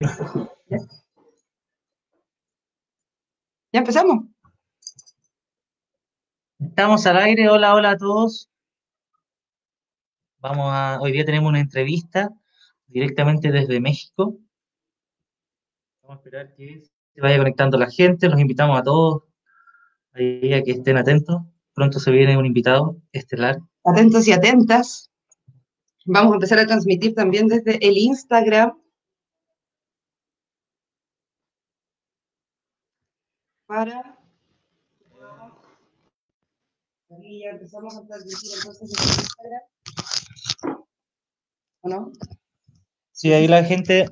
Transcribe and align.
¿Ya 0.00 0.48
empezamos? 3.80 4.24
Estamos 6.60 7.06
al 7.06 7.16
aire, 7.16 7.48
hola, 7.48 7.74
hola 7.74 7.90
a 7.90 7.96
todos. 7.96 8.48
Vamos 10.38 10.66
a, 10.70 11.00
hoy 11.00 11.12
día 11.12 11.24
tenemos 11.24 11.48
una 11.48 11.60
entrevista 11.60 12.30
directamente 12.86 13.50
desde 13.50 13.80
México. 13.80 14.38
Vamos 16.02 16.16
a 16.16 16.20
esperar 16.20 16.54
que 16.54 16.84
se 17.14 17.20
vaya 17.20 17.38
conectando 17.38 17.76
la 17.76 17.90
gente, 17.90 18.28
los 18.28 18.40
invitamos 18.40 18.78
a 18.78 18.84
todos 18.84 19.24
ahí 20.12 20.52
a 20.52 20.62
que 20.62 20.72
estén 20.72 20.96
atentos. 20.96 21.42
Pronto 21.74 21.98
se 21.98 22.12
viene 22.12 22.36
un 22.36 22.46
invitado 22.46 22.96
estelar. 23.12 23.58
Atentos 23.84 24.28
y 24.28 24.32
atentas. 24.32 25.10
Vamos 26.04 26.32
a 26.32 26.36
empezar 26.36 26.60
a 26.60 26.66
transmitir 26.66 27.14
también 27.14 27.48
desde 27.48 27.84
el 27.84 27.98
Instagram. 27.98 28.78
Para 33.68 34.18
Aquí 37.10 37.40
ya 37.42 37.50
empezamos 37.50 37.96
a 37.96 38.06
transmitir 38.06 38.50
entonces 38.56 38.90
desde 38.90 39.22
Instagram. 39.22 40.84
¿O 41.82 41.88
no? 41.88 42.12
Sí, 43.12 43.32
ahí 43.32 43.46
la 43.46 43.62
gente, 43.64 44.06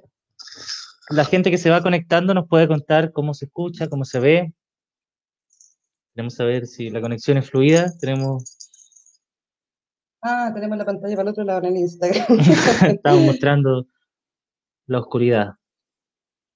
la 1.09 1.24
gente 1.24 1.51
que 1.51 1.59
se 1.59 1.70
va 1.70 1.82
conectando 1.82 2.34
nos 2.34 2.48
puede 2.48 2.69
contar 2.69 3.12
cómo 3.12 3.32
se 3.32 3.46
escucha, 3.46 3.88
cómo 3.88 4.05
se 4.05 4.20
ve. 4.20 4.55
Queremos 6.15 6.34
saber 6.34 6.66
si 6.66 6.91
la 6.91 7.01
conexión 7.01 7.38
es 7.38 7.51
fluida. 7.51 7.93
Tenemos, 7.98 8.79
Ah, 10.20 10.51
tenemos 10.54 10.77
la 10.77 10.84
pantalla 10.84 11.16
para 11.16 11.29
el 11.29 11.32
otro 11.32 11.45
lado 11.45 11.60
en 11.60 11.77
el 11.77 11.82
Instagram. 11.82 12.27
estamos 12.95 13.23
mostrando 13.23 13.87
la 14.87 14.98
oscuridad. 14.98 15.54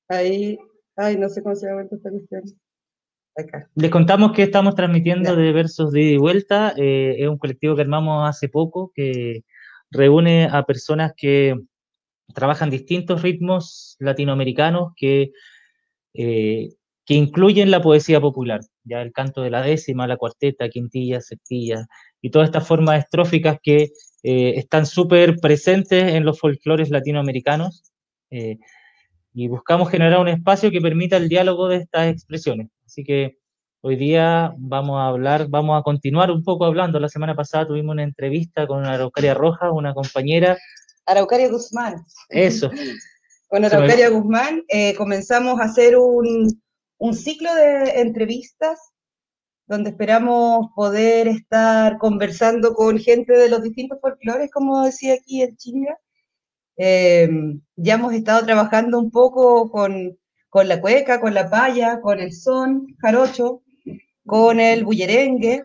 Ahí, 0.08 0.58
ay, 0.96 1.16
no 1.16 1.28
sé 1.30 1.42
cómo 1.42 1.54
se 1.54 1.66
llama 1.66 1.82
esta 1.82 2.10
cuestión. 2.10 2.42
Les 3.74 3.90
contamos 3.90 4.32
que 4.32 4.42
estamos 4.42 4.74
transmitiendo 4.74 5.34
de 5.36 5.52
Versos 5.52 5.92
de 5.92 6.02
ida 6.02 6.10
y 6.12 6.16
vuelta. 6.16 6.74
eh, 6.76 7.16
es 7.18 7.28
un 7.28 7.38
colectivo 7.38 7.76
que 7.76 7.82
armamos 7.82 8.28
hace 8.28 8.48
poco 8.48 8.92
que 8.94 9.44
reúne 9.90 10.48
a 10.50 10.64
personas 10.64 11.12
que 11.16 11.56
trabajan 12.34 12.70
distintos 12.70 13.22
ritmos 13.22 13.96
latinoamericanos 13.98 14.92
que, 14.96 15.32
eh, 16.14 16.68
que 17.04 17.14
incluyen 17.14 17.70
la 17.70 17.82
poesía 17.82 18.20
popular, 18.20 18.60
ya 18.84 19.02
el 19.02 19.12
canto 19.12 19.42
de 19.42 19.50
la 19.50 19.62
décima, 19.62 20.06
la 20.06 20.16
cuarteta, 20.16 20.68
quintilla, 20.68 21.20
septilla 21.20 21.86
y 22.20 22.30
todas 22.30 22.48
estas 22.48 22.66
formas 22.66 23.00
estróficas 23.00 23.58
que 23.62 23.90
eh, 24.22 24.52
están 24.56 24.86
súper 24.86 25.36
presentes 25.40 26.14
en 26.14 26.24
los 26.24 26.38
folclores 26.38 26.90
latinoamericanos. 26.90 27.82
Y 29.32 29.48
buscamos 29.48 29.90
generar 29.90 30.20
un 30.20 30.28
espacio 30.28 30.70
que 30.70 30.80
permita 30.80 31.16
el 31.16 31.28
diálogo 31.28 31.68
de 31.68 31.76
estas 31.76 32.08
expresiones. 32.08 32.68
Así 32.84 33.04
que 33.04 33.38
hoy 33.80 33.96
día 33.96 34.52
vamos 34.58 34.98
a 35.00 35.06
hablar, 35.06 35.46
vamos 35.48 35.78
a 35.78 35.82
continuar 35.82 36.30
un 36.30 36.42
poco 36.42 36.64
hablando. 36.64 36.98
La 37.00 37.08
semana 37.08 37.34
pasada 37.34 37.66
tuvimos 37.68 37.92
una 37.92 38.02
entrevista 38.02 38.66
con 38.66 38.84
Araucaria 38.84 39.34
Roja, 39.34 39.70
una 39.72 39.94
compañera. 39.94 40.58
Araucaria 41.06 41.48
Guzmán. 41.48 41.96
Eso, 42.28 42.70
Con 43.48 43.58
Se 43.58 43.60
me- 43.60 43.66
Araucaria 43.66 44.10
Guzmán 44.10 44.62
eh, 44.68 44.94
comenzamos 44.96 45.60
a 45.60 45.64
hacer 45.64 45.96
un, 45.96 46.60
un 46.98 47.14
ciclo 47.14 47.54
de 47.54 48.00
entrevistas 48.00 48.78
donde 49.66 49.90
esperamos 49.90 50.68
poder 50.74 51.28
estar 51.28 51.96
conversando 51.98 52.74
con 52.74 52.98
gente 52.98 53.32
de 53.36 53.48
los 53.48 53.62
distintos 53.62 53.98
folclores, 54.00 54.50
como 54.50 54.82
decía 54.84 55.14
aquí 55.14 55.42
en 55.42 55.56
Chinga. 55.56 55.96
Eh, 56.82 57.28
ya 57.76 57.94
hemos 57.94 58.14
estado 58.14 58.46
trabajando 58.46 58.98
un 58.98 59.10
poco 59.10 59.70
con, 59.70 60.18
con 60.48 60.66
la 60.66 60.80
cueca, 60.80 61.20
con 61.20 61.34
la 61.34 61.50
paya, 61.50 62.00
con 62.00 62.20
el 62.20 62.32
son 62.32 62.86
jarocho, 63.00 63.62
con 64.24 64.60
el 64.60 64.84
bullerengue. 64.84 65.64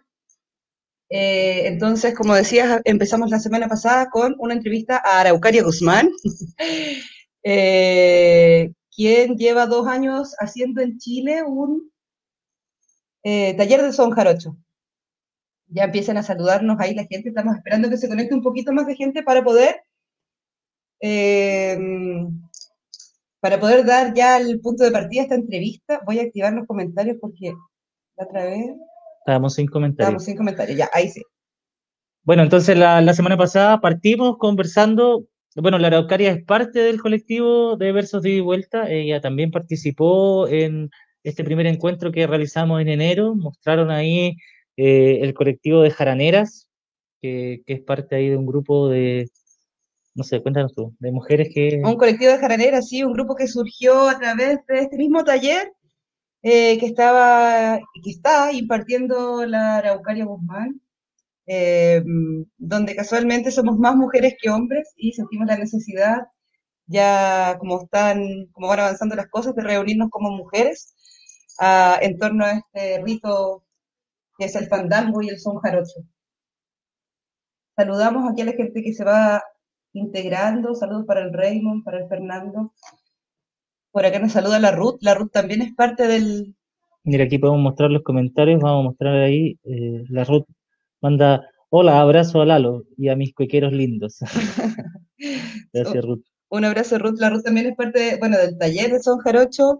Eh, 1.10 1.68
entonces, 1.68 2.14
como 2.16 2.34
decías, 2.36 2.82
empezamos 2.84 3.30
la 3.30 3.40
semana 3.40 3.70
pasada 3.70 4.10
con 4.10 4.36
una 4.40 4.56
entrevista 4.56 5.02
a 5.06 5.22
Araucaria 5.22 5.64
Guzmán, 5.64 6.10
eh, 7.44 8.74
quien 8.94 9.38
lleva 9.38 9.68
dos 9.68 9.88
años 9.88 10.36
haciendo 10.38 10.82
en 10.82 10.98
Chile 10.98 11.44
un 11.44 11.92
eh, 13.24 13.54
taller 13.56 13.84
de 13.84 13.94
son 13.94 14.12
jarocho. 14.12 14.58
Ya 15.68 15.86
empiezan 15.86 16.18
a 16.18 16.24
saludarnos 16.24 16.78
ahí 16.80 16.94
la 16.94 17.06
gente, 17.06 17.30
estamos 17.30 17.56
esperando 17.56 17.90
que 17.90 17.98
se 17.98 18.10
conecte 18.10 18.36
un 18.36 18.44
poquito 18.44 18.74
más 18.74 18.86
de 18.86 18.96
gente 18.96 19.24
para 19.24 19.44
poder 19.46 19.85
eh, 21.02 21.78
para 23.46 23.60
poder 23.60 23.86
dar 23.86 24.14
ya 24.16 24.38
el 24.38 24.60
punto 24.60 24.84
de 24.84 24.92
partida 24.92 25.22
a 25.22 25.24
esta 25.26 25.36
entrevista. 25.36 26.02
Voy 26.06 26.18
a 26.18 26.24
activar 26.24 26.52
los 26.54 26.66
comentarios 26.66 27.18
porque 27.22 27.54
la 28.18 28.26
otra 28.26 28.46
vez 28.46 28.72
estábamos 29.20 29.54
sin 29.54 29.68
comentarios. 29.68 30.00
estábamos 30.00 30.26
sin 30.26 30.36
comentarios. 30.36 30.78
Ya, 30.78 30.90
ahí 30.94 31.10
sí. 31.10 31.22
Bueno, 32.24 32.42
entonces 32.42 32.76
la, 32.76 33.02
la 33.02 33.14
semana 33.14 33.38
pasada 33.38 33.82
partimos 33.82 34.38
conversando. 34.40 35.28
Bueno, 35.56 35.78
la 35.78 35.88
Araucaria 35.88 36.32
es 36.32 36.44
parte 36.44 36.80
del 36.80 37.00
colectivo 37.00 37.78
de 37.78 37.92
Versos 37.92 38.24
de 38.24 38.32
y 38.32 38.40
Vuelta. 38.40 38.90
Ella 38.90 39.22
también 39.22 39.52
participó 39.52 40.48
en 40.48 40.90
este 41.24 41.44
primer 41.44 41.68
encuentro 41.68 42.12
que 42.12 42.26
realizamos 42.26 42.82
en 42.82 42.90
enero. 42.90 43.36
Mostraron 43.36 43.92
ahí 43.92 44.38
eh, 44.76 45.20
el 45.22 45.36
colectivo 45.36 45.82
de 45.82 45.92
Jaraneras, 45.92 46.68
que, 47.22 47.62
que 47.66 47.74
es 47.74 47.82
parte 47.82 48.16
ahí 48.16 48.30
de 48.30 48.38
un 48.38 48.48
grupo 48.48 48.90
de, 48.90 49.30
no 50.16 50.24
sé, 50.24 50.42
cuéntanos 50.42 50.74
tú, 50.74 50.96
de 51.00 51.12
mujeres 51.12 51.50
que... 51.54 51.82
Un 51.84 51.98
colectivo 51.98 52.32
de 52.32 52.40
jaraneras, 52.40 52.88
sí, 52.88 53.04
un 53.04 53.14
grupo 53.14 53.36
que 53.36 53.48
surgió 53.48 54.08
a 54.08 54.18
través 54.18 54.66
de 54.68 54.80
este 54.80 54.98
mismo 54.98 55.26
taller 55.26 55.74
eh, 56.42 56.78
que 56.80 56.86
estaba, 56.86 57.80
que 58.02 58.10
está 58.12 58.54
impartiendo 58.54 59.46
la 59.46 59.78
Araucaria 59.78 60.26
Guzmán, 60.26 60.82
eh, 61.48 62.02
donde 62.58 62.96
casualmente 62.96 63.52
somos 63.52 63.78
más 63.78 63.96
mujeres 63.96 64.36
que 64.42 64.50
hombres 64.50 64.94
y 64.96 65.12
sentimos 65.12 65.48
la 65.48 65.58
necesidad, 65.58 66.20
ya 66.88 67.58
como 67.60 67.84
están, 67.84 68.48
como 68.54 68.70
van 68.70 68.80
avanzando 68.80 69.16
las 69.16 69.28
cosas, 69.28 69.54
de 69.54 69.64
reunirnos 69.64 70.10
como 70.10 70.32
mujeres 70.32 70.96
ah, 71.60 72.00
en 72.02 72.18
torno 72.18 72.46
a 72.46 72.54
este 72.54 73.02
rito 73.04 73.64
que 74.38 74.46
es 74.46 74.56
el 74.56 74.68
fandango 74.68 75.22
y 75.22 75.30
el 75.30 75.40
son 75.40 75.58
jarocho. 75.58 76.02
Saludamos 77.76 78.32
aquí 78.32 78.42
a 78.42 78.46
la 78.46 78.54
gente 78.54 78.82
que 78.82 78.94
se 78.94 79.04
va 79.04 79.44
integrando, 79.96 80.76
saludos 80.76 81.06
para 81.06 81.22
el 81.22 81.34
Raymond, 81.34 81.84
para 81.84 82.00
el 82.00 82.08
Fernando. 82.08 82.74
Por 83.92 84.06
acá 84.06 84.20
nos 84.20 84.34
saluda 84.34 84.60
la 84.60 84.72
Ruth, 84.72 84.98
la 85.02 85.14
Ruth 85.14 85.32
también 85.32 85.62
es 85.62 85.74
parte 85.74 86.08
del, 86.08 86.56
Mira, 87.04 87.26
aquí 87.26 87.38
podemos 87.38 87.62
mostrar 87.62 87.92
los 87.92 88.02
comentarios, 88.02 88.60
vamos 88.62 88.82
a 88.82 88.90
mostrar 88.90 89.16
ahí, 89.16 89.60
eh, 89.64 90.04
la 90.10 90.24
Ruth 90.24 90.46
manda, 91.02 91.48
hola, 91.70 92.02
abrazo 92.02 92.42
a 92.42 92.46
Lalo 92.46 92.84
y 92.98 93.10
a 93.10 93.16
mis 93.16 93.34
cuequeros 93.34 93.72
lindos. 93.74 94.18
Gracias, 95.74 96.04
Ruth. 96.04 96.24
un 96.50 96.66
abrazo 96.66 96.98
Ruth, 96.98 97.20
la 97.20 97.30
Ruth 97.30 97.44
también 97.44 97.68
es 97.68 97.76
parte, 97.76 98.00
de- 98.00 98.18
bueno, 98.18 98.38
del 98.38 98.58
taller 98.58 98.92
de 98.92 99.00
Son 99.02 99.20
Jarocho 99.20 99.80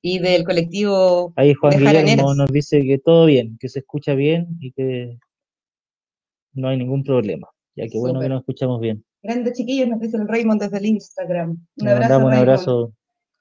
y 0.00 0.20
del 0.20 0.44
colectivo 0.44 1.32
Ahí 1.36 1.54
Juan 1.54 1.72
de 1.72 1.78
Guillermo 1.78 2.02
jaraneras. 2.02 2.36
nos 2.36 2.52
dice 2.52 2.82
que 2.82 2.98
todo 2.98 3.26
bien, 3.26 3.58
que 3.60 3.68
se 3.68 3.80
escucha 3.80 4.14
bien 4.14 4.46
y 4.60 4.70
que 4.72 5.18
no 6.52 6.68
hay 6.68 6.76
ningún 6.76 7.02
problema. 7.02 7.48
Ya 7.74 7.86
que 7.88 7.98
bueno 7.98 8.20
que 8.20 8.28
nos 8.28 8.40
escuchamos 8.40 8.80
bien. 8.80 9.04
Grandes 9.28 9.58
chiquillos, 9.58 9.88
nos 9.88 10.00
dice 10.00 10.16
el 10.16 10.26
Raymond 10.26 10.62
desde 10.62 10.78
el 10.78 10.86
Instagram. 10.86 11.50
Un 11.50 11.84
Le 11.84 11.90
abrazo, 11.90 12.18
un 12.18 12.32
abrazo, 12.32 12.92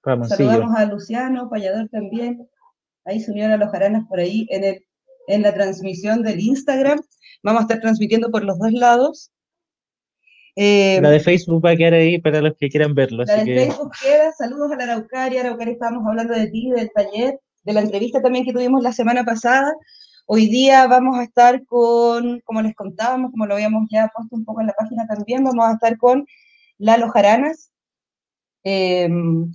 Ramoncillo. 0.04 0.50
Saludamos 0.50 0.78
a 0.78 0.86
Luciano, 0.86 1.50
payador 1.50 1.88
también. 1.88 2.46
Ahí 3.06 3.22
se 3.22 3.32
unieron 3.32 3.54
a 3.54 3.58
los 3.58 3.72
jaranas 3.72 4.04
por 4.10 4.20
ahí 4.20 4.46
en, 4.50 4.66
el, 4.66 4.86
en 5.30 5.44
la 5.44 5.54
transmisión 5.54 6.24
del 6.24 6.42
Instagram. 6.42 7.00
Vamos 7.42 7.62
a 7.62 7.64
estar 7.64 7.80
transmitiendo 7.80 8.30
por 8.32 8.44
los 8.44 8.60
dos 8.60 8.74
lados. 8.74 9.32
Eh, 10.58 11.00
La 11.02 11.10
de 11.10 11.22
Facebook 11.22 11.64
va 11.64 11.70
a 11.70 11.78
quedar 11.78 11.94
ahí 11.94 12.20
para 12.20 12.42
los 12.42 12.58
que 12.60 12.68
quieran 12.68 12.94
verlo, 12.94 13.24
La 13.24 13.36
así 13.36 13.50
de 13.50 13.56
que 13.56 13.66
Facebook 13.68 13.92
queda, 14.04 14.34
saludos 14.34 14.70
a 14.74 14.76
la 14.76 14.84
Araucaria, 14.84 15.40
Araucaria 15.40 15.72
estábamos 15.72 16.06
hablando 16.06 16.34
de 16.34 16.48
ti, 16.48 16.70
del 16.70 16.92
taller, 16.94 17.40
de 17.64 17.74
la 17.74 17.80
entrevista 17.80 18.22
también 18.22 18.44
que 18.44 18.52
tuvimos 18.52 18.84
la 18.84 18.92
semana 18.92 19.24
pasada. 19.24 19.74
Hoy 20.30 20.48
día 20.48 20.86
vamos 20.88 21.18
a 21.18 21.24
estar 21.24 21.66
con, 21.66 22.42
como 22.42 22.62
les 22.62 22.76
contábamos, 22.76 23.32
como 23.32 23.46
lo 23.46 23.54
habíamos 23.54 23.88
ya 23.90 24.12
puesto 24.14 24.36
un 24.36 24.44
poco 24.44 24.60
en 24.60 24.68
la 24.68 24.74
página 24.74 25.08
también, 25.08 25.46
vamos 25.46 25.66
a 25.66 25.74
estar 25.76 25.98
con 25.98 26.28
Lalo 26.78 27.08
Jaranas. 27.08 27.72
Eh, 28.66 29.08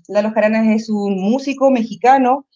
Lalo 0.09 0.31
Jaranas 0.31 0.69
es 0.69 0.89
un 0.89 1.21
músico 1.21 1.71
mexicano 1.71 2.47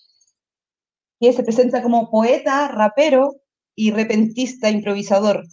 que 1.20 1.30
se 1.34 1.42
presenta 1.42 1.82
como 1.82 2.10
poeta, 2.10 2.68
rapero 2.68 3.34
y 3.74 3.90
repentista, 3.90 4.70
improvisador. 4.70 5.44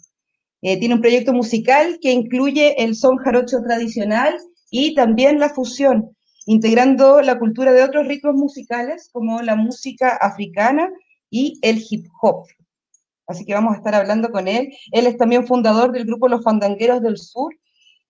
Eh, 0.62 0.80
tiene 0.80 0.94
un 0.94 1.02
proyecto 1.02 1.34
musical 1.34 1.98
que 2.00 2.12
incluye 2.12 2.82
el 2.82 2.96
son 2.96 3.18
jarocho 3.18 3.60
tradicional 3.60 4.38
y 4.70 4.94
también 4.94 5.38
la 5.38 5.50
fusión, 5.50 6.16
integrando 6.46 7.20
la 7.20 7.38
cultura 7.38 7.74
de 7.74 7.82
otros 7.82 8.08
ritmos 8.08 8.36
musicales 8.36 9.10
como 9.12 9.42
la 9.42 9.54
música 9.54 10.16
africana 10.16 10.88
y 11.34 11.58
el 11.62 11.82
hip 11.90 12.06
hop. 12.22 12.46
Así 13.26 13.44
que 13.44 13.54
vamos 13.54 13.74
a 13.74 13.78
estar 13.78 13.92
hablando 13.92 14.30
con 14.30 14.46
él. 14.46 14.72
Él 14.92 15.08
es 15.08 15.16
también 15.16 15.48
fundador 15.48 15.90
del 15.90 16.04
grupo 16.04 16.28
Los 16.28 16.44
Fandangueros 16.44 17.02
del 17.02 17.18
Sur 17.18 17.52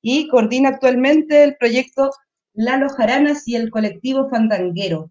y 0.03 0.29
coordina 0.29 0.69
actualmente 0.69 1.43
el 1.43 1.57
proyecto 1.57 2.11
Lalo 2.53 2.91
Jaranas 2.91 3.49
y 3.49 3.57
el 3.57 3.71
colectivo 3.71 4.29
Fandanguero. 4.29 5.11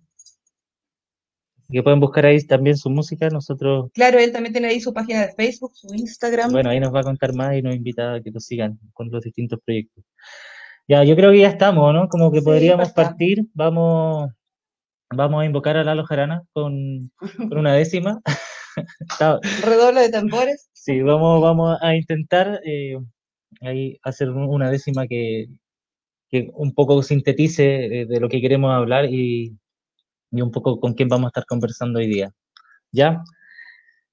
Que 1.72 1.82
pueden 1.82 2.00
buscar 2.00 2.28
ahí 2.28 2.40
también 2.46 2.78
su 2.78 2.92
música, 2.92 3.30
nosotros... 3.30 3.90
Claro, 3.96 4.20
él 4.20 4.32
también 4.32 4.54
tiene 4.54 4.68
ahí 4.68 4.80
su 4.80 4.94
página 4.94 5.22
de 5.26 5.34
Facebook, 5.34 5.72
su 5.74 5.92
Instagram. 5.96 6.52
Bueno, 6.52 6.70
ahí 6.70 6.80
nos 6.80 6.94
va 6.94 7.00
a 7.00 7.04
contar 7.04 7.34
más 7.34 7.56
y 7.56 7.64
nos 7.64 7.74
invita 7.74 8.14
a 8.14 8.22
que 8.22 8.30
lo 8.30 8.40
sigan 8.40 8.78
con 8.94 9.10
los 9.10 9.24
distintos 9.24 9.60
proyectos. 9.66 10.04
Ya, 10.88 11.04
yo 11.04 11.16
creo 11.16 11.32
que 11.32 11.40
ya 11.40 11.48
estamos, 11.48 11.92
¿no? 11.96 12.08
Como 12.10 12.32
que 12.32 12.44
podríamos 12.44 12.92
partir, 12.92 13.48
vamos, 13.56 14.30
vamos 15.16 15.42
a 15.42 15.46
invocar 15.46 15.78
a 15.78 15.84
Lalo 15.84 16.06
Jarana 16.06 16.44
con, 16.54 17.12
con 17.38 17.58
una 17.58 17.74
décima. 17.74 18.22
Redoble 19.64 20.02
de 20.02 20.10
tambores. 20.10 20.70
Sí, 20.74 21.02
vamos, 21.02 21.42
vamos 21.42 21.78
a 21.82 21.96
intentar 21.96 22.62
eh, 22.66 22.98
ahí 23.62 23.98
hacer 24.04 24.30
una 24.30 24.70
décima 24.70 25.08
que, 25.08 25.48
que 26.30 26.50
un 26.54 26.74
poco 26.74 27.02
sintetice 27.04 28.02
eh, 28.02 28.06
de, 28.06 28.20
lo 28.20 28.30
que 28.30 28.42
queremos 28.42 28.72
hablar 28.74 29.06
y, 29.06 29.58
y, 30.32 30.42
un 30.42 30.52
poco 30.52 30.80
con 30.80 30.94
quién 30.94 31.10
vamos 31.10 31.28
a 31.28 31.30
estar 31.30 31.46
conversando 31.46 32.00
hoy 32.00 32.08
día. 32.08 32.32
¿Ya? 32.92 33.24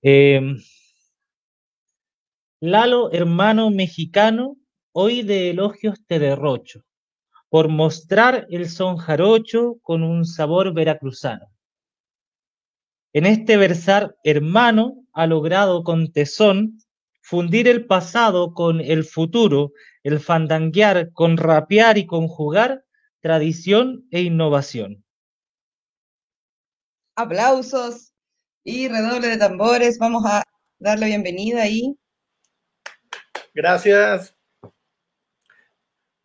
Em, 0.02 0.56
Lalo, 2.62 3.10
hermano 3.12 3.70
mexicano, 3.70 4.56
hoy 4.92 5.22
de 5.22 5.50
elogios 5.50 5.98
te 6.06 6.18
derrocho, 6.18 6.84
por 7.50 7.68
mostrar 7.68 8.46
el 8.48 8.70
son 8.70 8.96
jarocho 8.96 9.78
con 9.82 10.02
un 10.02 10.24
sabor 10.24 10.72
veracruzano. 10.72 11.50
En 13.12 13.26
este 13.26 13.56
versar 13.56 14.16
hermano 14.22 15.04
ha 15.12 15.26
logrado 15.26 15.82
con 15.82 16.12
tesón 16.12 16.78
fundir 17.20 17.66
el 17.68 17.86
pasado 17.86 18.54
con 18.54 18.80
el 18.80 19.04
futuro, 19.04 19.72
el 20.04 20.20
fandanguear 20.20 21.12
con 21.12 21.36
rapear 21.36 21.98
y 21.98 22.06
conjugar 22.06 22.84
tradición 23.20 24.06
e 24.12 24.22
innovación. 24.22 25.04
Aplausos 27.16 28.12
y 28.64 28.88
redoble 28.88 29.26
de 29.28 29.36
tambores. 29.36 29.98
Vamos 29.98 30.24
a 30.24 30.44
darle 30.78 31.06
bienvenida 31.06 31.62
ahí. 31.62 31.96
Gracias. 33.52 34.39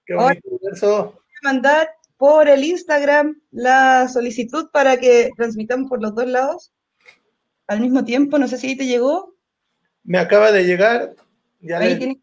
Qué 0.05 0.13
bonito 0.13 0.41
Voy 0.49 1.23
a 1.43 1.53
mandar 1.53 1.89
por 2.17 2.47
el 2.47 2.63
Instagram 2.63 3.41
la 3.51 4.07
solicitud 4.07 4.69
para 4.71 4.97
que 4.97 5.31
transmitamos 5.35 5.89
por 5.89 6.01
los 6.01 6.15
dos 6.15 6.27
lados 6.27 6.73
al 7.67 7.81
mismo 7.81 8.05
tiempo. 8.05 8.37
No 8.37 8.47
sé 8.47 8.57
si 8.57 8.67
ahí 8.67 8.77
te 8.77 8.85
llegó. 8.85 9.35
Me 10.03 10.19
acaba 10.19 10.51
de 10.51 10.63
llegar. 10.65 11.15
Ya 11.61 11.79
ahí 11.79 11.97
tiene 11.97 12.19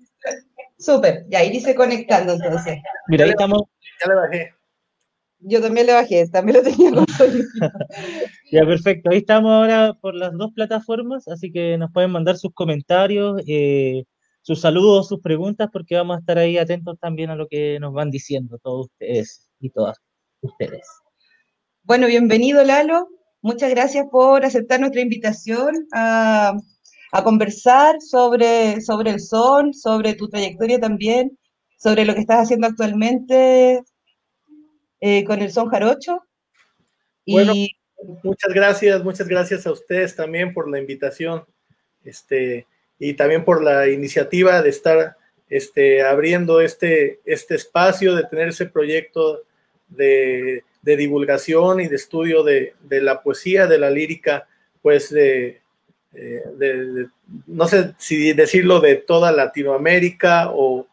Súper, 0.82 1.26
y 1.31 1.37
ahí 1.37 1.50
dice 1.50 1.76
conectando 1.76 2.32
entonces. 2.32 2.79
Mira, 3.06 3.25
ahí 3.25 3.31
estamos. 3.31 3.62
Ya 4.00 4.12
le 4.12 4.14
bajé. 4.17 4.55
Yo 5.38 5.61
también 5.61 5.87
le 5.87 5.93
bajé, 5.93 6.28
también 6.28 6.58
lo 6.58 6.62
tenía 6.64 6.90
con 6.90 7.06
Ya, 8.50 8.64
perfecto. 8.64 9.11
Ahí 9.11 9.19
estamos 9.19 9.52
ahora 9.52 9.94
por 10.00 10.14
las 10.14 10.32
dos 10.32 10.52
plataformas, 10.52 11.28
así 11.28 11.52
que 11.52 11.78
nos 11.78 11.93
pueden 11.93 12.11
mandar 12.11 12.37
sus 12.37 12.52
comentarios, 12.52 13.43
eh, 13.46 14.05
sus 14.43 14.61
saludos, 14.61 15.09
sus 15.09 15.21
preguntas, 15.21 15.69
porque 15.73 15.97
vamos 15.97 16.17
a 16.17 16.21
estar 16.21 16.37
ahí 16.37 16.59
atentos 16.59 16.99
también 17.00 17.31
a 17.31 17.37
lo 17.37 17.47
que 17.47 17.79
nos 17.81 17.93
van 17.93 18.11
diciendo 18.11 18.59
todos 18.59 18.87
ustedes 18.87 19.49
y 19.61 19.71
todas 19.71 19.97
ustedes. 20.41 20.87
Bueno, 21.85 22.09
bienvenido 22.09 22.62
Lalo. 22.65 23.09
Muchas 23.41 23.71
gracias 23.71 24.06
por 24.11 24.44
aceptar 24.44 24.81
nuestra 24.81 25.00
invitación 25.00 25.75
a, 25.93 26.55
conversar 27.25 28.00
sobre, 28.00 28.81
sobre 28.81 29.11
el 29.11 29.21
son, 29.21 29.75
sobre 29.75 30.15
tu 30.15 30.29
trayectoria 30.29 30.81
también, 30.81 31.38
sobre 31.77 32.05
lo 32.05 32.15
que 32.15 32.21
estás 32.21 32.45
haciendo 32.45 32.67
actualmente 32.67 33.83
eh, 35.00 35.25
con 35.25 35.43
el 35.43 35.53
son 35.53 35.69
jarocho. 35.69 36.23
Bueno, 37.27 37.53
muchas 38.23 38.53
gracias, 38.55 39.05
muchas 39.05 39.29
gracias 39.29 39.67
a 39.67 39.73
ustedes 39.73 40.17
también 40.17 40.55
por 40.55 40.71
la 40.71 40.79
invitación. 40.79 41.45
Este, 42.03 42.67
y 43.04 43.14
también 43.14 43.44
por 43.44 43.64
la 43.64 43.88
iniciativa 43.88 44.62
de 44.62 44.69
estar 44.69 45.16
este, 45.50 46.02
abriendo 46.02 46.60
este, 46.60 47.19
este 47.25 47.56
espacio, 47.56 48.14
de 48.14 48.22
tener 48.22 48.50
ese 48.50 48.66
proyecto 48.66 49.43
de, 49.88 50.62
divulgación 50.82 51.81
y 51.81 51.88
de 51.88 51.96
estudio 51.96 52.44
de, 52.44 52.75
la 52.88 53.20
poesía, 53.22 53.66
de 53.66 53.78
la 53.78 53.90
lírica, 53.90 54.46
pues 54.82 55.10
de, 55.10 55.60
no 57.49 57.66
sé 57.66 57.93
si 57.99 58.34
decirlo 58.34 58.78
de 58.78 58.94
toda 58.94 59.32
Latinoamérica 59.32 60.52
o, 60.52 60.87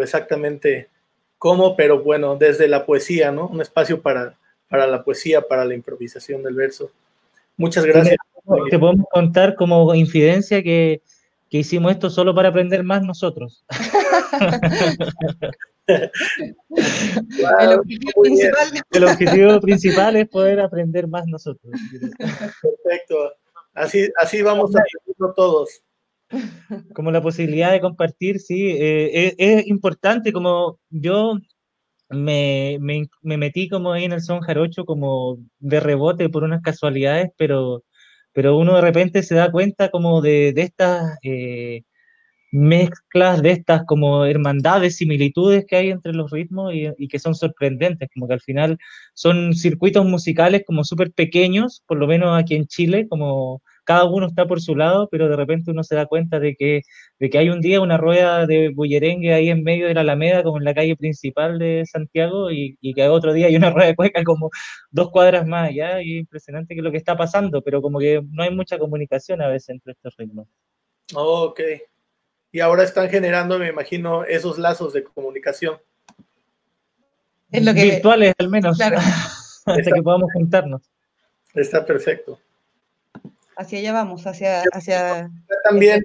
exactamente 0.00 0.88
cómo, 1.36 1.74
pero 1.74 2.00
bueno, 2.00 2.36
desde 2.36 2.68
la 2.68 2.86
poesía, 2.86 3.32
¿no? 3.32 3.48
Un 3.48 3.60
espacio 3.60 4.00
para, 4.00 4.38
para 4.68 4.86
la 4.86 5.02
poesía, 5.02 5.42
para 5.42 5.64
la 5.64 5.74
improvisación 5.74 6.44
del 6.44 6.54
verso. 6.54 6.92
Muchas 7.56 7.84
gracias. 7.84 8.18
Te 8.70 8.78
podemos 8.78 9.06
contar 9.10 9.56
como 9.56 9.92
infidencia 9.96 10.62
que 10.62 11.02
que 11.50 11.58
hicimos 11.58 11.92
esto 11.92 12.08
solo 12.08 12.34
para 12.34 12.48
aprender 12.48 12.84
más 12.84 13.02
nosotros. 13.02 13.64
el, 15.88 16.10
objetivo 17.78 18.22
principal. 18.22 18.68
el, 18.92 19.04
objetivo 19.04 19.60
principal. 19.60 20.16
es 20.16 20.28
poder 20.28 20.60
aprender 20.60 21.08
más 21.08 21.26
nosotros. 21.26 21.72
Perfecto. 21.90 23.32
Así, 23.74 24.08
así 24.16 24.42
vamos 24.42 24.70
a 24.76 24.84
todos. 25.34 25.82
Como 26.94 27.10
la 27.10 27.20
posibilidad 27.20 27.72
de 27.72 27.80
compartir, 27.80 28.38
sí, 28.38 28.70
eh, 28.70 29.34
es, 29.36 29.66
importante, 29.66 30.32
como 30.32 30.78
yo 30.88 31.34
me, 32.08 32.78
me, 32.80 33.08
me, 33.22 33.36
metí 33.36 33.68
como 33.68 33.92
ahí 33.92 34.04
en 34.04 34.12
el 34.12 34.22
son 34.22 34.40
jarocho 34.40 34.84
como 34.84 35.38
de 35.58 35.80
rebote 35.80 36.28
por 36.28 36.44
unas 36.44 36.62
casualidades, 36.62 37.30
pero 37.36 37.82
pero 38.32 38.56
uno 38.56 38.76
de 38.76 38.80
repente 38.82 39.22
se 39.22 39.34
da 39.34 39.50
cuenta 39.50 39.90
como 39.90 40.20
de, 40.20 40.52
de 40.52 40.62
estas 40.62 41.18
eh, 41.22 41.82
mezclas, 42.52 43.42
de 43.42 43.52
estas 43.52 43.84
como 43.86 44.24
hermandades, 44.24 44.96
similitudes 44.96 45.64
que 45.66 45.76
hay 45.76 45.90
entre 45.90 46.12
los 46.12 46.30
ritmos 46.30 46.74
y, 46.74 46.88
y 46.98 47.08
que 47.08 47.18
son 47.18 47.34
sorprendentes, 47.34 48.08
como 48.14 48.26
que 48.28 48.34
al 48.34 48.40
final 48.40 48.78
son 49.14 49.54
circuitos 49.54 50.04
musicales 50.06 50.62
como 50.66 50.84
súper 50.84 51.12
pequeños, 51.12 51.82
por 51.86 51.98
lo 51.98 52.06
menos 52.06 52.38
aquí 52.38 52.54
en 52.56 52.66
Chile, 52.66 53.06
como 53.08 53.62
cada 53.90 54.04
uno 54.04 54.28
está 54.28 54.46
por 54.46 54.60
su 54.60 54.76
lado, 54.76 55.08
pero 55.10 55.28
de 55.28 55.34
repente 55.34 55.72
uno 55.72 55.82
se 55.82 55.96
da 55.96 56.06
cuenta 56.06 56.38
de 56.38 56.54
que, 56.54 56.82
de 57.18 57.28
que 57.28 57.38
hay 57.38 57.50
un 57.50 57.60
día 57.60 57.80
una 57.80 57.96
rueda 57.96 58.46
de 58.46 58.68
bullerengue 58.72 59.34
ahí 59.34 59.50
en 59.50 59.64
medio 59.64 59.88
de 59.88 59.94
la 59.94 60.02
Alameda, 60.02 60.44
como 60.44 60.58
en 60.58 60.64
la 60.64 60.74
calle 60.74 60.94
principal 60.94 61.58
de 61.58 61.82
Santiago, 61.90 62.52
y, 62.52 62.78
y 62.80 62.94
que 62.94 63.08
otro 63.08 63.32
día 63.32 63.48
hay 63.48 63.56
una 63.56 63.70
rueda 63.74 63.88
de 63.88 63.96
cueca 63.96 64.22
como 64.22 64.50
dos 64.92 65.10
cuadras 65.10 65.44
más 65.44 65.70
allá, 65.70 66.00
y 66.02 66.14
es 66.14 66.20
impresionante 66.20 66.76
que 66.76 66.82
lo 66.82 66.92
que 66.92 66.98
está 66.98 67.16
pasando, 67.16 67.62
pero 67.62 67.82
como 67.82 67.98
que 67.98 68.22
no 68.30 68.44
hay 68.44 68.54
mucha 68.54 68.78
comunicación 68.78 69.42
a 69.42 69.48
veces 69.48 69.70
entre 69.70 69.90
estos 69.90 70.14
ritmos. 70.16 70.46
ok. 71.12 71.60
Y 72.52 72.60
ahora 72.60 72.84
están 72.84 73.10
generando, 73.10 73.58
me 73.58 73.70
imagino, 73.70 74.22
esos 74.22 74.56
lazos 74.56 74.92
de 74.92 75.02
comunicación. 75.02 75.78
Virtuales 77.48 78.34
al 78.38 78.50
menos, 78.50 78.76
claro. 78.76 78.98
hasta 79.66 79.90
que 79.90 80.02
podamos 80.02 80.30
juntarnos. 80.32 80.82
Está 81.54 81.84
perfecto 81.84 82.38
hacia 83.60 83.78
allá 83.78 83.92
vamos, 83.92 84.26
hacia... 84.26 84.62
hacia 84.72 85.16
acá 85.16 85.30
también, 85.64 86.02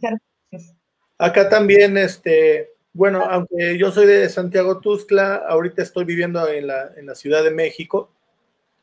acá 1.18 1.50
también, 1.50 1.98
este, 1.98 2.74
bueno, 2.94 3.24
aunque 3.24 3.78
yo 3.78 3.92
soy 3.92 4.06
de 4.08 4.28
Santiago 4.30 4.80
Tuzcla, 4.80 5.36
ahorita 5.48 5.82
estoy 5.82 6.04
viviendo 6.04 6.48
en 6.50 6.68
la, 6.68 6.92
en 6.98 7.06
la 7.06 7.16
Ciudad 7.16 7.44
de 7.44 7.52
México. 7.52 8.12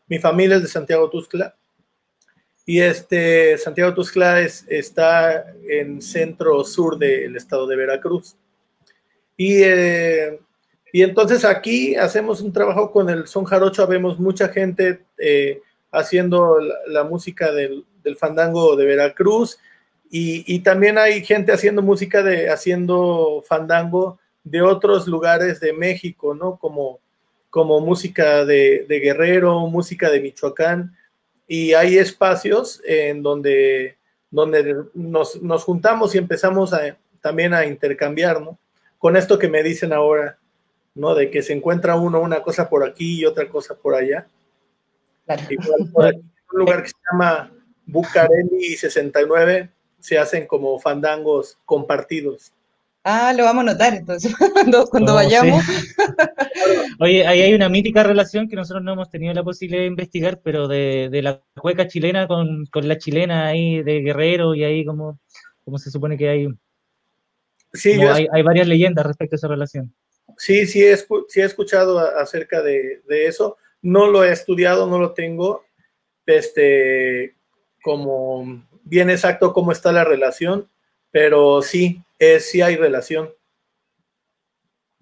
Mi 0.09 0.19
familia 0.19 0.57
es 0.57 0.63
de 0.63 0.69
Santiago 0.69 1.11
Tuzcla. 1.11 1.55
Y 2.65 2.81
este, 2.81 3.59
Santiago 3.59 3.93
Tuzcla 3.93 4.41
es, 4.41 4.65
está 4.69 5.53
en 5.69 6.01
centro 6.01 6.65
sur 6.65 6.99
del 6.99 7.37
estado 7.37 7.67
de 7.67 7.77
Veracruz. 7.77 8.37
Y, 9.37 9.63
eh, 9.63 10.41
y 10.93 11.03
entonces 11.03 11.45
aquí 11.45 11.95
hacemos 11.97 12.41
un 12.41 12.53
trabajo 12.53 12.91
con 12.91 13.11
el 13.11 13.27
son 13.27 13.45
jarocho, 13.45 13.87
vemos 13.87 14.19
mucha 14.19 14.49
gente 14.49 15.05
eh, 15.19 15.61
haciendo 15.91 16.59
la 16.87 17.05
música 17.05 17.51
del, 17.53 17.85
del 18.03 18.17
fandango 18.17 18.77
de 18.77 18.85
Veracruz 18.85 19.59
y, 20.15 20.59
también 20.59 20.99
hay 20.99 21.25
gente 21.25 21.53
haciendo 21.53 21.81
música 21.81 22.23
de, 22.23 22.51
haciendo 22.51 23.43
fandango 23.49 24.19
de 24.45 24.61
otros 24.61 25.09
lugares 25.09 25.59
de 25.59 25.73
México, 25.73 26.35
¿no? 26.35 26.59
Como, 26.59 27.01
como 27.49 27.81
música 27.81 28.45
de, 28.45 28.85
Guerrero, 28.87 29.61
música 29.69 30.11
de 30.11 30.21
Michoacán, 30.21 30.95
y 31.49 31.73
hay 31.73 31.97
espacios 31.97 32.83
en 32.85 33.23
donde, 33.23 33.97
donde 34.31 34.85
nos, 34.93 35.41
juntamos 35.65 36.15
y 36.15 36.19
empezamos 36.19 36.75
a, 36.75 36.95
también 37.23 37.55
a 37.55 37.65
intercambiar, 37.65 38.39
¿no? 38.43 38.59
Con 38.99 39.17
esto 39.17 39.39
que 39.39 39.49
me 39.49 39.63
dicen 39.63 39.95
ahora, 39.95 40.37
¿no? 40.95 41.15
De 41.15 41.31
que 41.31 41.41
se 41.41 41.55
encuentra 41.55 41.97
uno 41.97 42.21
una 42.21 42.43
cosa 42.43 42.69
por 42.69 42.85
aquí 42.85 43.21
y 43.21 43.25
otra 43.25 43.49
cosa 43.49 43.75
por 43.75 43.95
allá. 43.95 44.27
Igual 45.49 45.91
por 45.91 46.07
aquí, 46.07 46.21
un 46.53 46.59
lugar 46.59 46.83
que 46.83 46.91
se 46.91 46.97
llama 47.11 47.51
Bucareli 47.87 48.77
69 48.77 49.71
se 49.99 50.19
hacen 50.19 50.47
como 50.47 50.79
fandangos 50.79 51.59
compartidos. 51.65 52.53
Ah, 53.05 53.33
lo 53.37 53.45
vamos 53.45 53.63
a 53.63 53.73
notar 53.73 53.95
entonces, 53.95 54.33
cuando, 54.91 55.15
vayamos. 55.15 55.65
Oye, 57.01 57.27
ahí 57.27 57.43
hay 57.43 57.55
una 57.55 57.69
mítica 57.69 58.05
relación 58.05 58.49
que 58.49 58.55
nosotros 58.55 58.85
no 58.85 58.93
hemos 58.93 59.11
tenido 59.11 59.35
la 59.35 59.43
posibilidad 59.43 59.83
de 59.83 59.89
investigar, 59.89 60.41
pero 60.43 60.69
de, 60.69 61.11
la 61.23 61.43
cueca 61.61 61.89
chilena 61.89 62.29
con, 62.29 62.69
la 62.73 62.99
chilena 62.99 63.49
ahí 63.49 63.83
de 63.83 64.03
Guerrero 64.03 64.55
y 64.55 64.63
ahí 64.63 64.85
como, 64.85 65.19
como 65.65 65.79
se 65.79 65.91
supone 65.91 66.17
que 66.17 66.29
hay, 66.29 66.49
sí, 67.73 68.01
hay, 68.01 68.29
hay, 68.33 68.43
varias 68.43 68.69
leyendas 68.69 69.05
respecto 69.05 69.35
a 69.35 69.39
esa 69.39 69.49
relación. 69.49 69.93
Sí, 70.39 70.67
sí 70.67 70.85
he, 70.85 70.97
sí 70.97 71.41
he 71.41 71.45
escuchado 71.45 71.99
acerca 71.99 72.63
de, 72.63 73.03
de, 73.09 73.27
eso. 73.27 73.57
No 73.83 74.07
lo 74.07 74.25
he 74.25 74.31
estudiado, 74.31 74.87
no 74.87 75.01
lo 75.01 75.13
tengo 75.13 75.65
este, 76.27 77.35
como 77.83 78.65
bien 78.85 79.11
exacto 79.11 79.53
cómo 79.53 79.73
está 79.73 79.93
la 79.93 80.05
relación, 80.05 80.69
pero 81.11 81.63
sí, 81.63 82.03
es, 82.19 82.51
sí 82.51 82.63
hay 82.63 82.77
relación. 82.77 83.31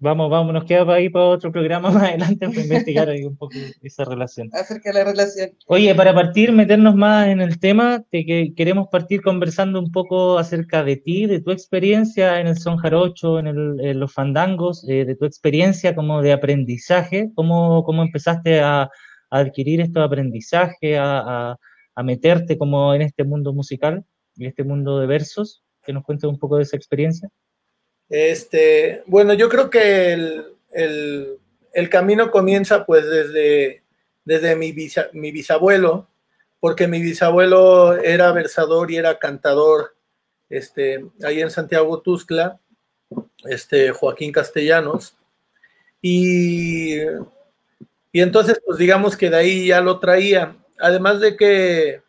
Vamos, 0.03 0.31
vamos, 0.31 0.51
nos 0.51 0.63
queda 0.63 0.83
para 0.83 0.99
ir 0.99 1.11
para 1.11 1.25
otro 1.25 1.51
programa 1.51 1.91
más 1.91 2.09
adelante 2.09 2.49
para 2.49 2.59
investigar 2.59 3.07
ahí 3.07 3.23
un 3.23 3.37
poco 3.37 3.53
esa 3.83 4.03
relación. 4.03 4.49
Acerca 4.51 4.89
de 4.91 4.97
la 4.97 5.03
relación. 5.05 5.51
Oye, 5.67 5.93
para 5.93 6.11
partir, 6.11 6.51
meternos 6.51 6.95
más 6.95 7.27
en 7.27 7.39
el 7.39 7.59
tema, 7.59 8.03
de 8.11 8.25
que 8.25 8.53
queremos 8.55 8.87
partir 8.87 9.21
conversando 9.21 9.79
un 9.79 9.91
poco 9.91 10.39
acerca 10.39 10.83
de 10.83 10.97
ti, 10.97 11.27
de 11.27 11.39
tu 11.39 11.51
experiencia 11.51 12.39
en 12.39 12.47
el 12.47 12.57
son 12.57 12.77
jarocho, 12.77 13.37
en, 13.37 13.99
los 13.99 14.11
fandangos, 14.11 14.83
eh, 14.89 15.05
de 15.05 15.15
tu 15.15 15.25
experiencia 15.25 15.93
como 15.93 16.23
de 16.23 16.33
aprendizaje, 16.33 17.29
cómo, 17.35 17.83
cómo 17.83 18.01
empezaste 18.01 18.59
a, 18.59 18.89
adquirir 19.29 19.79
estos 19.79 20.03
aprendizajes, 20.03 20.97
a, 20.97 21.51
a, 21.51 21.59
meterte 21.97 22.57
como 22.57 22.93
en 22.93 23.01
este 23.01 23.23
mundo 23.23 23.53
musical, 23.53 24.05
en 24.37 24.47
este 24.47 24.63
mundo 24.63 24.99
de 24.99 25.07
versos, 25.07 25.63
que 25.83 25.93
nos 25.93 26.03
cuentes 26.03 26.29
un 26.29 26.39
poco 26.39 26.57
de 26.57 26.63
esa 26.63 26.77
experiencia. 26.77 27.29
Este, 28.09 29.03
bueno, 29.05 29.33
yo 29.33 29.49
creo 29.49 29.69
que 29.69 30.13
el, 30.73 31.89
camino 31.89 32.29
comienza 32.31 32.85
pues 32.85 33.09
desde, 33.09 33.83
desde 34.25 34.55
mi, 34.55 34.75
mi 35.13 35.31
bisabuelo, 35.31 36.07
porque 36.59 36.87
mi 36.87 37.01
bisabuelo 37.01 37.95
era 37.97 38.31
versador 38.31 38.91
y 38.91 38.97
era 38.97 39.17
cantador, 39.17 39.95
este, 40.49 41.05
ahí 41.23 41.41
en 41.41 41.49
Santiago 41.49 42.01
Tuzcla, 42.01 42.59
este, 43.45 43.91
Joaquín 43.91 44.31
Castellanos, 44.31 45.15
y, 46.01 46.99
y 48.11 48.21
entonces 48.21 48.61
pues 48.65 48.77
digamos 48.77 49.15
que 49.15 49.29
de 49.29 49.37
ahí 49.37 49.67
ya 49.67 49.81
lo 49.81 49.99
traía, 49.99 50.55
además 50.81 51.19
de 51.19 51.35
que 51.37 52.01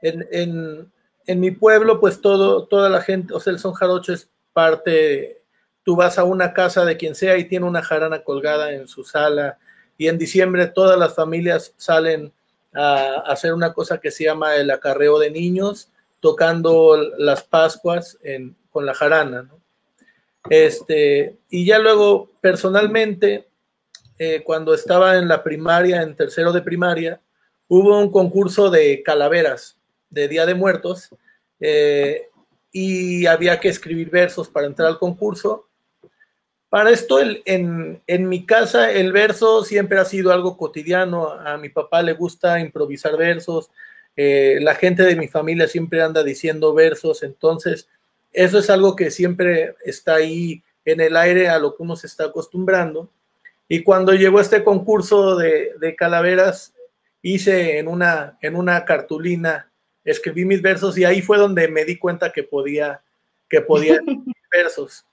en, 0.00 0.26
en, 0.30 0.92
en 1.26 1.40
mi 1.40 1.50
pueblo 1.50 2.00
pues 2.00 2.20
todo, 2.20 2.66
toda 2.66 2.88
la 2.88 3.02
gente, 3.02 3.34
o 3.34 3.40
sea, 3.40 3.52
el 3.52 3.58
son 3.58 3.72
jarocho 3.74 4.12
es 4.12 4.28
parte 4.52 5.42
tú 5.84 5.96
vas 5.96 6.18
a 6.18 6.24
una 6.24 6.52
casa 6.52 6.84
de 6.84 6.96
quien 6.96 7.14
sea 7.14 7.36
y 7.36 7.46
tiene 7.48 7.66
una 7.66 7.82
jarana 7.82 8.22
colgada 8.22 8.72
en 8.72 8.86
su 8.88 9.04
sala 9.04 9.58
y 9.98 10.08
en 10.08 10.18
diciembre 10.18 10.66
todas 10.66 10.98
las 10.98 11.14
familias 11.14 11.74
salen 11.76 12.32
a 12.74 13.22
hacer 13.26 13.52
una 13.52 13.72
cosa 13.72 13.98
que 13.98 14.10
se 14.10 14.24
llama 14.24 14.56
el 14.56 14.70
acarreo 14.70 15.18
de 15.18 15.30
niños, 15.30 15.90
tocando 16.20 16.96
las 17.18 17.42
Pascuas 17.42 18.18
con 18.70 18.86
la 18.86 18.94
jarana. 18.94 19.50
Este, 20.48 21.36
y 21.50 21.66
ya 21.66 21.78
luego, 21.78 22.30
personalmente, 22.40 23.48
eh, 24.18 24.42
cuando 24.42 24.72
estaba 24.72 25.18
en 25.18 25.28
la 25.28 25.42
primaria, 25.42 26.02
en 26.02 26.16
tercero 26.16 26.52
de 26.52 26.62
primaria, 26.62 27.20
hubo 27.72 27.98
un 27.98 28.10
concurso 28.10 28.68
de 28.68 29.02
calaveras 29.02 29.78
de 30.10 30.28
Día 30.28 30.44
de 30.44 30.54
Muertos 30.54 31.08
eh, 31.60 32.28
y 32.70 33.24
había 33.26 33.60
que 33.60 33.68
escribir 33.68 34.10
versos 34.10 34.48
para 34.48 34.66
entrar 34.66 34.88
al 34.88 34.98
concurso 34.98 35.68
para 36.72 36.88
esto, 36.88 37.18
en, 37.20 38.28
mi 38.30 38.46
casa, 38.46 38.90
el 38.90 39.12
verso 39.12 39.62
siempre 39.62 39.98
ha 39.98 40.06
sido 40.06 40.32
algo 40.32 40.56
cotidiano. 40.56 41.30
A 41.30 41.58
mi 41.58 41.68
papá 41.68 42.00
le 42.00 42.14
gusta 42.14 42.60
improvisar 42.60 43.18
versos. 43.18 43.70
Eh, 44.16 44.56
la 44.62 44.74
gente 44.74 45.02
de 45.02 45.14
mi 45.14 45.28
familia 45.28 45.68
siempre 45.68 46.00
anda 46.00 46.24
diciendo 46.24 46.72
versos. 46.72 47.24
Entonces, 47.24 47.90
eso 48.32 48.58
es 48.58 48.70
algo 48.70 48.96
que 48.96 49.10
siempre 49.10 49.74
está 49.84 50.14
ahí 50.14 50.62
en 50.86 51.02
el 51.02 51.18
aire 51.18 51.50
a 51.50 51.58
lo 51.58 51.76
que 51.76 51.82
uno 51.82 51.94
se 51.94 52.06
está 52.06 52.24
acostumbrando. 52.24 53.10
Y 53.68 53.82
cuando 53.82 54.14
llegó 54.14 54.40
este 54.40 54.64
concurso 54.64 55.36
de, 55.36 55.94
calaveras, 55.98 56.72
hice 57.22 57.78
en 57.78 57.88
una, 57.88 58.36
en 58.42 58.56
una 58.56 58.84
cartulina, 58.84 59.70
escribí 60.04 60.44
mis 60.44 60.60
versos 60.60 60.98
y 60.98 61.04
ahí 61.04 61.22
fue 61.22 61.38
donde 61.38 61.68
me 61.68 61.84
di 61.84 61.96
cuenta 61.96 62.32
que 62.32 62.42
podía, 62.42 63.02
que 63.48 63.60
podía 63.60 64.00
versos. 64.52 65.06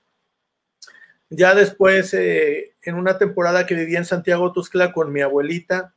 Ya 1.30 1.54
después, 1.54 2.14
eh, 2.16 2.74
en 2.82 2.96
una 2.96 3.20
temporada 3.20 3.68
que 3.68 3.76
viví 3.76 3.96
en 3.96 4.06
Santiago 4.06 4.52
Tuscla 4.52 4.92
con 4.92 5.14
mi 5.14 5.22
abuelita, 5.22 5.94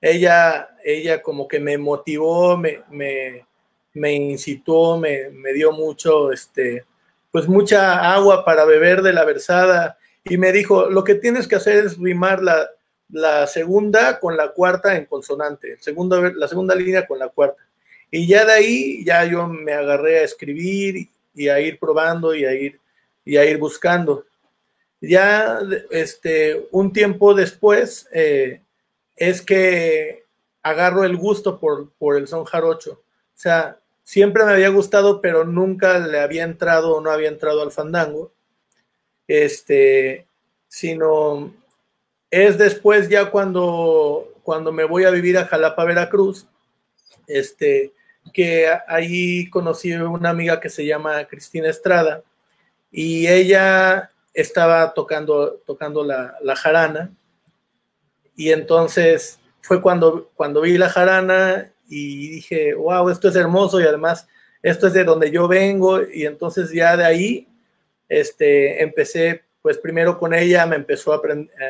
ella, 0.00 0.68
ella 0.84 1.22
como 1.22 1.48
que 1.48 1.58
me 1.58 1.76
motivó, 1.76 2.56
me, 2.56 2.82
me, 2.90 4.12
incitó, 4.12 4.96
me, 4.96 5.30
me, 5.30 5.52
dio 5.52 5.72
mucho, 5.72 6.30
este, 6.30 6.84
pues 7.32 7.48
mucha 7.48 8.12
agua 8.14 8.44
para 8.44 8.64
beber 8.64 9.02
de 9.02 9.12
la 9.12 9.24
versada 9.24 9.98
y 10.22 10.36
me 10.38 10.52
dijo, 10.52 10.88
lo 10.88 11.02
que 11.02 11.16
tienes 11.16 11.48
que 11.48 11.56
hacer 11.56 11.84
es 11.84 11.98
rimar 11.98 12.42
la, 12.42 12.68
la 13.10 13.46
segunda 13.46 14.18
con 14.18 14.36
la 14.36 14.52
cuarta 14.52 14.96
en 14.96 15.06
consonante, 15.06 15.76
segundo, 15.80 16.20
la 16.30 16.48
segunda 16.48 16.74
línea 16.74 17.06
con 17.06 17.18
la 17.18 17.28
cuarta. 17.28 17.62
Y 18.10 18.26
ya 18.26 18.44
de 18.44 18.52
ahí, 18.52 19.04
ya 19.04 19.24
yo 19.24 19.46
me 19.46 19.72
agarré 19.72 20.20
a 20.20 20.24
escribir 20.24 21.08
y 21.34 21.48
a 21.48 21.60
ir 21.60 21.78
probando 21.78 22.34
y 22.34 22.44
a 22.44 22.54
ir, 22.54 22.80
y 23.24 23.36
a 23.36 23.44
ir 23.44 23.58
buscando. 23.58 24.24
Ya 25.00 25.60
este, 25.90 26.66
un 26.70 26.92
tiempo 26.92 27.34
después 27.34 28.08
eh, 28.12 28.62
es 29.14 29.42
que 29.42 30.24
agarro 30.62 31.04
el 31.04 31.16
gusto 31.16 31.60
por, 31.60 31.92
por 31.92 32.16
el 32.16 32.26
son 32.26 32.44
jarocho. 32.44 32.92
O 32.92 33.38
sea, 33.38 33.78
siempre 34.02 34.44
me 34.44 34.52
había 34.52 34.68
gustado, 34.70 35.20
pero 35.20 35.44
nunca 35.44 35.98
le 35.98 36.18
había 36.18 36.44
entrado 36.44 36.96
o 36.96 37.00
no 37.00 37.10
había 37.10 37.28
entrado 37.28 37.62
al 37.62 37.72
fandango. 37.72 38.32
Este, 39.28 40.26
sino 40.68 41.52
es 42.30 42.58
después 42.58 43.08
ya 43.08 43.30
cuando, 43.30 44.32
cuando 44.42 44.72
me 44.72 44.84
voy 44.84 45.04
a 45.04 45.10
vivir 45.10 45.38
a 45.38 45.46
Jalapa, 45.46 45.84
Veracruz, 45.84 46.46
este, 47.26 47.92
que 48.32 48.68
ahí 48.88 49.48
conocí 49.50 49.92
una 49.92 50.30
amiga 50.30 50.60
que 50.60 50.68
se 50.68 50.84
llama 50.84 51.24
Cristina 51.24 51.68
Estrada 51.68 52.22
y 52.90 53.26
ella 53.26 54.10
estaba 54.34 54.92
tocando, 54.94 55.60
tocando 55.66 56.04
la, 56.04 56.56
jarana 56.56 57.10
y 58.36 58.50
entonces 58.50 59.40
fue 59.60 59.80
cuando, 59.80 60.30
cuando 60.34 60.60
vi 60.60 60.76
la 60.76 60.90
jarana 60.90 61.72
y 61.88 62.28
dije, 62.28 62.74
wow, 62.74 63.08
esto 63.08 63.28
es 63.28 63.36
hermoso 63.36 63.80
y 63.80 63.84
además 63.84 64.28
esto 64.62 64.88
es 64.88 64.92
de 64.92 65.04
donde 65.04 65.30
yo 65.30 65.48
vengo 65.48 66.02
y 66.02 66.26
entonces 66.26 66.72
ya 66.72 66.96
de 66.96 67.04
ahí 67.04 67.48
este, 68.08 68.82
empecé, 68.82 69.44
pues 69.66 69.78
primero 69.78 70.16
con 70.16 70.32
ella 70.32 70.64
me 70.64 70.76
empezó 70.76 71.12
a, 71.12 71.20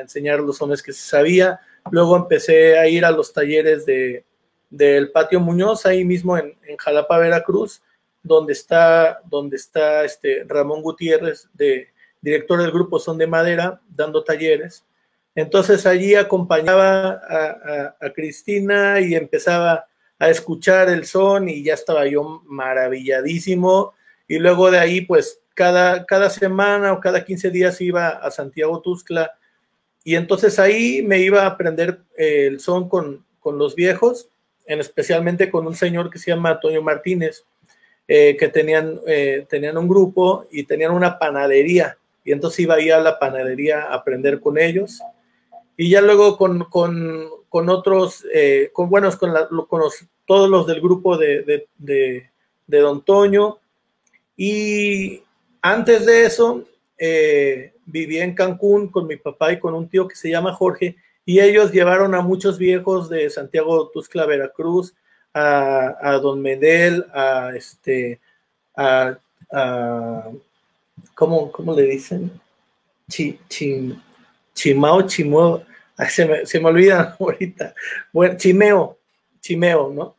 enseñar 0.01 0.41
los 0.41 0.61
hombres 0.61 0.83
que 0.83 0.93
se 0.93 1.09
sabía, 1.09 1.61
luego 1.91 2.15
empecé 2.15 2.79
a 2.79 2.87
ir 2.87 3.07
a 3.07 3.11
los 3.11 3.33
talleres 3.33 3.87
de, 3.87 4.27
del 4.69 5.11
Patio 5.13 5.41
Muñoz, 5.41 5.87
ahí 5.87 6.05
mismo 6.05 6.37
en 6.37 6.55
Jalapa, 6.79 7.17
Veracruz, 7.17 7.81
donde 8.23 8.53
está, 8.53 9.23
donde 9.25 9.57
está 9.57 10.05
este 10.05 10.45
Ramón 10.47 10.83
Gutiérrez 10.83 11.49
de, 11.55 11.89
director 12.21 12.61
del 12.61 12.71
grupo 12.71 12.99
Son 12.99 13.17
de 13.17 13.27
Madera, 13.27 13.81
dando 13.89 14.23
talleres. 14.23 14.85
Entonces 15.35 15.87
allí 15.87 16.17
acompañaba 16.17 17.23
a, 17.99 18.13
Cristina 18.15 19.01
y 19.01 19.15
empezaba 19.15 19.87
a 20.19 20.29
escuchar 20.29 20.91
el 20.91 21.07
son 21.07 21.49
y 21.49 21.63
ya 21.63 21.73
estaba 21.73 22.07
yo 22.07 22.43
maravilladísimo. 22.45 23.95
Y 24.29 24.39
luego 24.39 24.71
de 24.71 24.81
ahí, 24.81 25.01
pues 25.01 25.41
cada, 25.57 26.05
cada 26.05 26.31
semana 26.31 26.93
o 26.93 27.01
cada 27.01 27.25
15 27.25 27.51
días 27.51 27.81
iba 27.81 28.11
a 28.11 28.31
Santiago 28.31 28.81
Tuzcla 28.83 29.33
y 30.07 30.15
entonces 30.15 30.61
ahí 30.61 31.03
me 31.03 31.19
iba 31.19 31.43
a 31.43 31.47
aprender 31.47 31.99
eh, 32.17 32.47
el 32.47 32.61
son 32.61 32.89
con, 32.89 33.25
con 33.41 33.59
los 33.59 33.75
viejos, 33.75 34.29
en 34.65 34.79
especialmente 34.79 35.51
con 35.51 35.67
un 35.67 35.75
señor 35.75 36.11
que 36.11 36.21
se 36.21 36.31
llama 36.31 36.51
Antonio 36.51 36.81
Martínez, 36.81 37.45
eh, 38.07 38.37
que 38.39 38.47
tenían, 38.47 39.01
eh, 39.09 39.47
tenían 39.51 39.77
un 39.77 39.89
grupo 39.89 40.47
y 40.53 40.63
tenían 40.63 40.93
una 40.93 41.19
panadería 41.19 41.99
y 42.23 42.31
entonces 42.31 42.61
iba 42.61 42.77
ahí 42.77 42.89
a 42.89 43.01
la 43.01 43.19
panadería 43.19 43.83
a 43.83 43.95
aprender 43.95 44.39
con 44.39 44.59
ellos. 44.59 45.01
Y 45.77 45.91
ya 45.91 46.01
luego 46.01 46.37
con, 46.37 46.67
con, 46.67 47.29
con 47.49 47.69
otros, 47.69 48.25
con 48.73 48.89
buenos, 48.89 49.17
con, 49.17 49.33
con 49.69 49.83
todos 50.25 50.49
los 50.49 50.69
del 50.69 50.81
grupo 50.81 51.17
de, 51.17 51.43
de, 51.43 51.69
de, 51.79 52.31
de, 52.69 52.79
Don 52.79 53.05
Toño. 53.05 53.59
Y 54.37 55.23
antes 55.71 56.07
de 56.07 56.25
eso, 56.27 56.65
eh, 56.97 57.73
viví 57.87 58.19
en 58.19 58.35
Cancún 58.35 58.89
con 58.89 59.07
mi 59.07 59.17
papá 59.17 59.53
y 59.53 59.59
con 59.59 59.75
un 59.75 59.89
tío 59.89 60.07
que 60.07 60.15
se 60.15 60.31
llama 60.31 60.55
Jorge, 60.55 60.97
y 61.25 61.41
ellos 61.41 61.73
llevaron 61.73 62.15
a 62.15 62.21
muchos 62.21 62.57
viejos 62.57 63.09
de 63.09 63.29
Santiago 63.31 63.89
Tuscla, 63.89 64.27
Veracruz, 64.27 64.95
a, 65.35 66.19
Don 66.23 66.41
Medel, 66.41 67.05
a, 67.13 67.51
este, 67.55 68.21
a, 68.77 69.19
¿cómo, 71.15 71.51
cómo 71.51 71.75
le 71.75 71.83
dicen? 71.83 72.31
Chi, 73.09 73.39
chimao, 74.55 75.03
chimeo, 75.03 75.65
se 76.09 76.27
me, 76.27 76.47
se 76.47 76.61
me 76.61 76.69
olvida 76.69 77.17
ahorita. 77.21 77.75
Bueno, 78.13 78.37
chimeo, 78.37 78.99
chimeo, 79.41 79.93
¿no? 79.93 80.17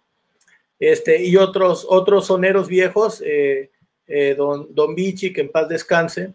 Este, 0.79 1.23
y 1.23 1.37
otros, 1.37 1.85
otros 1.89 2.27
soneros 2.27 2.67
viejos, 2.67 3.23
eh, 3.25 3.71
eh, 4.07 4.35
don, 4.35 4.73
don 4.73 4.95
Vichy, 4.95 5.33
que 5.33 5.41
en 5.41 5.51
paz 5.51 5.67
descanse, 5.67 6.33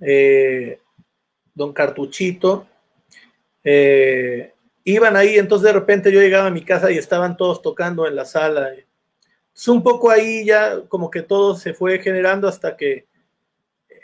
eh, 0.00 0.78
don 1.54 1.72
Cartuchito, 1.72 2.66
iban 4.84 5.16
ahí, 5.16 5.38
entonces 5.38 5.66
de 5.66 5.72
repente 5.72 6.10
yo 6.10 6.20
llegaba 6.20 6.46
a 6.46 6.50
mi 6.50 6.64
casa 6.64 6.90
y 6.90 6.98
estaban 6.98 7.36
todos 7.36 7.62
tocando 7.62 8.06
en 8.06 8.16
la 8.16 8.24
sala. 8.24 8.72
Es 9.54 9.68
un 9.68 9.82
poco 9.82 10.10
ahí 10.10 10.44
ya 10.44 10.80
como 10.88 11.10
que 11.10 11.22
todo 11.22 11.54
se 11.54 11.74
fue 11.74 12.00
generando 12.00 12.48
hasta 12.48 12.76
que 12.76 13.06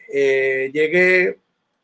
llegué, 0.09 1.41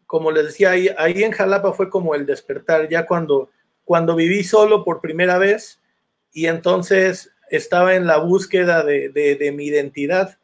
como 0.07 0.31
les 0.31 0.47
decía, 0.47 0.71
ahí, 0.71 1.23
en 1.23 1.33
Jalapa 1.33 1.73
fue 1.73 1.91
como 1.91 2.15
el 2.15 2.27
despertar, 2.27 2.89
ya 2.89 3.07
cuando, 3.07 3.51
cuando 3.85 4.15
viví 4.15 4.45
solo 4.45 4.85
por 4.85 5.01
primera 5.01 5.39
vez 5.39 5.81
y 6.33 6.47
entonces 6.47 7.31
estaba 7.51 7.95
en 7.95 8.07
la 8.07 8.19
búsqueda 8.19 8.83
de, 8.83 9.53
mi 9.55 9.67
identidad, 9.67 10.39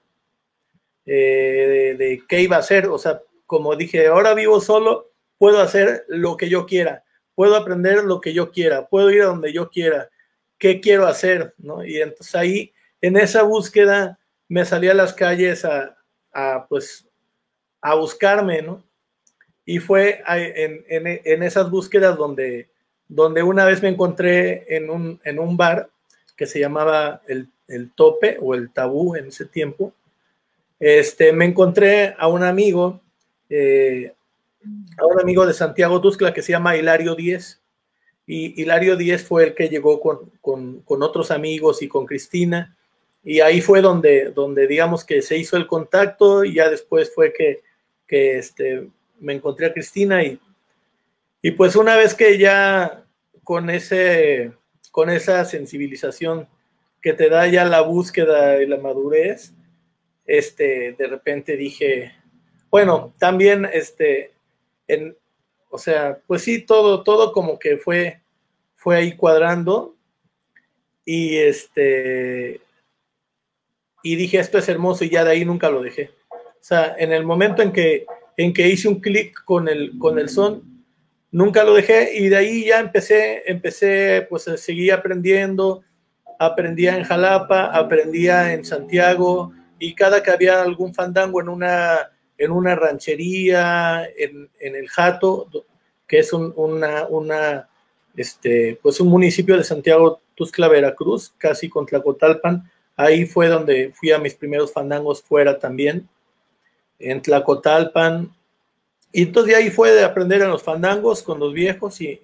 eh, 1.07 1.95
de, 1.99 2.23
qué 2.29 2.41
iba 2.41 2.57
a 2.57 2.61
hacer. 2.61 2.87
O 2.87 2.99
sea, 2.99 3.21
como 3.47 3.77
dije, 3.77 4.07
ahora 4.07 4.35
vivo 4.35 4.61
solo, 4.61 5.11
puedo 5.39 5.61
hacer 5.61 6.05
lo 6.09 6.37
que 6.37 6.49
yo 6.49 6.67
quiera, 6.67 7.05
puedo 7.35 7.57
aprender 7.57 8.05
lo 8.05 8.21
que 8.21 8.33
yo 8.33 8.51
quiera, 8.51 8.89
puedo 8.89 9.11
ir 9.11 9.23
a 9.23 9.27
donde 9.27 9.53
yo 9.53 9.71
quiera, 9.71 10.11
qué 10.59 10.81
quiero 10.81 11.07
hacer, 11.07 11.55
¿no? 11.59 11.85
Y 11.85 12.01
entonces 12.01 12.35
ahí, 12.35 12.73
en 13.01 13.17
esa 13.17 13.43
búsqueda, 13.43 14.19
me 14.49 14.65
salí 14.65 14.89
a 14.89 14.95
las 14.95 15.15
calles 15.15 15.65
a, 15.65 15.97
pues, 16.69 17.09
a 17.81 17.95
buscarme, 17.95 18.63
¿no? 18.63 18.85
Y 19.65 19.79
fue 19.79 20.23
en, 20.27 20.85
en, 20.89 21.43
esas 21.43 21.71
búsquedas 21.71 22.17
donde, 22.17 22.69
donde 23.09 23.43
una 23.43 23.65
vez 23.65 23.83
me 23.83 23.89
encontré 23.89 24.77
en 24.77 24.91
un, 24.91 25.21
en 25.25 25.39
un 25.39 25.57
bar 25.57 25.91
que 26.37 26.47
se 26.47 26.59
llamaba 26.59 27.21
el, 27.29 27.51
tope 27.95 28.39
o 28.41 28.55
el 28.55 28.73
tabú 28.73 29.15
en 29.15 29.27
ese 29.27 29.45
tiempo, 29.45 29.93
este, 30.81 31.33
me 31.35 31.45
encontré 31.45 32.15
a 32.19 32.27
un 32.27 32.43
amigo, 32.43 33.03
eh, 33.51 34.15
a 34.99 35.07
un 35.07 35.21
amigo 35.21 35.47
de 35.47 35.53
Santiago 35.53 36.01
Tuscla 36.01 36.33
que 36.33 36.43
se 36.43 36.53
llama 36.53 36.77
Hilario 36.77 37.15
Díez. 37.15 37.61
Y 38.27 38.61
Hilario 38.61 38.97
Díez 38.97 39.23
fue 39.23 39.45
el 39.45 39.55
que 39.55 39.69
llegó 39.69 40.01
con, 40.01 40.83
otros 40.87 41.31
amigos 41.31 41.83
y 41.83 41.89
con 41.89 42.07
Cristina. 42.07 42.77
Y 43.23 43.41
ahí 43.41 43.61
fue 43.61 43.83
donde, 43.83 44.31
donde, 44.31 44.67
digamos, 44.67 45.05
que 45.05 45.21
se 45.21 45.37
hizo 45.37 45.59
el 45.59 45.67
contacto 45.67 46.45
y 46.45 46.55
ya 46.55 46.71
después 46.71 47.13
fue 47.15 47.35
que, 47.35 47.61
que 48.07 48.39
este, 48.39 48.89
me 49.19 49.35
encontré 49.35 49.67
a 49.67 49.73
Cristina 49.75 50.25
y, 50.25 50.41
y 51.43 51.51
pues 51.51 51.77
una 51.77 51.97
vez 51.97 52.15
que 52.15 52.39
ya 52.39 53.05
con 53.45 53.69
ese, 53.69 54.53
con 54.91 55.11
esa 55.11 55.45
sensibilización 55.45 56.49
que 57.03 57.13
te 57.13 57.29
da 57.29 57.47
ya 57.49 57.65
la 57.65 57.83
búsqueda 57.83 58.63
y 58.63 58.67
la 58.67 58.79
madurez, 58.79 59.53
este, 60.31 60.95
de 60.97 61.09
repente 61.09 61.57
dije, 61.57 62.13
bueno, 62.71 63.13
también, 63.19 63.67
este, 63.73 64.31
en, 64.87 65.17
o 65.71 65.77
sea, 65.77 66.21
pues 66.25 66.43
sí, 66.43 66.63
todo, 66.63 67.03
todo 67.03 67.33
como 67.33 67.59
que 67.59 67.79
fue, 67.79 68.21
fue 68.77 68.97
ahí 68.97 69.17
cuadrando 69.17 69.97
y 71.05 71.37
este, 71.37 72.61
y 74.05 74.15
dije, 74.15 74.39
esto 74.39 74.59
es 74.59 74.69
hermoso 74.69 75.05
y 75.05 75.11
ya 75.11 75.25
de 75.25 75.33
ahí 75.33 75.45
nunca 75.45 75.69
lo 75.69 75.83
dejé. 75.83 76.13
O 76.31 76.63
sea, 76.63 76.95
en 76.97 77.13
el 77.13 77.25
momento 77.27 77.61
en 77.63 77.73
que, 77.73 78.07
en 78.37 78.53
que 78.53 78.69
hice 78.69 78.87
un 78.87 79.01
clic 79.01 79.43
con 79.45 79.67
el, 79.69 79.99
con 79.99 80.17
el 80.17 80.29
son, 80.29 80.85
nunca 81.33 81.65
lo 81.65 81.75
dejé 81.75 82.17
y 82.17 82.29
de 82.29 82.37
ahí 82.37 82.67
ya 82.67 82.79
empecé, 82.79 83.51
empecé 83.51 84.29
pues 84.31 84.47
a 84.47 84.57
seguir 84.57 84.93
aprendiendo, 84.93 85.83
aprendía 86.39 86.97
en 86.97 87.03
Jalapa, 87.03 87.65
aprendía 87.77 88.53
en 88.53 88.65
Santiago 88.65 89.55
y 89.81 89.95
cada 89.95 90.23
que 90.23 90.31
había 90.31 90.63
algún 90.63 90.95
fandango 90.95 91.41
en 91.41 91.49
una, 91.49 92.11
en 92.39 92.53
una 92.53 92.77
ranchería, 92.77 94.07
en, 94.17 94.49
el 94.61 94.89
Jato, 94.89 95.49
que 96.07 96.21
es 96.21 96.33
un, 96.33 96.53
una, 96.55 97.69
este, 98.15 98.79
pues 98.83 99.01
un 99.01 99.09
municipio 99.09 99.57
de 99.57 99.65
Santiago 99.65 100.21
Tuscla, 100.35 100.69
Veracruz, 100.69 101.33
casi 101.39 101.69
con 101.69 101.87
Tlacotalpan, 101.87 102.71
ahí 102.95 103.25
fue 103.25 103.49
donde 103.49 103.93
fui 103.95 104.13
a 104.13 104.19
mis 104.19 104.35
primeros 104.35 104.73
fandangos 104.73 105.23
fuera 105.23 105.59
también. 105.59 106.09
En 106.99 107.23
Tlacotalpan, 107.23 108.31
y 109.13 109.23
entonces 109.23 109.57
ahí 109.57 109.71
fue 109.71 109.93
de 109.93 110.05
aprender 110.05 110.43
en 110.43 110.51
los 110.51 110.63
fandangos 110.63 111.23
con 111.23 111.41
los 111.41 111.53
viejos 111.53 112.01
y, 112.01 112.21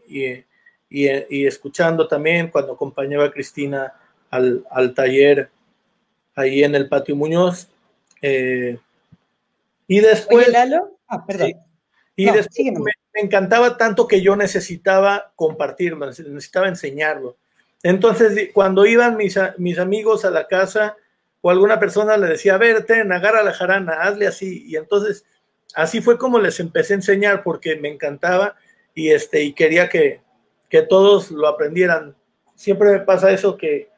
escuchando 0.90 2.06
también 2.06 2.48
cuando 2.48 2.74
acompañaba 2.74 3.24
a 3.24 3.30
Cristina 3.32 3.94
al, 4.30 4.94
taller 4.94 5.50
ahí 6.36 6.62
en 6.62 6.74
el 6.76 6.88
Patio 6.88 7.16
Muñoz. 7.16 7.68
Eh, 8.22 8.78
y 9.88 10.00
después... 10.00 10.48
Ah, 11.08 11.24
perdón. 11.24 11.52
y 12.16 12.24
después 12.26 12.72
me, 12.80 12.92
encantaba 13.22 13.76
tanto 13.76 14.06
que 14.06 14.20
yo 14.20 14.36
necesitaba 14.36 15.32
compartirlo, 15.36 16.06
necesitaba 16.06 16.68
enseñarlo. 16.68 17.36
Entonces, 17.82 18.50
cuando 18.52 18.86
iban 18.86 19.16
mis, 19.16 19.38
mis 19.58 19.78
amigos 19.78 20.24
a 20.24 20.30
la 20.30 20.46
casa 20.46 20.96
o 21.40 21.50
alguna 21.50 21.78
persona 21.78 22.16
le 22.16 22.26
decía, 22.26 22.54
a 22.54 22.58
ver, 22.58 22.84
ten, 22.84 23.12
agarra 23.12 23.42
la 23.42 23.52
jarana, 23.52 24.02
hazle 24.02 24.26
así. 24.26 24.64
Y 24.66 24.76
entonces 24.76 25.24
así 25.74 26.00
fue 26.00 26.18
como 26.18 26.40
les 26.40 26.58
empecé 26.58 26.94
a 26.94 26.96
enseñar 26.96 27.42
porque 27.42 27.76
me 27.76 27.88
encantaba 27.88 28.56
y, 28.94 29.10
este, 29.10 29.42
y 29.42 29.52
quería 29.52 29.88
que, 29.88 30.24
todos 30.90 31.30
lo 31.30 31.48
aprendieran. 31.48 32.14
Siempre 32.54 32.92
me 32.92 33.00
pasa 33.00 33.30
eso 33.30 33.56
que 33.56 33.88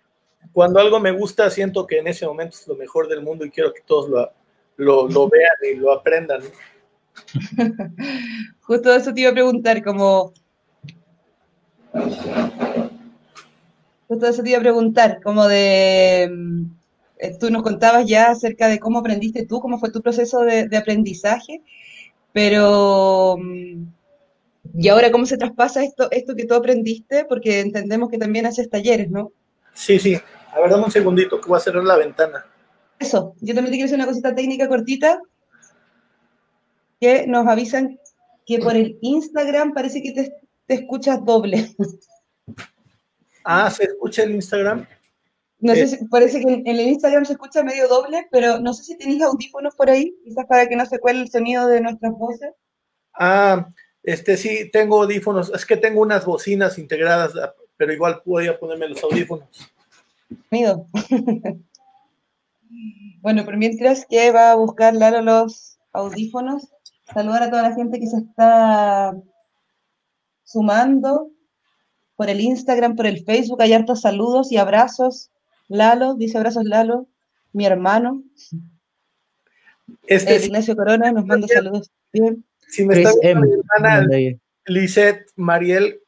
cuando 0.53 0.81
algo 0.81 1.01
me 1.01 1.13
gusta 1.13 1.51
siento 1.51 1.87
que 1.87 1.99
en 1.99 2.09
ese 2.09 2.27
momento 2.27 2.57
es 2.57 2.67
lo 2.67 2.77
mejor 2.77 3.09
del 3.09 3.23
mundo 3.23 3.45
y 3.45 3.51
quiero 3.51 3.73
que 3.73 3.83
todos 3.83 4.09
lo, 4.77 5.09
lo, 5.09 5.29
vean 5.29 5.57
y 5.73 5.77
lo 5.77 5.93
aprendan. 5.93 6.43
Justo 8.61 8.95
eso 8.95 9.13
te 9.13 9.21
iba 9.21 9.31
a 9.31 9.35
preguntar, 9.35 9.83
como... 9.83 10.33
Justo 14.09 14.27
eso 14.27 14.43
te 14.43 14.51
iba 14.51 14.59
a 14.59 14.63
preguntar, 14.63 15.21
como 15.23 15.47
de 15.47 16.31
eh, 17.19 17.37
tú 17.39 17.51
nos 17.51 17.63
contabas 17.63 18.07
ya 18.07 18.31
acerca 18.31 18.69
de 18.69 18.79
cómo 18.79 19.01
aprendiste 19.01 19.45
tú, 19.45 19.61
cómo 19.61 19.79
fue 19.79 19.91
tu 19.91 20.01
proceso 20.03 20.41
de, 20.43 20.77
aprendizaje, 20.77 21.63
pero 22.33 23.37
mm, 23.39 23.87
¿y 24.79 24.89
ahora 24.89 25.11
cómo 25.11 25.27
se 25.27 25.37
traspasa 25.37 25.83
esto, 25.83 26.09
esto 26.13 26.37
que 26.37 26.47
tú 26.47 26.55
aprendiste? 26.55 27.25
Porque 27.25 27.61
entendemos 27.61 28.09
que 28.09 28.19
también 28.19 28.47
haces 28.47 28.71
talleres, 28.71 29.11
¿no? 29.11 29.33
Sí, 29.79 29.97
sí. 30.01 30.21
A 30.53 30.61
ver, 30.61 30.71
dame 30.71 30.85
un 30.85 30.91
segundito 30.91 31.41
que 31.41 31.49
voy 31.49 31.57
a 31.57 31.61
cerrar 31.61 31.85
la 31.85 31.97
ventana. 31.97 32.45
Eso, 32.99 33.37
yo 33.41 33.55
también 33.55 33.67
te 33.67 33.77
quiero 33.77 33.85
hacer 33.85 33.99
una 33.99 34.07
cosita 34.07 34.35
técnica 34.35 34.69
cortita, 34.69 35.21
que 37.01 37.29
nos 37.29 37.47
avisan 37.47 37.97
que 38.45 38.59
por 38.59 38.75
el 38.75 38.99
Instagram 39.03 39.73
parece 39.73 40.03
que 40.03 40.11
te, 40.11 40.35
te 40.67 40.75
escuchas 40.75 41.25
doble. 41.25 41.77
Ah, 43.45 43.71
¿se 43.71 43.85
escucha 43.85 44.25
el 44.25 44.33
Instagram? 44.33 44.85
No 45.61 45.75
sé 45.75 45.87
si, 45.87 46.05
parece 46.07 46.41
que 46.41 46.53
en, 46.55 46.67
el 46.67 46.81
Instagram 46.81 47.25
se 47.25 47.35
escucha 47.35 47.63
medio 47.63 47.87
doble, 47.87 48.27
pero 48.33 48.59
no 48.59 48.75
sé 48.75 48.83
si 48.83 48.99
tenéis 48.99 49.23
audífonos 49.23 49.77
por 49.77 49.91
ahí, 49.91 50.13
quizás 50.25 50.45
para 50.47 50.69
que 50.69 50.75
no 50.75 50.85
se 50.87 50.99
cuele 50.99 51.21
el 51.21 51.31
sonido 51.31 51.69
de 51.69 51.81
nuestras 51.81 52.13
voces. 52.13 52.51
Ah, 53.15 53.69
este 54.03 54.37
sí, 54.37 54.71
tengo 54.73 55.03
audífonos. 55.03 55.53
Es 55.55 55.65
que 55.65 55.77
tengo 55.77 56.01
unas 56.01 56.27
bocinas 56.27 56.79
integradas, 56.79 57.33
pero 57.79 57.93
igual 57.93 58.21
podría 58.23 58.59
ponerme 58.59 58.89
los 58.89 59.03
audífonos. 59.03 59.49
Sonido. 60.51 60.87
bueno, 63.23 63.45
pero 63.47 63.57
mientras 63.57 64.05
que 64.05 64.31
va 64.31 64.51
a 64.51 64.57
buscar 64.57 64.95
Lalo 64.95 65.23
los 65.23 65.79
audífonos, 65.93 66.69
saludar 67.15 67.45
a 67.45 67.51
toda 67.51 67.63
la 67.63 67.75
gente 67.75 67.99
que 67.99 68.07
se 68.07 68.19
está 68.19 69.17
sumando 70.45 71.31
por 72.17 72.29
el 72.29 72.41
Instagram, 72.41 72.97
por 72.97 73.07
el 73.07 73.25
Facebook. 73.25 73.63
Hay 73.63 73.73
hartos 73.73 74.03
saludos 74.03 74.53
y 74.53 74.59
abrazos 74.59 75.31
Lalo, 75.69 76.15
dice 76.15 76.37
abrazos 76.37 76.65
Lalo, 76.65 77.07
mi 77.53 77.65
hermano. 77.65 78.25
Este, 80.07 80.37
eh, 80.37 80.47
Ignacio 80.47 80.77
Corona 80.77 81.13
nos 81.13 81.25
manda 81.25 81.47
saludos. 81.47 81.91
Bien. 82.13 82.45
Si 82.67 82.85
me 82.85 82.95
está 83.01 83.13
viendo 83.23 83.47
mi 83.47 83.53
hermana 83.55 84.07
Lisette 84.67 85.31
Mariel 85.37 86.03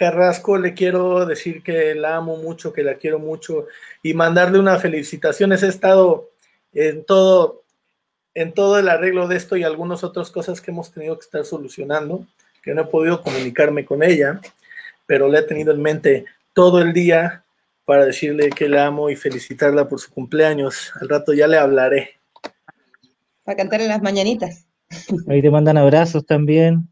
Carrasco, 0.00 0.56
le 0.56 0.72
quiero 0.72 1.26
decir 1.26 1.62
que 1.62 1.94
la 1.94 2.16
amo 2.16 2.38
mucho, 2.38 2.72
que 2.72 2.82
la 2.82 2.94
quiero 2.94 3.18
mucho 3.18 3.66
y 4.02 4.14
mandarle 4.14 4.58
una 4.58 4.78
felicitación. 4.78 5.52
He 5.52 5.56
estado 5.56 6.30
en 6.72 7.04
todo, 7.04 7.64
en 8.32 8.54
todo 8.54 8.78
el 8.78 8.88
arreglo 8.88 9.28
de 9.28 9.36
esto 9.36 9.58
y 9.58 9.62
algunas 9.62 10.02
otras 10.02 10.30
cosas 10.30 10.62
que 10.62 10.70
hemos 10.70 10.90
tenido 10.90 11.18
que 11.18 11.24
estar 11.24 11.44
solucionando, 11.44 12.26
que 12.62 12.72
no 12.72 12.80
he 12.80 12.86
podido 12.86 13.20
comunicarme 13.20 13.84
con 13.84 14.02
ella, 14.02 14.40
pero 15.04 15.28
le 15.28 15.40
he 15.40 15.42
tenido 15.42 15.70
en 15.74 15.82
mente 15.82 16.24
todo 16.54 16.80
el 16.80 16.94
día 16.94 17.44
para 17.84 18.06
decirle 18.06 18.48
que 18.48 18.70
la 18.70 18.86
amo 18.86 19.10
y 19.10 19.16
felicitarla 19.16 19.86
por 19.86 20.00
su 20.00 20.10
cumpleaños. 20.10 20.92
Al 20.98 21.10
rato 21.10 21.34
ya 21.34 21.46
le 21.46 21.58
hablaré. 21.58 22.12
Para 23.44 23.58
cantar 23.58 23.82
en 23.82 23.88
las 23.88 24.00
mañanitas. 24.00 24.64
Ahí 25.28 25.42
te 25.42 25.50
mandan 25.50 25.76
abrazos 25.76 26.24
también. 26.24 26.88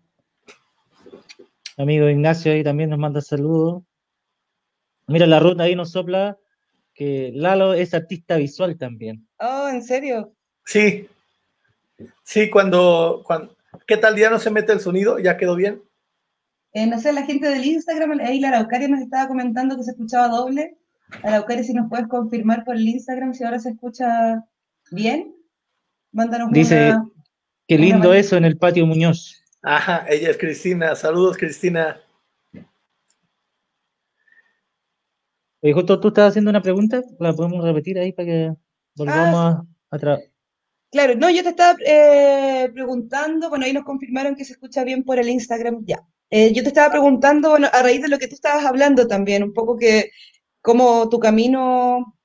Amigo 1.79 2.09
Ignacio 2.09 2.51
ahí 2.53 2.65
también 2.65 2.91
nos 2.91 2.99
manda 2.99 3.21
saludos. 3.21 3.85
Mira, 5.07 5.27
la 5.27 5.39
ruta 5.39 5.63
ahí 5.63 5.77
nos 5.77 5.93
sopla 5.93 6.37
que 6.93 7.31
Lalo 7.33 7.73
es 7.73 7.95
artista 7.95 8.37
visual 8.37 8.77
también. 8.77 9.29
Oh, 9.39 9.69
¿en 9.69 9.83
serio? 9.85 10.35
Sí. 10.65 11.09
Sí, 12.25 12.51
cuando, 12.51 13.23
cuando 13.25 13.57
¿qué 13.87 13.97
tal 13.97 14.17
día 14.17 14.29
no 14.29 14.41
se 14.41 14.51
mete 14.51 14.73
el 14.73 14.81
sonido? 14.81 15.21
¿Ya 15.21 15.37
quedó 15.37 15.55
bien? 15.55 15.81
Eh, 16.73 16.87
no 16.87 16.99
sé, 16.99 17.13
la 17.13 17.25
gente 17.25 17.49
del 17.49 17.65
Instagram, 17.65 18.19
ahí 18.21 18.41
la 18.41 18.49
Araucaria 18.49 18.89
nos 18.89 19.01
estaba 19.01 19.29
comentando 19.29 19.77
que 19.77 19.85
se 19.85 19.93
escuchaba 19.93 20.29
doble. 20.29 20.77
Araucaria, 21.23 21.63
si 21.63 21.75
nos 21.75 21.89
puedes 21.89 22.09
confirmar 22.09 22.65
por 22.65 22.75
el 22.75 22.89
Instagram 22.89 23.35
si 23.35 23.45
ahora 23.45 23.61
se 23.61 23.71
escucha 23.71 24.45
bien. 24.91 25.33
Mándanos 26.11 26.51
Dice, 26.51 26.95
qué 27.69 27.79
lindo 27.79 28.13
eso 28.13 28.37
en 28.37 28.45
el 28.45 28.59
patio 28.59 28.85
Muñoz. 28.85 29.45
Ajá, 29.71 30.07
ella 30.09 30.31
es 30.31 30.39
Cristina. 30.39 30.97
Saludos, 30.97 31.37
Cristina. 31.37 32.01
Oye, 35.61 35.75
justo 35.75 36.01
tú 36.01 36.09
estabas 36.09 36.31
haciendo 36.31 36.49
una 36.49 36.63
pregunta, 36.63 37.03
la 37.19 37.35
podemos 37.35 37.63
repetir 37.63 37.99
ahí 37.99 38.15
para 38.15 38.27
que 38.27 38.55
volvamos 38.97 39.35
ah, 39.39 39.63
atrás. 39.91 40.21
Claro, 40.91 41.17
no, 41.17 41.29
yo 41.29 41.43
te 41.43 41.51
estaba 41.51 41.77
eh, 41.85 42.71
preguntando, 42.73 43.51
bueno, 43.51 43.67
ahí 43.67 43.75
nos 43.75 43.85
confirmaron 43.85 44.37
que 44.37 44.47
se 44.47 44.55
escucha 44.55 44.85
bien 44.85 45.05
por 45.05 45.19
el 45.19 45.29
Instagram, 45.29 45.85
ya. 45.85 45.99
Eh, 46.31 46.55
yo 46.55 46.63
te 46.63 46.69
estaba 46.69 46.91
preguntando, 46.91 47.51
bueno, 47.51 47.69
a 47.71 47.83
raíz 47.83 48.01
de 48.01 48.09
lo 48.09 48.19
que 48.19 48.29
tú 48.29 48.37
estabas 48.37 48.65
hablando 48.65 49.07
también, 49.07 49.43
un 49.43 49.53
poco 49.53 49.77
que 49.77 50.13
cómo 50.63 51.11
tu 51.11 51.19
camino 51.19 52.17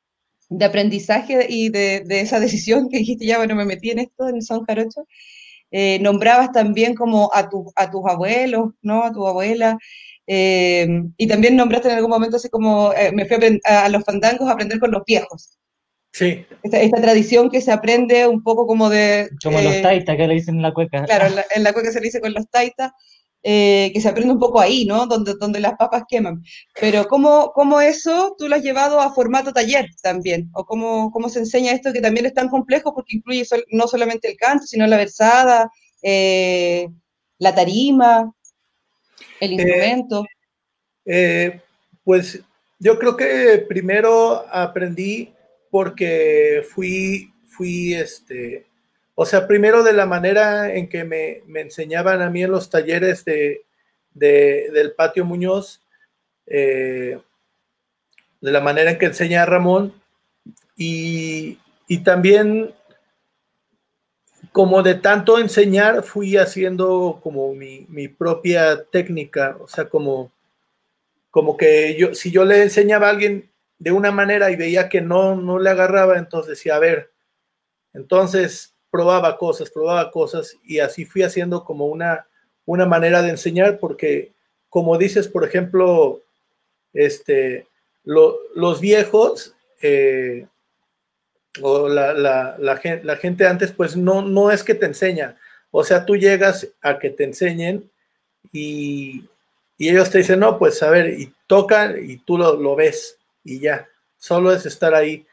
de 0.48 0.64
aprendizaje 0.64 1.46
y 1.50 1.68
de, 1.68 2.06
esa 2.08 2.40
decisión 2.40 2.88
que 2.88 3.00
dijiste, 3.00 3.26
ya, 3.26 3.38
bueno, 3.38 3.54
me 3.54 3.66
metí 3.66 3.90
en 3.92 4.00
esto, 4.00 4.30
en 4.30 4.42
Son 4.42 4.64
Jarocho, 4.64 5.06
eh, 5.74 6.00
nombrabas 6.00 6.52
también 6.52 6.94
como 6.94 7.32
a, 7.34 7.50
tu, 7.50 7.74
a 7.76 7.90
tus 7.90 8.06
abuelos, 8.08 8.70
¿no? 8.82 9.04
A 9.04 9.12
tu 9.12 9.28
abuela, 9.28 9.78
eh, 10.28 10.88
y 11.18 11.28
también 11.28 11.56
nombraste 11.56 11.90
en 11.90 11.96
algún 11.96 12.12
momento 12.12 12.38
así 12.38 12.48
como, 12.50 12.94
me 13.14 13.26
fui 13.26 13.60
a, 13.66 13.86
a, 13.86 13.90
los 13.90 14.04
fandangos 14.04 14.48
a 14.48 14.54
aprender 14.54 14.80
con 14.80 14.92
los 14.92 15.04
viejos. 15.06 15.58
Sí. 16.14 16.46
Esta, 16.62 17.02
tradición 17.02 17.50
que 17.50 17.60
se 17.60 17.72
aprende 17.72 18.28
un 18.28 18.44
poco 18.44 18.68
como 18.68 18.88
de... 18.90 19.30
Como 19.44 19.60
los 19.60 19.82
taitas 19.82 20.16
que 20.16 20.28
le 20.28 20.36
dicen 20.36 20.58
en 20.58 20.62
la 20.62 20.74
cueca. 20.74 21.06
Claro, 21.06 21.26
en 21.26 21.36
la, 21.36 21.46
en 21.56 21.64
la 21.64 21.74
cueca 21.74 21.92
se 21.92 22.00
le 22.00 22.06
dice 22.06 22.22
con 22.22 22.34
los 22.34 22.48
taitas. 22.50 22.92
Eh, 23.46 23.92
que 23.94 24.00
se 24.00 24.08
aprende 24.08 24.32
un 24.32 24.40
poco 24.40 24.62
ahí, 24.62 24.86
¿no? 24.86 25.06
Donde, 25.06 25.34
donde 25.38 25.60
las 25.60 25.76
papas 25.76 26.04
queman. 26.08 26.42
Pero 26.80 27.06
¿cómo, 27.10 27.52
¿cómo, 27.54 27.82
eso 27.82 28.36
tú 28.38 28.48
lo 28.48 28.56
has 28.56 28.64
llevado 28.64 29.02
a 29.02 29.14
formato 29.14 29.52
taller 29.52 29.86
también? 30.02 30.50
¿O 30.54 30.66
cómo, 30.66 31.12
cómo 31.12 31.28
se 31.28 31.40
enseña 31.40 31.74
esto 31.74 31.92
que 31.92 32.00
también 32.00 32.26
es 32.26 32.34
tan 32.34 32.48
complejo 32.48 32.96
porque 32.96 33.18
incluye 33.18 33.46
no 33.72 33.88
solamente 33.88 34.30
el 34.30 34.38
canto, 34.38 34.66
sino 34.66 34.88
la 34.88 34.96
versada, 34.96 35.70
eh, 36.02 36.88
la 37.38 37.54
tarima, 37.54 38.34
el 39.42 39.52
eh, 39.52 39.54
instrumento? 39.56 40.26
pues 42.06 42.40
yo 42.80 42.98
creo 42.98 43.18
que 43.18 43.66
primero 43.68 44.46
aprendí 44.54 45.34
porque 45.70 46.64
fui, 46.70 47.34
fui 47.50 47.94
este, 47.94 48.68
o 49.15 49.26
sea, 49.26 49.47
primero 49.47 49.84
de 49.84 49.93
la 49.93 50.06
manera 50.06 50.73
en 50.73 50.89
que 50.89 51.04
me, 51.04 51.43
enseñaban 51.60 52.21
a 52.21 52.30
mí 52.30 52.43
en 52.43 52.52
los 52.52 52.69
talleres 52.69 53.23
de, 53.26 53.62
del 54.13 54.93
patio 54.93 55.23
Muñoz, 55.23 55.82
eh, 56.47 57.19
de 58.41 58.52
la 58.52 58.60
manera 58.60 58.91
en 58.91 58.97
que 58.97 59.06
enseña 59.06 59.45
Ramón, 59.45 59.93
y, 60.76 61.60
también 62.04 62.73
como 64.52 64.82
de 64.82 64.95
tanto 64.95 65.38
enseñar, 65.38 66.04
fui 66.04 66.38
haciendo 66.38 67.19
como 67.21 67.54
mi, 67.54 68.08
propia 68.08 68.84
técnica, 68.86 69.58
o 69.60 69.67
sea, 69.67 69.89
como, 69.89 70.32
como 71.30 71.56
que 71.56 71.95
yo, 71.97 72.15
si 72.15 72.32
yo 72.32 72.45
le 72.45 72.63
enseñaba 72.63 73.08
a 73.08 73.12
alguien 73.12 73.49
de 73.78 73.91
una 73.91 74.12
manera 74.12 74.49
y 74.49 74.56
veía 74.56 74.89
que 74.89 75.02
no, 75.02 75.36
no 75.36 75.60
le 75.60 75.69
agarraba, 75.69 76.17
entonces 76.17 76.49
decía, 76.58 76.76
a 76.76 76.80
ver, 76.80 77.12
entonces 77.93 78.73
probaba 78.94 79.40
cosas, 79.40 79.72
probaba 79.72 80.12
cosas 80.12 80.56
y 80.64 80.78
así 80.78 81.04
fui 81.04 81.24
haciendo 81.24 81.64
como 81.64 81.88
una, 81.88 82.28
una 82.64 82.86
manera 82.86 83.24
de 83.24 83.32
enseñar 83.32 83.80
porque, 83.80 84.34
como 84.70 85.00
dices, 85.00 85.28
por 85.28 85.44
ejemplo, 85.44 86.22
este, 86.94 87.66
los 88.04 88.80
viejos 88.80 89.56
eh, 89.82 90.46
o 91.60 91.90
la, 91.90 92.14
la, 92.14 92.56
la, 92.60 93.16
gente 93.18 93.48
antes, 93.48 93.72
pues 93.72 93.98
no, 93.98 94.22
no 94.22 94.52
es 94.52 94.64
que 94.64 94.76
te 94.76 94.86
enseña. 94.86 95.38
O 95.72 95.84
sea, 95.84 96.06
tú 96.06 96.16
llegas 96.16 96.68
a 96.84 97.00
que 97.00 97.10
te 97.10 97.24
enseñen 97.24 97.90
y, 98.52 99.28
y 99.76 99.90
ellos 99.90 100.12
te 100.12 100.20
dicen, 100.20 100.40
no, 100.40 100.60
pues 100.60 100.84
a 100.84 100.92
ver, 100.92 101.20
y 101.20 101.34
tocan 101.48 101.96
y 102.08 102.18
tú 102.18 102.38
lo, 102.38 102.58
lo 102.58 102.76
ves 102.76 103.18
y 103.44 103.60
ya, 103.60 103.90
solo 104.20 104.52
es 104.52 104.68
estar 104.68 104.94
ahí 104.94 105.26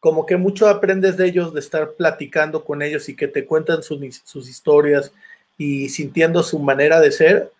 como 0.00 0.26
que 0.26 0.36
mucho 0.36 0.68
aprendes 0.68 1.16
de 1.16 1.26
ellos, 1.26 1.52
de 1.54 1.60
estar 1.60 1.92
platicando 1.92 2.64
con 2.64 2.82
ellos 2.82 3.08
y 3.08 3.16
que 3.16 3.28
te 3.28 3.44
cuentan 3.44 3.82
sus, 3.82 4.48
historias 4.48 5.12
y 5.58 5.88
sintiendo 5.88 6.42
su 6.42 6.58
manera 6.58 7.00
de 7.00 7.12
ser, 7.12 7.52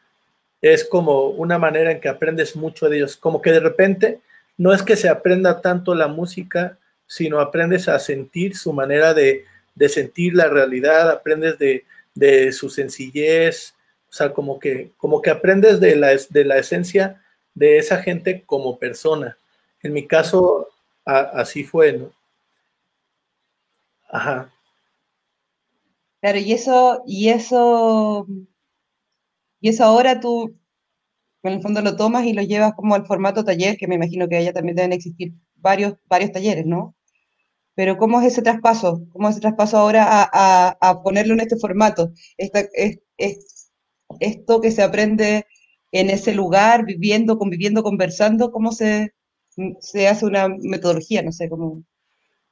es 0.61 0.85
como 0.85 1.29
una 1.29 1.59
manera 1.59 1.91
en 1.91 2.01
que 2.01 2.09
aprendes 2.09 2.57
mucho 2.57 2.89
de 2.89 2.99
ellos, 2.99 3.17
como 3.17 3.41
que 3.41 3.53
de 3.53 3.61
repente 3.61 4.21
no 4.59 4.73
es 4.73 4.83
que 4.83 4.97
se 4.97 5.09
aprenda 5.09 5.61
tanto 5.61 5.95
la 5.95 6.09
música, 6.09 6.79
sino 7.07 7.41
aprendes 7.41 7.89
a 7.89 7.99
sentir 7.99 8.57
su 8.57 8.73
manera 8.73 9.15
de, 9.15 9.45
sentir 9.89 10.35
la 10.35 10.49
realidad, 10.49 11.11
aprendes 11.11 11.57
de, 11.59 12.53
su 12.53 12.71
sencillez, 12.71 13.75
o 14.09 14.13
sea, 14.13 14.33
como 14.33 14.59
que, 14.59 14.93
como 14.97 15.21
que 15.21 15.31
aprendes 15.31 15.81
de 15.81 15.97
la, 15.97 16.17
de 16.31 16.45
la 16.45 16.59
esencia 16.59 17.23
de 17.55 17.79
esa 17.79 18.03
gente 18.03 18.43
como 18.47 18.79
persona. 18.79 19.37
En 19.83 19.93
mi 19.93 20.07
caso, 20.07 20.69
así 21.05 21.65
fue, 21.65 21.93
¿no? 21.93 22.13
Ajá. 24.17 24.51
Claro, 26.21 26.39
y 26.39 26.53
eso, 26.53 27.03
y 27.07 27.29
eso, 27.29 28.27
y 29.61 29.69
eso 29.69 29.85
ahora 29.85 30.21
tú, 30.21 30.57
en 31.45 31.55
el 31.55 31.63
fondo 31.63 31.83
lo 31.83 31.97
tomas 31.97 32.25
y 32.27 32.33
lo 32.35 32.43
llevas 32.43 32.75
como 32.75 32.95
al 32.95 33.07
formato 33.07 33.45
taller, 33.45 33.77
que 33.79 33.89
me 33.89 33.97
imagino 33.97 34.29
que 34.29 34.37
allá 34.37 34.53
también 34.53 34.77
deben 34.77 34.93
existir 34.93 35.35
varios, 35.57 35.97
varios 36.09 36.33
talleres, 36.33 36.67
¿no? 36.67 36.97
Pero 37.75 37.99
¿cómo 37.99 38.21
es 38.21 38.29
ese 38.29 38.43
traspaso? 38.43 39.03
¿Cómo 39.13 39.29
es 39.29 39.35
ese 39.37 39.43
traspaso 39.43 39.79
ahora 39.79 40.07
a, 40.33 41.03
ponerlo 41.05 41.35
en 41.35 41.41
este 41.41 41.59
formato? 41.59 42.13
Esta, 42.39 42.61
es, 42.75 43.01
esto 44.21 44.61
que 44.61 44.73
se 44.73 44.83
aprende 44.83 45.47
en 45.93 46.11
ese 46.11 46.35
lugar, 46.35 46.87
viviendo, 46.87 47.39
conviviendo, 47.39 47.83
conversando, 47.83 48.53
¿cómo 48.53 48.73
se, 48.73 49.15
se 49.81 50.09
hace 50.09 50.27
una 50.27 50.49
metodología? 50.49 51.23
No 51.23 51.33
sé, 51.33 51.49
cómo... 51.51 51.85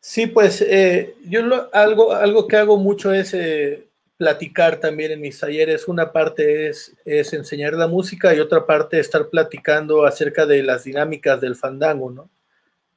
Sí, 0.06 0.26
pues 0.26 0.60
eh, 0.60 1.14
yo 1.24 1.40
algo, 1.72 2.12
algo 2.12 2.46
que 2.46 2.58
hago 2.58 2.76
mucho 2.76 3.14
es 3.14 3.32
eh, 3.32 3.86
platicar 4.18 4.78
también 4.78 5.12
en 5.12 5.20
mis 5.22 5.40
talleres. 5.40 5.88
Una 5.88 6.12
parte 6.12 6.68
es, 6.68 6.94
es, 7.06 7.32
enseñar 7.32 7.72
la 7.72 7.86
música 7.86 8.34
y 8.34 8.38
otra 8.38 8.66
parte 8.66 9.00
estar 9.00 9.30
platicando 9.30 10.04
acerca 10.04 10.44
de 10.44 10.62
las 10.62 10.84
dinámicas 10.84 11.40
del 11.40 11.56
fandango, 11.56 12.10
¿no? 12.10 12.28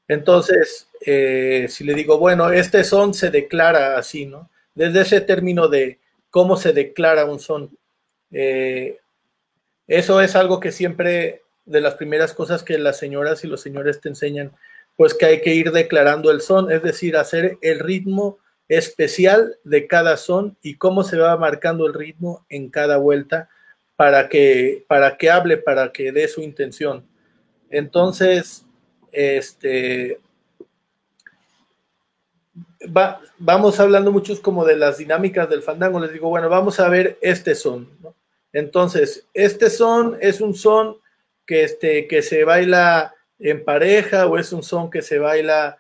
Entonces, 0.10 0.90
eh, 1.00 1.68
si 1.70 1.86
le 1.86 1.94
digo, 1.94 2.18
bueno, 2.18 2.52
este 2.52 2.84
son 2.84 3.14
se 3.14 3.30
declara 3.30 3.98
así, 3.98 4.26
¿no? 4.26 4.50
Desde 4.76 5.00
ese 5.00 5.22
término 5.22 5.70
de 5.70 6.00
cómo 6.30 6.58
se 6.58 6.74
declara 6.74 7.24
un 7.24 7.40
son. 7.40 7.70
eso 9.88 10.22
es 10.22 10.36
algo 10.36 10.60
que 10.60 10.74
siempre, 10.74 11.44
de 11.66 11.80
las 11.80 11.96
primeras 11.96 12.34
cosas 12.34 12.64
que 12.64 12.78
las 12.78 12.98
señoras 13.00 13.46
y 13.46 13.48
los 13.48 13.62
señores 13.62 14.02
te 14.02 14.10
enseñan 14.10 14.52
pues 14.98 15.14
que 15.14 15.28
hay 15.28 15.42
que 15.42 15.54
ir 15.54 15.72
declarando 15.72 16.32
el 16.32 16.42
son, 16.42 16.72
es 16.72 16.84
decir, 16.84 17.16
hacer 17.16 17.58
el 17.62 17.80
ritmo 17.80 18.40
especial 18.68 19.56
de 19.64 19.88
cada 19.88 20.18
son 20.18 20.58
y 20.62 20.76
cómo 20.76 21.04
se 21.04 21.18
va 21.18 21.38
marcando 21.38 21.88
el 21.88 21.94
ritmo 21.94 22.46
en 22.50 22.70
cada 22.70 22.98
vuelta 22.98 23.48
para 23.96 24.28
que, 24.28 24.86
para 24.88 25.16
que 25.16 25.30
hable, 25.30 25.58
para 25.58 25.92
que 25.92 26.12
dé 26.12 26.28
su 26.28 26.42
intención. 26.42 27.06
Entonces, 27.70 28.66
este, 29.12 30.20
vamos 33.38 33.80
hablando 33.80 34.12
muchos 34.12 34.40
como 34.40 34.66
de 34.66 34.78
las 34.78 34.98
dinámicas 34.98 35.50
del 35.50 35.62
fandango. 35.62 36.00
Les 36.00 36.12
digo, 36.12 36.30
bueno, 36.30 36.50
vamos 36.50 36.80
a 36.80 36.90
ver 36.90 37.18
este 37.22 37.56
son. 37.56 37.90
Entonces, 38.52 39.28
este 39.34 39.70
son 39.70 40.18
es 40.22 40.42
un 40.42 40.56
son 40.56 40.98
que, 41.46 41.64
este, 41.64 42.08
que 42.08 42.22
se 42.22 42.44
baila 42.44 43.14
en 43.40 43.64
pareja 43.64 44.26
o 44.28 44.38
es 44.38 44.52
un 44.54 44.64
son 44.64 44.90
que 44.90 45.02
se 45.02 45.20
baila 45.20 45.78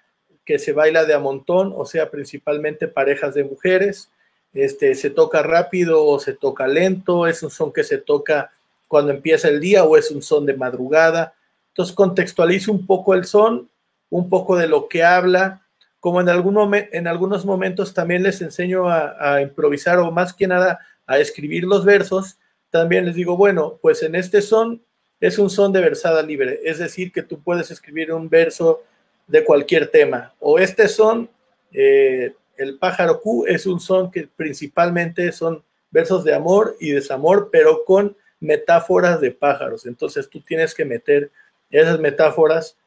que 0.47 0.59
se 0.59 0.71
baila 0.71 1.03
de 1.03 1.13
a 1.13 1.19
montón, 1.19 1.73
o 1.75 1.85
sea, 1.85 2.09
principalmente 2.09 2.87
parejas 2.87 3.35
de 3.35 3.43
mujeres. 3.43 4.09
Este, 4.53 4.95
se 4.95 5.09
toca 5.09 5.43
rápido 5.43 6.05
o 6.05 6.19
se 6.19 6.33
toca 6.33 6.67
lento, 6.67 7.27
es 7.27 7.43
un 7.43 7.51
son 7.51 7.73
que 7.73 7.83
se 7.83 7.97
toca 7.97 8.49
cuando 8.87 9.11
empieza 9.11 9.49
el 9.49 9.59
día 9.59 9.83
o 9.83 9.97
es 9.97 10.09
un 10.09 10.21
son 10.21 10.45
de 10.45 10.55
madrugada. 10.55 11.33
Entonces 11.69 11.93
contextualice 11.93 12.71
un 12.71 12.87
poco 12.87 13.13
el 13.13 13.25
son, 13.25 13.69
un 14.09 14.29
poco 14.29 14.55
de 14.55 14.67
lo 14.67 14.87
que 14.87 15.03
habla, 15.03 15.67
como 15.99 16.21
en, 16.21 16.29
algún 16.29 16.73
en 16.73 17.07
algunos 17.07 17.45
momentos 17.45 17.93
también 17.93 18.23
les 18.23 18.41
enseño 18.41 18.89
a, 18.89 19.41
improvisar 19.41 19.99
o 19.99 20.11
más 20.11 20.33
que 20.33 20.47
nada 20.47 20.79
a 21.05 21.19
escribir 21.19 21.65
los 21.65 21.83
versos, 21.83 22.37
también 22.69 23.05
les 23.05 23.15
digo, 23.15 23.35
bueno, 23.35 23.77
pues 23.81 24.01
en 24.03 24.15
este 24.15 24.41
son 24.41 24.81
es 25.19 25.39
un 25.39 25.49
son 25.49 25.71
de 25.71 25.81
versada 25.81 26.21
libre, 26.21 26.59
es 26.63 26.79
decir, 26.79 27.11
que 27.11 27.23
tú 27.23 27.41
puedes 27.41 27.71
escribir 27.71 28.11
un 28.13 28.29
verso 28.29 28.83
de 29.27 29.43
cualquier 29.43 29.87
tema, 29.89 30.33
o 30.39 30.59
este 30.59 30.87
son, 30.87 31.29
eh, 31.73 32.33
el 32.55 32.77
pájaro 32.77 33.19
Q 33.21 33.45
es 33.47 33.65
un 33.65 33.79
son 33.79 34.09
que 34.11 34.27
principalmente 34.35 35.31
son 35.31 35.63
versos 35.91 36.23
de 36.23 36.33
amor 36.33 36.75
y 36.79 36.91
desamor, 36.91 37.49
pero 37.51 37.83
con 37.85 38.15
metáforas 38.39 39.19
de 39.19 39.31
pájaros, 39.31 39.85
entonces 39.85 40.29
tú 40.29 40.41
tienes 40.41 40.73
que 40.73 40.85
meter 40.85 41.31
esas 41.69 41.99
metáforas 41.99 42.77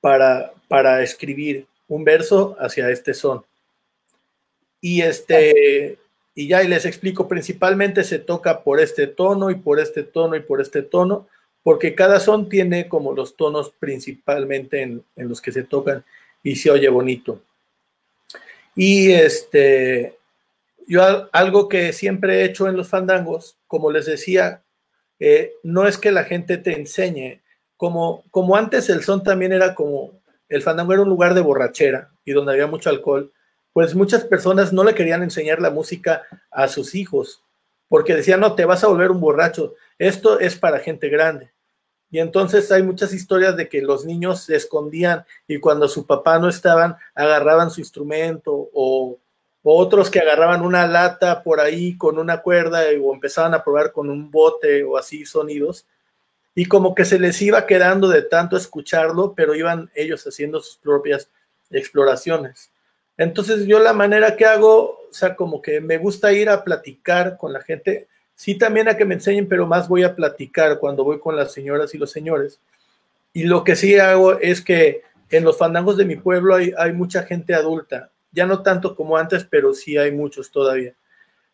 para, 0.00 0.52
para 0.68 1.02
escribir 1.02 1.66
un 1.88 2.04
verso 2.04 2.56
hacia 2.58 2.90
este 2.90 3.14
son. 3.14 3.44
Y 4.80 5.02
este, 5.02 5.98
y 6.34 6.48
ya 6.48 6.62
les 6.62 6.84
explico, 6.84 7.28
principalmente 7.28 8.04
se 8.04 8.18
toca 8.18 8.62
por 8.62 8.80
este 8.80 9.06
tono 9.06 9.50
y 9.50 9.54
por 9.54 9.78
este 9.78 10.02
tono 10.02 10.36
y 10.36 10.40
por 10.40 10.60
este 10.60 10.82
tono, 10.82 11.28
porque 11.64 11.94
cada 11.94 12.20
son 12.20 12.50
tiene 12.50 12.88
como 12.88 13.14
los 13.14 13.36
tonos 13.36 13.72
principalmente 13.80 14.82
en, 14.82 15.04
los 15.16 15.40
que 15.40 15.50
se 15.50 15.64
tocan 15.64 16.04
y 16.42 16.56
se 16.56 16.70
oye 16.70 16.88
bonito. 16.90 17.40
Y 18.76 19.12
este, 19.12 20.18
yo 20.86 21.28
algo 21.32 21.68
que 21.70 21.94
siempre 21.94 22.40
he 22.40 22.44
hecho 22.44 22.68
en 22.68 22.76
los 22.76 22.88
fandangos, 22.88 23.56
como 23.66 23.90
les 23.90 24.04
decía, 24.04 24.62
eh, 25.18 25.54
no 25.62 25.88
es 25.88 25.96
que 25.96 26.12
la 26.12 26.24
gente 26.24 26.58
te 26.58 26.78
enseñe, 26.78 27.40
como, 27.78 28.24
como 28.30 28.56
antes 28.56 28.90
el 28.90 29.02
son 29.02 29.22
también 29.22 29.52
era 29.52 29.74
como 29.74 30.20
el 30.50 30.60
fandango 30.60 30.92
era 30.92 31.02
un 31.02 31.08
lugar 31.08 31.32
de 31.32 31.40
borrachera 31.40 32.10
y 32.26 32.32
donde 32.32 32.52
había 32.52 32.66
mucho 32.66 32.90
alcohol, 32.90 33.32
pues 33.72 33.94
muchas 33.94 34.24
personas 34.24 34.70
no 34.74 34.84
le 34.84 34.94
querían 34.94 35.22
enseñar 35.22 35.62
la 35.62 35.70
música 35.70 36.24
a 36.50 36.68
sus 36.68 36.94
hijos, 36.94 37.42
porque 37.88 38.14
decían, 38.14 38.40
no, 38.40 38.54
te 38.54 38.66
vas 38.66 38.84
a 38.84 38.88
volver 38.88 39.10
un 39.10 39.20
borracho, 39.20 39.74
esto 39.98 40.38
es 40.40 40.56
para 40.56 40.80
gente 40.80 41.08
grande. 41.08 41.53
Y 42.14 42.20
entonces 42.20 42.70
hay 42.70 42.84
muchas 42.84 43.12
historias 43.12 43.56
de 43.56 43.68
que 43.68 43.82
los 43.82 44.04
niños 44.04 44.44
se 44.44 44.54
escondían 44.54 45.24
y 45.48 45.58
cuando 45.58 45.88
su 45.88 46.06
papá 46.06 46.38
no 46.38 46.48
estaban, 46.48 46.94
agarraban 47.12 47.72
su 47.72 47.80
instrumento 47.80 48.70
o, 48.72 49.18
o 49.64 49.76
otros 49.76 50.10
que 50.10 50.20
agarraban 50.20 50.62
una 50.62 50.86
lata 50.86 51.42
por 51.42 51.58
ahí 51.58 51.98
con 51.98 52.16
una 52.20 52.40
cuerda 52.40 52.82
o 53.02 53.12
empezaban 53.12 53.52
a 53.52 53.64
probar 53.64 53.90
con 53.90 54.10
un 54.10 54.30
bote 54.30 54.84
o 54.84 54.96
así 54.96 55.26
sonidos 55.26 55.86
y 56.54 56.66
como 56.66 56.94
que 56.94 57.04
se 57.04 57.18
les 57.18 57.42
iba 57.42 57.66
quedando 57.66 58.08
de 58.08 58.22
tanto 58.22 58.56
escucharlo, 58.56 59.34
pero 59.34 59.56
iban 59.56 59.90
ellos 59.96 60.24
haciendo 60.24 60.60
sus 60.60 60.76
propias 60.76 61.28
exploraciones. 61.68 62.70
Entonces 63.16 63.66
yo 63.66 63.80
la 63.80 63.92
manera 63.92 64.36
que 64.36 64.46
hago, 64.46 65.00
o 65.10 65.12
sea, 65.12 65.34
como 65.34 65.60
que 65.60 65.80
me 65.80 65.98
gusta 65.98 66.32
ir 66.32 66.48
a 66.48 66.62
platicar 66.62 67.36
con 67.36 67.52
la 67.52 67.60
gente, 67.60 68.06
sí 68.34 68.56
también 68.56 68.88
a 68.88 68.96
que 68.96 69.04
me 69.04 69.14
enseñen, 69.14 69.48
pero 69.48 69.66
más 69.66 69.88
voy 69.88 70.02
a 70.02 70.14
platicar 70.14 70.78
cuando 70.78 71.04
voy 71.04 71.18
con 71.18 71.36
las 71.36 71.52
señoras 71.52 71.94
y 71.94 71.98
los 71.98 72.10
señores. 72.10 72.60
Y 73.32 73.44
lo 73.44 73.64
que 73.64 73.76
sí 73.76 73.98
hago 73.98 74.38
es 74.38 74.60
que 74.60 75.02
en 75.30 75.44
los 75.44 75.58
fandangos 75.58 75.96
de 75.96 76.04
mi 76.04 76.16
pueblo 76.16 76.54
hay, 76.54 76.92
mucha 76.92 77.24
gente 77.24 77.54
adulta, 77.54 78.10
ya 78.32 78.46
no 78.46 78.62
tanto 78.62 78.94
como 78.94 79.16
antes, 79.16 79.44
pero 79.44 79.74
sí 79.74 79.96
hay 79.96 80.12
muchos 80.12 80.50
todavía. 80.50 80.94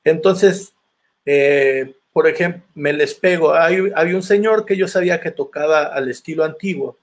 Entonces, 0.04 0.74
eh, 1.24 1.94
por 2.12 2.26
ejemplo, 2.26 2.62
me 2.74 2.92
les 2.92 3.14
pego. 3.14 3.54
Hay, 3.54 3.90
había 3.94 4.16
un 4.16 4.22
señor 4.22 4.66
que 4.66 4.76
yo 4.76 4.88
sabía 4.88 5.20
que 5.20 5.30
tocaba 5.30 5.84
al 5.84 6.08
estilo 6.08 6.44
antiguo. 6.44 6.98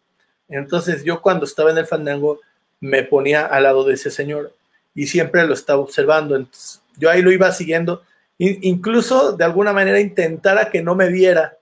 Entonces 0.50 1.04
yo 1.04 1.22
cuando 1.22 1.46
estaba 1.46 1.72
en 1.72 1.78
el 1.78 1.86
fandango 1.86 2.40
me 2.80 3.04
ponía 3.04 3.46
al 3.46 3.64
lado 3.64 3.84
de 3.84 3.96
ese 3.96 4.12
señor 4.12 4.54
y 4.94 5.08
siempre 5.08 5.46
lo 5.46 5.54
estaba 5.54 5.82
observando. 5.82 6.36
Entonces, 6.36 6.82
yo 6.98 7.10
ahí 7.10 7.22
lo 7.22 7.32
iba 7.32 7.52
siguiendo. 7.52 8.04
Incluso 8.38 9.34
de 9.36 9.44
alguna 9.44 9.74
manera 9.74 10.00
intentara 10.00 10.70
que 10.70 10.82
no 10.82 10.96
me 10.96 11.10
viera, 11.10 11.58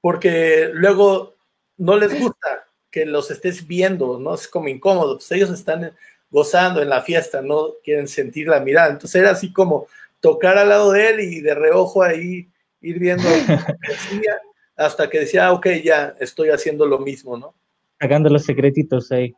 porque 0.00 0.70
luego 0.72 1.34
no 1.76 1.96
les 1.96 2.18
gusta 2.18 2.68
que 2.90 3.06
los 3.06 3.30
estés 3.30 3.66
viendo, 3.66 4.18
¿no? 4.18 4.34
Es 4.34 4.48
como 4.48 4.68
incómodo. 4.68 5.16
Pues 5.16 5.30
ellos 5.32 5.50
están 5.50 5.92
gozando 6.30 6.82
en 6.82 6.88
la 6.88 7.02
fiesta, 7.02 7.42
no 7.42 7.74
quieren 7.82 8.08
sentir 8.08 8.48
la 8.48 8.60
mirada. 8.60 8.90
Entonces 8.90 9.20
era 9.20 9.30
así 9.30 9.52
como 9.52 9.86
tocar 10.20 10.58
al 10.58 10.68
lado 10.68 10.92
de 10.92 11.10
él 11.10 11.20
y 11.20 11.40
de 11.40 11.54
reojo 11.54 12.02
ahí 12.02 12.48
ir 12.80 12.98
viendo 12.98 13.24
hasta 14.76 15.08
que 15.10 15.20
decía, 15.20 15.46
ah, 15.46 15.52
ok, 15.52 15.66
ya 15.84 16.14
estoy 16.20 16.50
haciendo 16.50 16.86
lo 16.86 16.98
mismo, 16.98 17.36
¿no? 17.36 17.54
Sacando 18.00 18.30
los 18.30 18.44
secretitos 18.44 19.12
ahí. 19.12 19.34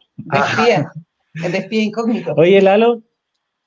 el 1.35 1.53
despía 1.53 1.83
incógnito. 1.83 2.35
Oye, 2.37 2.61
Lalo, 2.62 3.03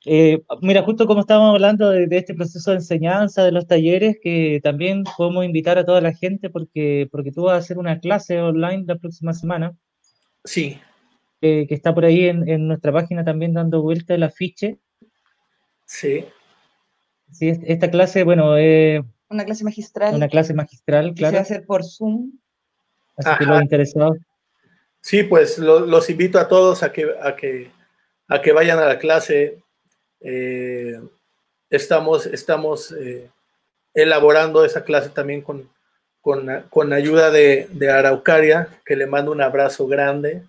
eh, 0.06 0.42
mira, 0.62 0.84
justo 0.84 1.08
como 1.08 1.22
estábamos 1.22 1.54
hablando 1.54 1.90
de, 1.90 2.08
este 2.12 2.34
proceso 2.34 2.72
de 2.72 2.78
enseñanza, 2.78 3.44
de 3.44 3.52
los 3.52 3.68
talleres, 3.68 4.18
que 4.22 4.60
también 4.64 5.04
podemos 5.18 5.46
invitar 5.46 5.78
a 5.78 5.86
toda 5.86 6.02
la 6.02 6.14
gente 6.14 6.50
porque, 6.50 7.08
porque 7.12 7.32
tú 7.32 7.44
vas 7.44 7.54
a 7.54 7.58
hacer 7.58 7.78
una 7.78 8.00
clase 8.00 8.40
online 8.40 8.86
la 8.88 8.98
próxima 8.98 9.34
semana. 9.34 9.76
Sí. 10.44 10.80
que 11.42 11.68
está 11.70 11.94
por 11.94 12.06
ahí 12.06 12.26
en, 12.26 12.48
en, 12.48 12.68
nuestra 12.68 12.92
página 12.92 13.24
también 13.24 13.54
dando 13.54 13.82
vuelta 13.82 14.14
el 14.14 14.24
afiche. 14.24 14.78
Sí. 15.86 16.26
Sí, 17.32 17.52
esta 17.66 17.90
clase, 17.90 18.24
bueno, 18.24 18.58
eh, 18.58 19.04
una 19.30 19.46
clase 19.46 19.64
magistral. 19.64 20.16
Una 20.16 20.28
clase 20.28 20.54
magistral, 20.54 21.14
claro. 21.14 21.32
Se 21.32 21.36
va 21.36 21.40
a 21.40 21.44
hacer 21.44 21.66
por 21.66 21.84
Zoom. 21.84 22.32
Así 23.18 23.30
que 23.40 23.46
los 23.46 23.62
interesados. 23.62 24.18
Sí, 25.02 25.24
pues 25.24 25.58
los 25.58 26.10
invito 26.10 26.40
a 26.40 26.48
todos 26.48 26.84
a 26.84 26.92
que, 26.92 27.08
a 27.22 27.36
que, 27.36 27.70
a 28.28 28.42
que 28.42 28.52
vayan 28.52 28.80
a 28.80 28.86
la 28.86 29.00
clase. 29.00 29.62
Eh, 30.22 31.00
estamos 31.70 32.26
estamos 32.26 32.92
eh, 32.92 33.30
elaborando 33.94 34.66
esa 34.66 34.84
clase 34.84 35.10
también 35.10 35.42
con, 35.42 35.70
con, 36.22 36.94
ayuda 36.94 37.30
de, 37.32 37.68
Araucaria, 37.92 38.68
que 38.86 38.96
le 38.96 39.06
mando 39.06 39.32
un 39.32 39.42
abrazo 39.42 39.88
grande. 39.88 40.44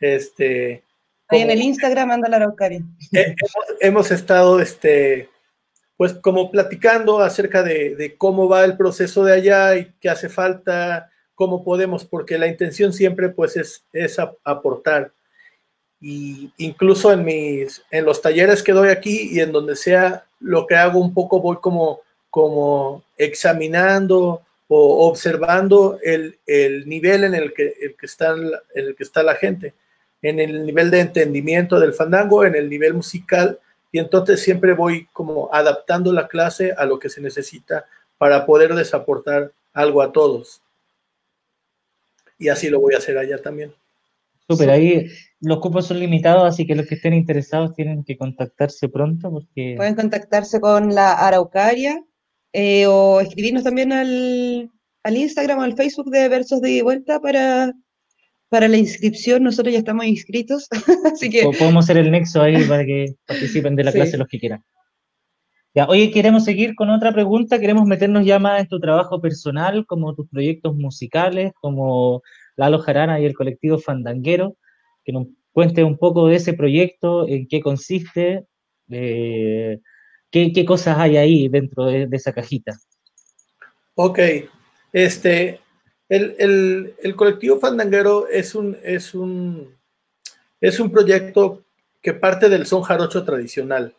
Este, 0.00 0.84
Ahí 1.28 1.40
en 1.40 1.50
el 1.50 1.62
Instagram 1.62 2.12
anda 2.12 2.28
la 2.28 2.36
Araucaria. 2.36 2.82
hemos, 3.12 3.80
hemos, 3.80 4.10
estado 4.10 4.60
este, 4.60 5.30
pues 5.96 6.14
como 6.14 6.50
platicando 6.50 7.20
acerca 7.20 7.62
de, 7.62 8.14
cómo 8.18 8.48
va 8.48 8.64
el 8.64 8.76
proceso 8.76 9.24
de 9.24 9.32
allá 9.32 9.76
y 9.76 9.92
qué 10.00 10.08
hace 10.10 10.28
falta, 10.28 11.10
cómo 11.34 11.64
podemos, 11.64 12.04
porque 12.04 12.38
la 12.38 12.46
intención 12.46 12.92
siempre 12.92 13.28
pues 13.30 13.56
es, 13.56 13.84
es 13.92 14.18
aportar. 14.44 15.12
Y 16.06 16.52
incluso 16.58 17.10
en 17.14 17.24
mis, 17.24 17.82
en 17.90 18.04
los 18.04 18.20
talleres 18.20 18.62
que 18.62 18.74
doy 18.74 18.90
aquí 18.90 19.30
y 19.32 19.40
en 19.40 19.52
donde 19.52 19.74
sea 19.74 20.26
lo 20.38 20.66
que 20.66 20.74
hago 20.74 21.00
un 21.00 21.14
poco 21.14 21.40
voy 21.40 21.56
como, 21.62 22.02
como 22.28 23.02
examinando 23.16 24.42
o 24.68 25.08
observando 25.08 25.98
el, 26.02 26.36
nivel 26.84 27.24
en 27.24 27.34
el 27.34 27.54
que, 27.54 27.74
el 27.80 27.96
que 27.96 28.04
está, 28.04 28.34
en 28.34 28.52
el 28.74 28.94
que 28.94 29.02
está 29.02 29.22
la 29.22 29.34
gente, 29.34 29.72
en 30.20 30.40
el 30.40 30.66
nivel 30.66 30.90
de 30.90 31.00
entendimiento 31.00 31.80
del 31.80 31.94
fandango, 31.94 32.44
en 32.44 32.54
el 32.54 32.68
nivel 32.68 32.92
musical 32.92 33.58
y 33.90 33.98
entonces 33.98 34.42
siempre 34.42 34.74
voy 34.74 35.06
como 35.10 35.48
adaptando 35.54 36.12
la 36.12 36.28
clase 36.28 36.74
a 36.76 36.84
lo 36.84 36.98
que 36.98 37.08
se 37.08 37.22
necesita 37.22 37.86
para 38.18 38.44
poder 38.44 38.74
desaportar 38.74 39.52
algo 39.72 40.02
a 40.02 40.12
todos. 40.12 40.60
Y 42.38 42.50
así 42.50 42.68
lo 42.68 42.78
voy 42.78 42.92
a 42.92 42.98
hacer 42.98 43.16
allá 43.16 43.40
también. 43.40 43.72
Súper, 44.46 44.68
ahí 44.68 45.10
los 45.44 45.60
cupos 45.60 45.86
son 45.86 46.00
limitados, 46.00 46.44
así 46.44 46.66
que 46.66 46.74
los 46.74 46.86
que 46.86 46.96
estén 46.96 47.14
interesados 47.14 47.74
tienen 47.74 48.04
que 48.04 48.16
contactarse 48.16 48.88
pronto 48.88 49.30
porque... 49.30 49.74
Pueden 49.76 49.94
contactarse 49.94 50.60
con 50.60 50.94
la 50.94 51.12
Araucaria 51.12 52.02
eh, 52.52 52.86
o 52.86 53.20
escribirnos 53.20 53.64
también 53.64 53.92
al, 53.92 54.70
al 55.02 55.16
Instagram 55.16 55.58
o 55.58 55.62
al 55.62 55.76
Facebook 55.76 56.10
de 56.10 56.28
Versos 56.28 56.60
de 56.60 56.82
Vuelta 56.82 57.20
para 57.20 57.72
para 58.54 58.68
la 58.68 58.76
inscripción, 58.76 59.42
nosotros 59.42 59.72
ya 59.72 59.80
estamos 59.80 60.06
inscritos, 60.06 60.68
así 61.12 61.28
que... 61.28 61.42
podemos 61.58 61.86
ser 61.86 61.96
el 61.96 62.12
nexo 62.12 62.40
ahí 62.40 62.62
para 62.68 62.84
que 62.84 63.16
participen 63.26 63.74
de 63.74 63.82
la 63.82 63.90
clase 63.90 64.16
los 64.16 64.28
que 64.28 64.38
quieran. 64.38 64.62
Ya, 65.74 65.86
hoy 65.86 66.12
queremos 66.12 66.44
seguir 66.44 66.76
con 66.76 66.88
otra 66.90 67.12
pregunta, 67.12 67.58
queremos 67.58 67.84
meternos 67.84 68.24
ya 68.24 68.38
más 68.38 68.60
en 68.60 68.68
tu 68.68 68.78
trabajo 68.78 69.20
personal, 69.20 69.84
como 69.86 70.14
tus 70.14 70.28
proyectos 70.28 70.76
musicales, 70.76 71.52
como 71.60 72.22
Lalo 72.54 72.78
Jarana 72.78 73.18
y 73.18 73.24
el 73.24 73.34
colectivo 73.34 73.78
Fandanguero, 73.78 74.56
que 75.04 75.12
nos 75.12 75.26
cuente 75.52 75.84
un 75.84 75.96
poco 75.96 76.26
de 76.26 76.36
ese 76.36 76.52
proyecto, 76.54 77.28
en 77.28 77.46
qué 77.46 77.60
consiste, 77.60 78.46
eh, 78.90 79.80
qué, 80.30 80.64
cosas 80.64 80.98
hay 80.98 81.16
ahí 81.16 81.48
dentro 81.48 81.86
de, 81.86 82.08
esa 82.10 82.32
cajita. 82.32 82.72
Ok, 83.94 84.18
este, 84.92 85.60
el, 86.08 87.14
colectivo 87.16 87.60
Fandanguero 87.60 88.28
es 88.28 88.54
un, 88.54 88.76
es, 88.82 89.14
un, 89.14 89.76
es 90.60 90.80
un 90.80 90.90
proyecto 90.90 91.62
que 92.02 92.12
parte 92.12 92.48
del 92.48 92.66
son 92.66 92.82
jarocho 92.82 93.24
tradicional. 93.24 93.94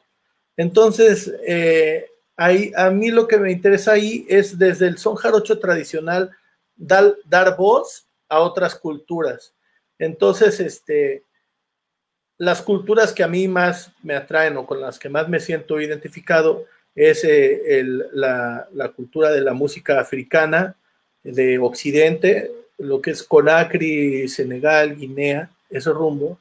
Entonces, 0.57 1.33
eh, 1.47 2.05
ahí, 2.35 2.71
a 2.75 2.89
mí 2.89 3.11
lo 3.11 3.27
que 3.27 3.37
me 3.37 3.51
interesa 3.51 3.93
ahí 3.93 4.25
es 4.29 4.57
desde 4.59 4.87
el 4.87 4.97
son 4.97 5.15
jarocho 5.15 5.57
tradicional 5.59 6.31
dar, 6.75 7.15
dar 7.25 7.55
voz 7.57 8.07
a 8.27 8.41
otras 8.41 8.75
culturas. 8.75 9.54
Entonces, 9.99 10.59
este, 10.59 11.23
las 12.37 12.61
culturas 12.61 13.13
que 13.13 13.23
a 13.23 13.27
mí 13.27 13.47
más 13.47 13.91
me 14.03 14.15
atraen 14.15 14.57
o 14.57 14.65
con 14.65 14.81
las 14.81 14.99
que 14.99 15.09
más 15.09 15.29
me 15.29 15.39
siento 15.39 15.79
identificado 15.79 16.65
es 16.93 17.23
eh, 17.23 17.83
la, 18.13 18.67
cultura 18.95 19.31
de 19.31 19.41
la 19.41 19.53
música 19.53 19.99
africana 19.99 20.75
de 21.23 21.59
Occidente, 21.59 22.51
lo 22.77 23.01
que 23.01 23.11
es 23.11 23.23
Conakry, 23.23 24.27
Senegal, 24.27 24.95
Guinea, 24.95 25.49
ese 25.69 25.91
rumbo, 25.91 26.39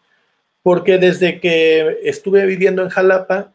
porque 0.62 0.98
desde 0.98 1.40
que 1.40 2.00
estuve 2.04 2.46
viviendo 2.46 2.82
en 2.82 2.88
Jalapa, 2.88 3.52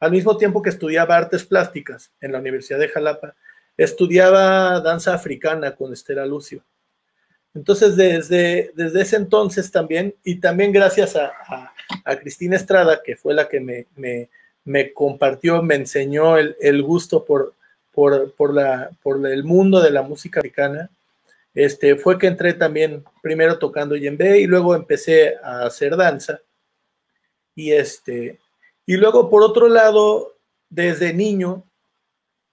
al 0.00 0.10
mismo 0.10 0.36
tiempo 0.36 0.62
que 0.62 0.70
estudiaba 0.70 1.16
artes 1.16 1.44
plásticas 1.44 2.10
en 2.20 2.32
la 2.32 2.38
Universidad 2.38 2.78
de 2.78 2.88
Jalapa, 2.88 3.34
estudiaba 3.76 4.80
danza 4.80 5.14
africana 5.14 5.74
con 5.74 5.92
Estela 5.92 6.26
Lucio. 6.26 6.62
Entonces, 7.54 7.96
desde, 7.96 8.72
desde 8.74 9.02
ese 9.02 9.16
entonces 9.16 9.70
también, 9.70 10.14
y 10.24 10.36
también 10.36 10.72
gracias 10.72 11.16
a, 11.16 11.32
Cristina 12.20 12.56
Estrada, 12.56 13.02
que 13.02 13.16
fue 13.16 13.34
la 13.34 13.48
que 13.48 13.60
me, 13.60 14.92
compartió, 14.94 15.62
me 15.62 15.74
enseñó 15.74 16.38
el, 16.38 16.82
gusto 16.82 17.24
por, 17.24 17.54
por, 17.92 18.54
la, 18.54 18.90
por 19.02 19.24
el 19.26 19.44
mundo 19.44 19.80
de 19.80 19.90
la 19.90 20.02
música 20.02 20.40
africana, 20.40 20.90
este, 21.54 21.96
fue 21.96 22.18
que 22.18 22.28
entré 22.28 22.54
también 22.54 23.04
primero 23.20 23.58
tocando 23.58 23.94
yembe 23.94 24.40
y 24.40 24.46
luego 24.46 24.74
empecé 24.74 25.36
a 25.42 25.66
hacer 25.66 25.96
danza. 25.96 26.40
Y, 27.54 27.72
este, 27.72 28.38
y 28.86 28.96
luego, 28.96 29.28
por 29.28 29.42
otro 29.42 29.68
lado, 29.68 30.34
desde 30.70 31.12
niño 31.12 31.64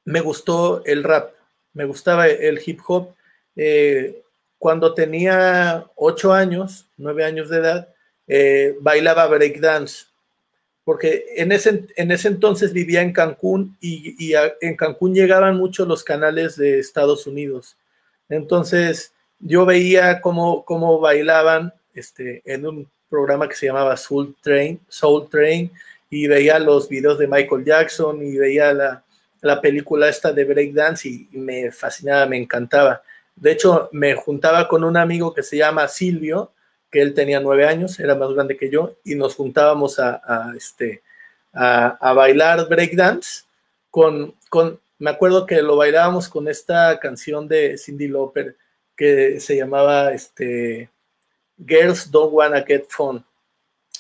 me 0.04 0.20
gustó 0.20 0.84
el 0.86 1.04
rap, 1.04 1.32
me 1.74 1.86
gustaba 1.86 2.28
el 2.28 2.60
hip 2.66 2.82
hop. 2.88 3.14
Eh, 3.56 4.22
cuando 4.60 4.94
tenía 4.94 5.88
ocho 5.96 6.34
años, 6.34 6.88
nueve 6.98 7.24
años 7.24 7.50
de 7.50 7.58
edad, 7.58 7.90
eh, 8.28 8.76
bailaba 8.82 9.26
breakdance, 9.26 10.06
porque 10.84 11.26
en 11.38 11.52
ese, 11.52 11.88
en 11.96 12.12
ese 12.12 12.28
entonces 12.28 12.74
vivía 12.74 13.02
en 13.02 13.14
Cancún 13.14 13.78
y, 13.80 14.34
en 14.62 14.76
Cancún 14.76 15.16
llegaban 15.16 15.56
mucho 15.56 15.86
los 15.86 16.04
canales 16.04 16.58
de 16.58 16.80
Estados 16.80 17.26
Unidos. 17.26 17.78
Entonces 18.28 19.14
yo 19.40 19.66
veía 19.66 20.20
cómo, 20.22 20.66
cómo 20.66 21.00
bailaban 21.00 21.74
este, 21.94 22.42
en 22.46 22.66
un 22.68 22.90
programa 23.10 23.48
que 23.48 23.56
se 23.56 23.68
llamaba 23.68 23.98
Soul 23.98 24.36
Train, 24.42 24.80
Soul 24.88 25.30
Train 25.30 25.72
y 26.10 26.28
veía 26.28 26.60
los 26.60 26.90
videos 26.90 27.18
de 27.18 27.28
Michael 27.28 27.64
Jackson 27.64 28.22
y 28.22 28.38
veía 28.38 28.74
la, 28.74 29.04
la 29.42 29.62
película 29.62 30.10
esta 30.10 30.34
de 30.34 30.44
breakdance 30.44 31.08
y 31.08 31.30
me 31.32 31.72
fascinaba, 31.72 32.26
me 32.26 32.38
encantaba. 32.38 33.02
De 33.40 33.52
hecho, 33.52 33.90
me 33.92 34.16
juntaba 34.16 34.68
con 34.68 34.84
un 34.84 34.98
amigo 34.98 35.34
que 35.34 35.44
se 35.44 35.58
llama 35.58 35.88
Silvio, 35.88 36.52
que 36.92 37.02
él 37.02 37.14
tenía 37.14 37.40
nueve 37.40 37.66
años, 37.66 38.00
era 38.00 38.16
más 38.16 38.32
grande 38.34 38.58
que 38.58 38.70
yo, 38.70 38.96
y 39.04 39.16
nos 39.16 39.36
juntábamos 39.36 40.00
a, 40.00 40.54
este, 40.58 41.02
a, 41.54 42.14
bailar 42.14 42.68
breakdance 42.68 43.44
con, 43.90 44.36
con, 44.50 44.80
me 44.98 45.12
acuerdo 45.12 45.46
que 45.46 45.62
lo 45.62 45.78
bailábamos 45.78 46.28
con 46.28 46.48
esta 46.48 47.00
canción 47.00 47.48
de 47.48 47.78
Cindy 47.78 48.08
Lauper 48.08 48.56
que 48.98 49.40
se 49.40 49.56
llamaba 49.56 50.12
este, 50.12 50.90
Girls 51.58 52.12
Don't 52.12 52.34
Wanna 52.34 52.64
Get 52.64 52.88
Fun. 52.90 53.24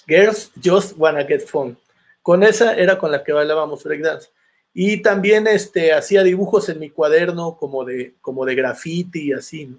Girls 0.06 0.52
Just 0.62 0.97
Wanna 0.97 1.23
Get 1.23 1.45
Fun. 1.45 1.78
Con 2.21 2.43
esa 2.43 2.75
era 2.75 2.97
con 2.97 3.12
la 3.12 3.23
que 3.23 3.32
bailábamos 3.32 3.84
breakdance. 3.84 4.30
Y 4.73 5.01
también 5.01 5.47
este, 5.47 5.93
hacía 5.93 6.23
dibujos 6.23 6.69
en 6.69 6.79
mi 6.79 6.89
cuaderno 6.89 7.58
como 7.58 7.84
de, 7.84 8.13
como 8.21 8.45
de 8.45 8.55
graffiti 8.55 9.29
y 9.29 9.34
así. 9.34 9.75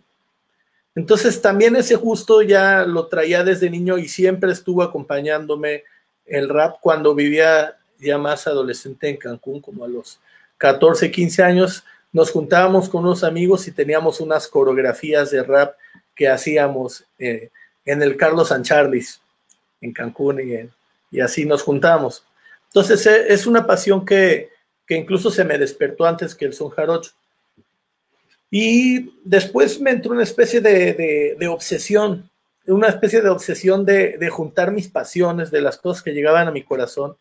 Entonces 0.95 1.41
también 1.41 1.77
ese 1.77 1.97
justo 1.97 2.43
ya 2.43 2.85
lo 2.85 3.07
traía 3.07 3.45
desde 3.45 3.71
niño 3.71 3.99
y 3.99 4.09
siempre 4.09 4.53
estuvo 4.53 4.83
acompañándome 4.83 5.85
el 6.27 6.49
rap 6.49 6.77
cuando 6.81 7.15
vivía 7.15 7.77
ya 7.99 8.19
más 8.19 8.47
adolescente 8.47 9.09
en 9.09 9.17
Cancún, 9.17 9.61
como 9.61 9.85
a 9.85 9.89
los 9.89 10.21
14, 10.59 11.11
15 11.11 11.43
años. 11.43 11.85
Nos 12.13 12.31
juntábamos 12.31 12.89
con 12.89 13.05
unos 13.05 13.23
amigos 13.23 13.69
y 13.69 13.73
teníamos 13.73 14.21
unas 14.21 14.49
coreografías 14.49 15.31
de 15.31 15.43
rap 15.43 15.77
que 16.15 16.29
hacíamos 16.29 17.05
eh, 17.19 17.51
en 17.85 18.03
el 18.03 18.17
Carlos 18.17 18.49
San 18.49 18.63
Charles, 18.63 19.21
en 19.81 19.93
Cancún, 19.93 20.41
y, 20.41 21.17
y 21.17 21.21
así 21.21 21.45
nos 21.45 21.63
juntamos. 21.63 22.25
Entonces 22.67 23.07
e, 23.07 23.33
es 23.33 23.47
una 23.47 23.67
pasión 23.67 24.05
que, 24.05 24.51
que 24.91 24.97
incluso 24.97 25.31
se 25.31 25.45
me 25.45 25.57
despertó 25.57 26.05
antes 26.05 26.35
que 26.35 26.47
el 26.47 26.53
son 26.53 26.71
jarocho. 26.71 27.13
Y 28.51 29.13
después 29.23 29.81
me 29.81 29.93
entró 29.93 30.11
una 30.11 30.25
especie 30.25 30.61
de, 30.61 31.47
obsesión, 31.49 32.29
una 32.67 32.89
especie 32.89 33.21
de 33.21 33.29
obsesión 33.29 33.87
de, 33.87 34.29
juntar 34.33 34.73
mis 34.73 34.89
pasiones, 34.89 35.53
de 35.53 35.61
las 35.61 35.79
cosas 35.79 36.03
que 36.03 36.13
llegaban 36.13 36.49
a 36.49 36.51
mi 36.51 36.65
corazón. 36.65 37.17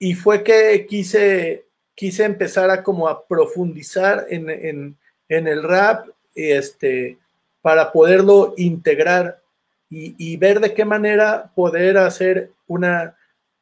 Y 0.00 0.14
fue 0.14 0.42
que 0.42 0.84
quise, 0.88 1.66
quise 1.94 2.24
empezar 2.24 2.68
a 2.68 2.82
como 2.82 3.06
a 3.06 3.28
profundizar 3.28 4.26
en, 4.28 4.96
el 5.28 5.62
rap 5.62 6.08
este, 6.34 7.16
para 7.60 7.92
poderlo 7.92 8.54
integrar 8.56 9.40
y, 9.88 10.16
y, 10.18 10.36
ver 10.36 10.58
de 10.58 10.74
qué 10.74 10.84
manera 10.84 11.52
poder 11.54 11.96
hacer 11.96 12.50
una, 12.66 13.16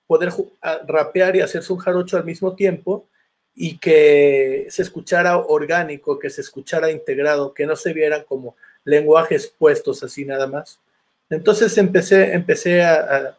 poder 0.07 0.33
rapear 0.89 1.37
y 1.37 1.43
hacerse 1.43 1.71
un 1.71 1.81
jarocho 1.81 2.17
al 2.17 2.25
mismo 2.25 2.55
tiempo 2.55 3.10
y 3.63 3.77
que 3.77 4.69
se 4.71 4.81
escuchara 4.81 5.37
orgánico, 5.37 6.19
que 6.19 6.31
se 6.31 6.41
escuchara 6.41 6.91
integrado, 6.91 7.53
que 7.53 7.67
no 7.67 7.77
se 7.77 7.93
vieran 7.93 8.25
como 8.27 8.57
lenguajes 8.85 9.49
puestos 9.49 10.03
así 10.03 10.25
nada 10.25 10.47
más. 10.47 10.81
Entonces 11.29 11.77
empecé, 11.77 12.33
empecé 12.33 12.83
a, 12.83 13.37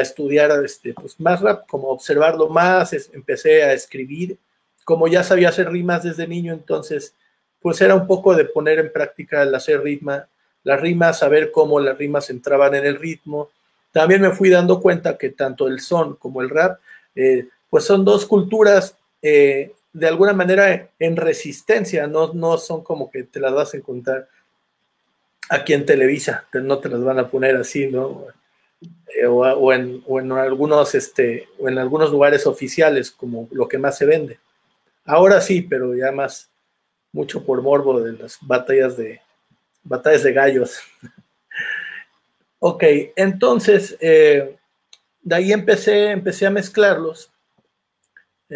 estudiar 0.00 0.50
este, 0.64 0.94
pues, 0.94 1.20
más 1.20 1.42
rap, 1.42 1.66
como 1.68 1.88
observarlo 1.88 2.48
más, 2.48 2.94
empecé 3.12 3.62
a 3.64 3.74
escribir, 3.74 4.38
como 4.82 5.08
ya 5.08 5.22
sabía 5.22 5.50
hacer 5.50 5.70
rimas 5.70 6.04
desde 6.04 6.26
niño, 6.26 6.54
entonces 6.54 7.14
pues 7.60 7.82
era 7.82 7.94
un 7.94 8.06
poco 8.06 8.34
de 8.34 8.46
poner 8.46 8.78
en 8.78 8.90
práctica 8.90 9.42
el 9.42 9.54
hacer 9.54 9.82
ritma, 9.82 10.26
las 10.62 10.80
rimas, 10.80 11.18
saber 11.18 11.52
cómo 11.52 11.80
las 11.80 11.98
rimas 11.98 12.30
entraban 12.30 12.74
en 12.76 12.86
el 12.86 12.96
ritmo, 12.96 13.50
también 13.92 14.22
me 14.22 14.30
fui 14.30 14.48
dando 14.48 14.80
cuenta 14.80 15.18
que 15.18 15.28
tanto 15.28 15.68
el 15.68 15.80
son 15.80 16.16
como 16.16 16.40
el 16.40 16.48
rap, 16.48 16.80
eh, 17.14 17.46
pues 17.68 17.84
son 17.84 18.06
dos 18.06 18.24
culturas 18.24 18.96
eh, 19.26 19.72
de 19.94 20.06
alguna 20.06 20.34
manera 20.34 20.90
en 20.98 21.16
resistencia, 21.16 22.06
no, 22.06 22.34
no 22.34 22.58
son 22.58 22.84
como 22.84 23.10
que 23.10 23.22
te 23.22 23.40
las 23.40 23.54
vas 23.54 23.72
a 23.72 23.78
encontrar 23.78 24.28
aquí 25.48 25.72
en 25.72 25.86
Televisa, 25.86 26.46
no 26.52 26.78
te 26.78 26.90
las 26.90 27.02
van 27.02 27.18
a 27.18 27.28
poner 27.28 27.56
así, 27.56 27.86
¿no? 27.86 28.26
Eh, 29.16 29.24
o, 29.26 29.72
en, 29.72 30.32
algunos, 30.32 30.94
este, 30.94 31.48
o 31.58 31.70
en 31.70 31.78
algunos 31.78 32.10
lugares 32.10 32.46
oficiales, 32.46 33.10
como 33.10 33.48
lo 33.50 33.66
que 33.66 33.78
más 33.78 33.96
se 33.96 34.04
vende. 34.04 34.38
Ahora 35.06 35.40
sí, 35.40 35.62
pero 35.62 35.94
ya 35.94 36.12
más, 36.12 36.50
mucho 37.10 37.46
por 37.46 37.62
morbo 37.62 38.00
de 38.00 38.12
las 38.12 38.36
batallas 38.42 38.98
de, 38.98 39.22
batallas 39.82 40.22
de 40.22 40.32
gallos. 40.32 40.78
Ok, 42.66 42.82
entonces, 43.16 43.94
eh, 44.00 44.56
de 45.20 45.34
ahí 45.34 45.52
empecé, 45.52 46.12
empecé 46.12 46.46
a 46.46 46.50
mezclarlos, 46.50 47.30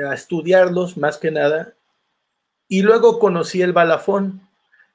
a 0.07 0.15
estudiarlos 0.15 0.97
más 0.97 1.19
que 1.19 1.31
nada, 1.31 1.75
y 2.69 2.83
luego 2.83 3.19
conocí 3.19 3.63
el 3.63 3.73
balafón. 3.73 4.43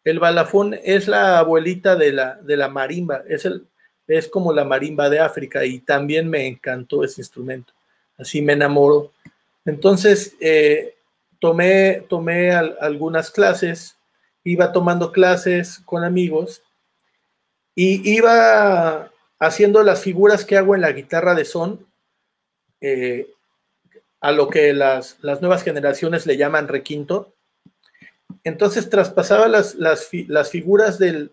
El 0.04 0.20
balafón 0.20 0.78
es 0.84 1.08
la 1.08 1.40
abuelita 1.40 1.96
de 1.96 2.12
la, 2.12 2.36
de 2.36 2.58
la 2.58 2.70
marimba, 2.70 3.24
es, 3.28 3.46
el, 3.46 3.66
es 4.08 4.28
como 4.28 4.54
la 4.54 4.66
marimba 4.66 5.10
de 5.10 5.20
África 5.20 5.66
y 5.66 5.80
también 5.80 6.30
me 6.30 6.46
encantó 6.46 7.04
ese 7.04 7.22
instrumento. 7.22 7.74
Así 8.18 8.42
me 8.42 8.54
enamoró. 8.54 9.12
Entonces, 9.66 10.36
eh, 10.40 10.96
tomé, 11.40 12.06
tomé 12.10 12.52
algunas 12.52 13.32
clases, 13.32 13.98
iba 14.44 14.72
tomando 14.72 15.12
clases 15.12 15.80
con 15.86 16.04
amigos 16.04 16.62
y 17.76 18.08
iba 18.14 19.10
haciendo 19.40 19.84
las 19.84 20.02
figuras 20.02 20.46
que 20.46 20.58
hago 20.58 20.76
en 20.76 20.82
la 20.82 20.92
guitarra 20.92 21.34
de 21.34 21.46
son, 21.46 21.86
eh, 22.82 23.33
a 24.24 24.32
lo 24.32 24.48
que 24.50 24.72
las, 24.72 25.18
nuevas 25.22 25.64
generaciones 25.64 26.26
le 26.26 26.38
llaman 26.38 26.70
requinto. 26.70 27.34
Entonces 28.46 28.90
traspasaba 28.90 29.50
las, 29.50 29.76
las, 29.76 30.08
figuras 30.50 30.98
de 30.98 31.30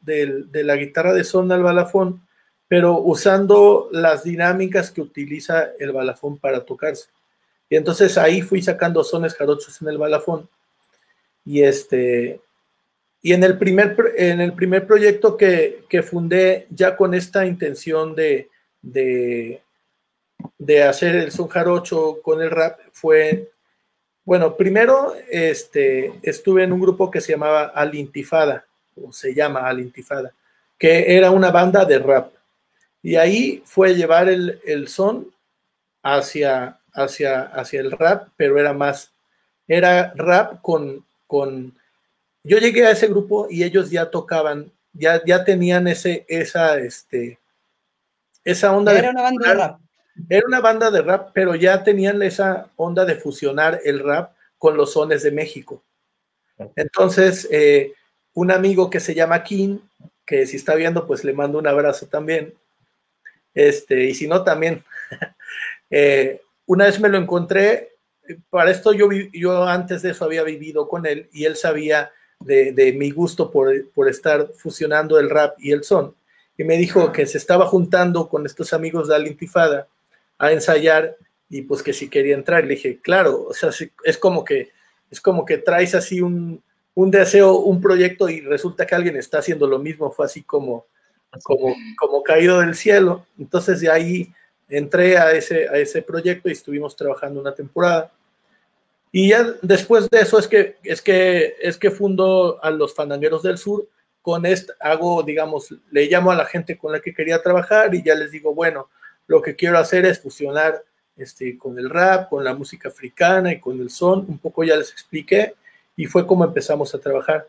la 0.53 0.75
guitarra 0.75 1.15
de 1.15 1.23
son 1.23 1.53
al 1.53 1.63
balafón, 1.63 2.27
pero 2.67 2.99
usando 2.99 3.89
las 3.93 4.25
dinámicas 4.25 4.91
que 4.91 5.03
utiliza 5.03 5.69
el 5.79 5.93
balafón 5.93 6.37
para 6.37 6.65
tocarse. 6.65 7.09
Y 7.69 7.77
entonces 7.77 8.19
ahí 8.19 8.43
fui 8.43 8.61
sacando 8.61 9.05
sones 9.05 9.37
jarochos 9.37 9.81
en 9.81 9.89
el 9.89 9.97
balafón. 9.97 10.49
Y 11.45 11.63
este, 11.63 12.41
y 13.23 13.33
en 13.35 13.45
el 13.45 13.57
primer, 13.57 13.97
en 14.17 14.41
el 14.41 14.53
primer 14.53 14.85
proyecto 14.85 15.37
que, 15.37 15.85
fundé, 16.03 16.67
ya 16.71 16.97
con 16.97 17.15
esta 17.15 17.47
intención 17.47 18.17
de, 18.17 18.49
de, 18.83 19.63
hacer 20.83 21.17
el 21.17 21.33
son 21.33 21.49
jarocho 21.49 22.21
con 22.23 22.41
el 22.41 22.51
rap, 22.51 22.79
fue, 22.93 23.51
bueno, 24.25 24.57
primero 24.57 25.15
este, 25.31 26.13
estuve 26.23 26.65
en 26.65 26.73
un 26.73 26.81
grupo 26.81 27.11
que 27.11 27.21
se 27.21 27.33
llamaba 27.33 27.65
Alintifada, 27.75 28.65
o 28.97 29.13
se 29.13 29.35
llama 29.35 29.69
Alintifada, 29.69 30.33
que 30.79 31.17
era 31.17 31.31
una 31.31 31.51
banda 31.51 31.85
de 31.85 31.99
rap. 31.99 32.33
Y 33.03 33.17
ahí 33.17 33.63
fue 33.65 33.95
llevar 33.95 34.29
el, 34.29 34.61
el 34.65 34.89
son 34.89 35.33
hacia, 36.03 36.79
hacia, 36.93 37.43
hacia 37.43 37.81
el 37.81 37.93
rap, 37.93 38.29
pero 38.37 38.59
era 38.59 38.73
más, 38.73 39.13
era 39.67 40.13
rap 40.15 40.61
con, 40.61 41.05
con, 41.27 41.75
yo 42.43 42.59
llegué 42.59 42.87
a 42.87 42.91
ese 42.91 43.07
grupo 43.07 43.47
y 43.51 43.65
ellos 43.65 43.91
ya 43.91 44.11
tocaban, 44.11 44.71
ya, 44.93 45.23
ya 45.25 45.45
tenían 45.45 45.89
ese, 45.89 46.25
esa, 46.29 46.79
este, 46.79 47.39
esa 48.45 48.77
onda 48.77 48.97
era 48.97 49.11
una 49.11 49.23
banda 49.23 49.49
de 49.49 49.55
rap. 49.55 49.81
Era 50.29 50.47
una 50.47 50.61
banda 50.61 50.91
de 50.91 51.03
rap, 51.03 51.31
pero 51.33 51.55
ya 51.55 51.83
tenían 51.83 52.23
esa 52.23 52.69
onda 52.77 53.05
de 53.05 53.17
fusionar 53.17 53.81
el 53.85 54.01
rap 54.01 54.33
con 54.59 54.77
los 54.77 54.93
sones 54.93 55.23
de 55.23 55.31
México. 55.31 55.83
Entonces, 56.77 57.49
eh, 57.51 57.95
un 58.35 58.51
amigo 58.51 58.91
que 58.91 59.01
se 59.01 59.15
llama 59.15 59.43
King, 59.43 59.79
que 60.27 60.47
si 60.47 60.57
está 60.57 60.75
viendo, 60.75 61.07
pues 61.07 61.25
le 61.25 61.33
mando 61.33 61.59
un 61.59 61.67
abrazo 61.67 62.07
también. 62.07 62.55
Este, 63.55 64.05
y 64.05 64.15
si 64.15 64.29
no, 64.29 64.45
también. 64.45 64.85
Eh, 65.93 66.41
una 66.67 66.85
vez 66.85 67.01
me 67.01 67.09
lo 67.09 67.19
encontré, 67.19 67.97
para 68.49 68.71
esto 68.71 68.93
yo, 68.93 69.09
yo 69.33 69.65
antes 69.65 70.03
de 70.03 70.11
eso 70.11 70.25
había 70.25 70.45
vivido 70.45 70.87
con 70.87 71.05
él 71.05 71.29
y 71.33 71.47
él 71.47 71.57
sabía 71.57 72.13
de, 72.39 72.95
mi 72.97 73.11
gusto 73.11 73.51
por, 73.51 73.91
por, 73.91 74.09
estar 74.09 74.53
fusionando 74.55 75.19
el 75.19 75.29
rap 75.29 75.57
y 75.59 75.73
el 75.73 75.83
son. 75.83 76.15
Y 76.57 76.63
me 76.63 76.77
dijo 76.77 77.11
que 77.11 77.27
se 77.27 77.39
estaba 77.39 77.67
juntando 77.67 78.29
con 78.29 78.47
estos 78.47 78.73
amigos 78.73 79.09
de 79.09 79.17
Alintifada 79.17 79.89
a 80.41 80.51
ensayar 80.53 81.17
y 81.51 81.63
pues 81.63 81.83
que 81.83 81.93
si 81.93 82.09
quería 82.09 82.35
entrar. 82.35 82.65
Le 82.65 82.75
dije, 82.75 82.99
claro, 83.01 83.47
o 83.49 83.53
sea, 83.55 83.71
es 84.05 84.19
como 84.19 84.45
que, 84.45 84.71
es 85.11 85.21
como 85.21 85.45
que 85.45 85.59
traes 85.59 85.95
así 85.95 86.23
un, 86.23 86.63
un 86.95 87.11
deseo, 87.11 87.59
un 87.59 87.81
proyecto 87.81 88.29
y 88.29 88.41
resulta 88.41 88.87
que 88.87 88.95
alguien 88.95 89.17
está 89.17 89.39
haciendo 89.39 89.67
lo 89.67 89.79
mismo. 89.79 90.11
Fue 90.11 90.25
así 90.25 90.43
como, 90.43 90.87
como, 91.43 91.77
como 91.99 92.23
caído 92.23 92.61
del 92.61 92.75
cielo. 92.75 93.27
Entonces 93.39 93.81
de 93.81 93.91
ahí 93.91 94.33
entré 94.69 95.19
a 95.19 95.33
ese, 95.33 95.69
a 95.69 95.77
ese 95.77 96.01
proyecto 96.01 96.49
y 96.49 96.53
estuvimos 96.53 96.97
trabajando 96.97 97.39
una 97.39 97.55
temporada. 97.55 98.11
Y 99.13 99.29
ya 99.29 99.45
después 99.61 100.09
de 100.09 100.21
eso 100.21 100.39
es 100.39 100.49
que, 100.49 100.77
es 100.85 101.03
que, 101.03 101.57
es 101.61 101.77
que 101.77 101.91
fundo 101.91 102.59
a 102.63 102.71
los 102.71 102.95
Fandangueros 102.95 103.43
del 103.43 103.59
Sur. 103.59 103.87
Con 104.23 104.47
esto 104.47 104.73
hago, 104.81 105.23
digamos, 105.23 105.75
le 105.91 106.07
llamo 106.07 106.31
a 106.31 106.35
la 106.35 106.47
gente 106.47 106.79
con 106.79 106.93
la 106.93 107.01
que 107.01 107.13
quería 107.13 107.43
trabajar 107.43 107.95
y 107.95 108.03
ya 108.03 108.15
les 108.15 108.31
digo, 108.31 108.55
bueno, 108.55 108.89
lo 109.31 109.41
que 109.41 109.55
quiero 109.55 109.79
hacer 109.79 110.05
es 110.07 110.19
fusionar 110.19 110.83
este, 111.17 111.57
con 111.57 111.79
el 111.79 111.89
rap, 111.89 112.29
con 112.29 112.43
la 112.43 112.53
música 112.53 112.89
africana 112.89 113.53
y 113.53 113.61
con 113.61 113.81
el 113.81 113.89
son. 113.89 114.27
Un 114.27 114.39
poco 114.39 114.65
ya 114.65 114.75
les 114.75 114.91
expliqué 114.91 115.55
y 115.95 116.07
fue 116.07 116.27
como 116.27 116.45
empezamos 116.45 116.93
a 116.97 116.99
trabajar. 116.99 117.47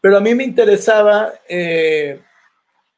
Pero 0.00 0.16
a 0.16 0.20
mí 0.20 0.34
me 0.34 0.42
interesaba 0.42 1.32
eh, 1.48 2.20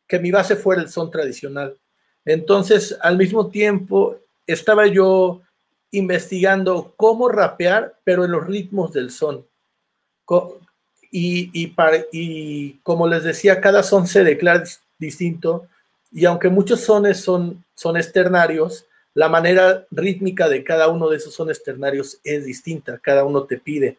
que 0.09 0.19
mi 0.19 0.31
base 0.31 0.57
fuera 0.57 0.81
el 0.81 0.89
son 0.89 1.11
tradicional. 1.11 1.77
Entonces, 2.25 2.97
al 3.03 3.19
mismo 3.19 3.49
tiempo, 3.49 4.17
estaba 4.47 4.87
yo 4.87 5.43
investigando 5.91 6.95
cómo 6.97 7.29
rapear, 7.29 7.99
pero 8.03 8.25
en 8.25 8.31
los 8.31 8.47
ritmos 8.47 8.95
del 8.95 9.11
son. 9.11 9.45
Y, 11.11 11.51
y, 12.11 12.81
como 12.83 13.07
les 13.07 13.25
decía, 13.25 13.61
cada 13.61 13.83
son 13.83 14.07
se 14.07 14.25
declara 14.25 14.65
distinto 14.99 15.69
y 16.13 16.25
aunque 16.27 16.49
muchos 16.49 16.81
sones 16.81 17.21
son, 17.21 17.65
son 17.75 17.97
externarios, 17.97 18.87
la 19.15 19.29
manera 19.29 19.87
rítmica 19.91 20.49
de 20.49 20.65
cada 20.65 20.89
uno 20.89 21.09
de 21.09 21.17
esos 21.17 21.35
sones 21.35 21.59
externarios 21.59 22.19
es 22.25 22.45
distinta, 22.45 22.99
cada 22.99 23.25
uno 23.25 23.45
te 23.45 23.59
pide. 23.59 23.99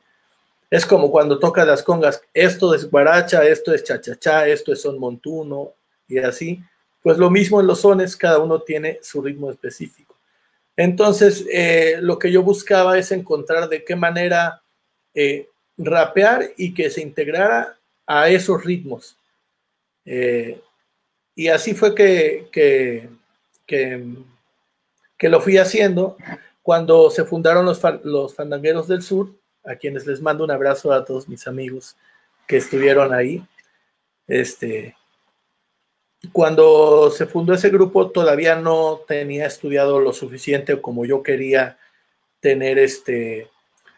Es 0.70 0.86
como 0.86 1.12
cuando 1.12 1.38
toca 1.38 1.66
las 1.66 1.84
congas, 1.84 2.22
esto 2.34 2.74
es 2.74 2.90
guaracha, 2.90 3.46
esto 3.46 3.74
es 3.74 3.84
cha-cha-cha, 3.84 4.48
esto 4.48 4.74
es 4.74 4.82
son 4.82 5.00
montuno 5.00 5.74
y 6.08 6.18
así. 6.18 6.64
Pues 7.04 7.18
lo 7.18 7.30
mismo 7.30 7.62
en 7.62 7.68
los 7.68 7.82
sones, 7.82 8.16
cada 8.16 8.40
uno 8.40 8.62
tiene 8.62 9.00
su 9.02 9.22
ritmo 9.22 9.52
específico. 9.52 10.16
Entonces, 10.76 11.46
eh, 11.52 11.98
lo 12.02 12.18
que 12.18 12.32
yo 12.32 12.42
buscaba 12.42 12.98
es 12.98 13.12
encontrar 13.12 13.70
de 13.70 13.84
qué 13.84 13.96
manera 13.96 14.64
eh, 15.14 15.48
rapear 15.78 16.54
y 16.58 16.74
que 16.74 16.90
se 16.90 17.02
integrara 17.02 17.78
a 18.08 18.30
esos 18.30 18.64
ritmos. 18.64 19.16
Eh, 20.06 20.60
y 21.36 21.48
así 21.48 21.74
fue 21.74 21.96
que, 21.96 22.48
que, 22.52 23.10
que, 23.66 25.30
lo 25.30 25.42
fui 25.42 25.58
haciendo 25.58 26.18
cuando 26.62 27.10
se 27.10 27.26
fundaron 27.26 27.66
los, 27.66 27.82
los 28.04 28.36
Fandangueros 28.36 28.88
del 28.88 29.02
Sur, 29.02 29.32
a 29.64 29.76
quienes 29.76 30.06
les 30.06 30.22
mando 30.22 30.44
un 30.44 30.52
abrazo 30.52 30.92
a 30.92 31.06
todos 31.06 31.28
mis 31.30 31.48
amigos 31.48 31.96
que 32.48 32.58
estuvieron 32.58 33.14
ahí. 33.14 33.44
Este, 34.28 34.96
cuando 36.32 37.12
se 37.12 37.26
fundó 37.26 37.54
ese 37.54 37.70
grupo 37.70 38.12
todavía 38.12 38.56
no 38.56 39.02
tenía 39.08 39.46
estudiado 39.46 40.00
lo 40.00 40.14
suficiente 40.14 40.80
como 40.80 41.06
yo 41.06 41.22
quería 41.22 41.78
tener 42.40 42.80
este 42.80 43.50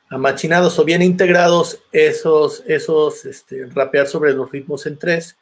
amachinados 0.09 0.79
o 0.79 0.85
bien 0.85 1.01
integrados 1.01 1.81
esos, 1.91 2.63
esos 2.67 3.25
este, 3.25 3.67
rapear 3.67 4.07
sobre 4.07 4.33
los 4.33 4.51
ritmos 4.51 4.85
en 4.85 4.97
tres. 4.97 5.35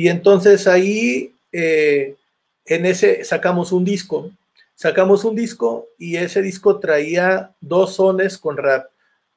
Y 0.00 0.08
entonces 0.08 0.66
ahí 0.66 1.34
eh, 1.52 2.16
en 2.64 2.86
ese 2.86 3.22
sacamos 3.22 3.70
un 3.70 3.84
disco, 3.84 4.30
sacamos 4.74 5.26
un 5.26 5.36
disco 5.36 5.88
y 5.98 6.16
ese 6.16 6.40
disco 6.40 6.78
traía 6.80 7.54
dos 7.60 7.96
sones 7.96 8.38
con 8.38 8.56
rap. 8.56 8.86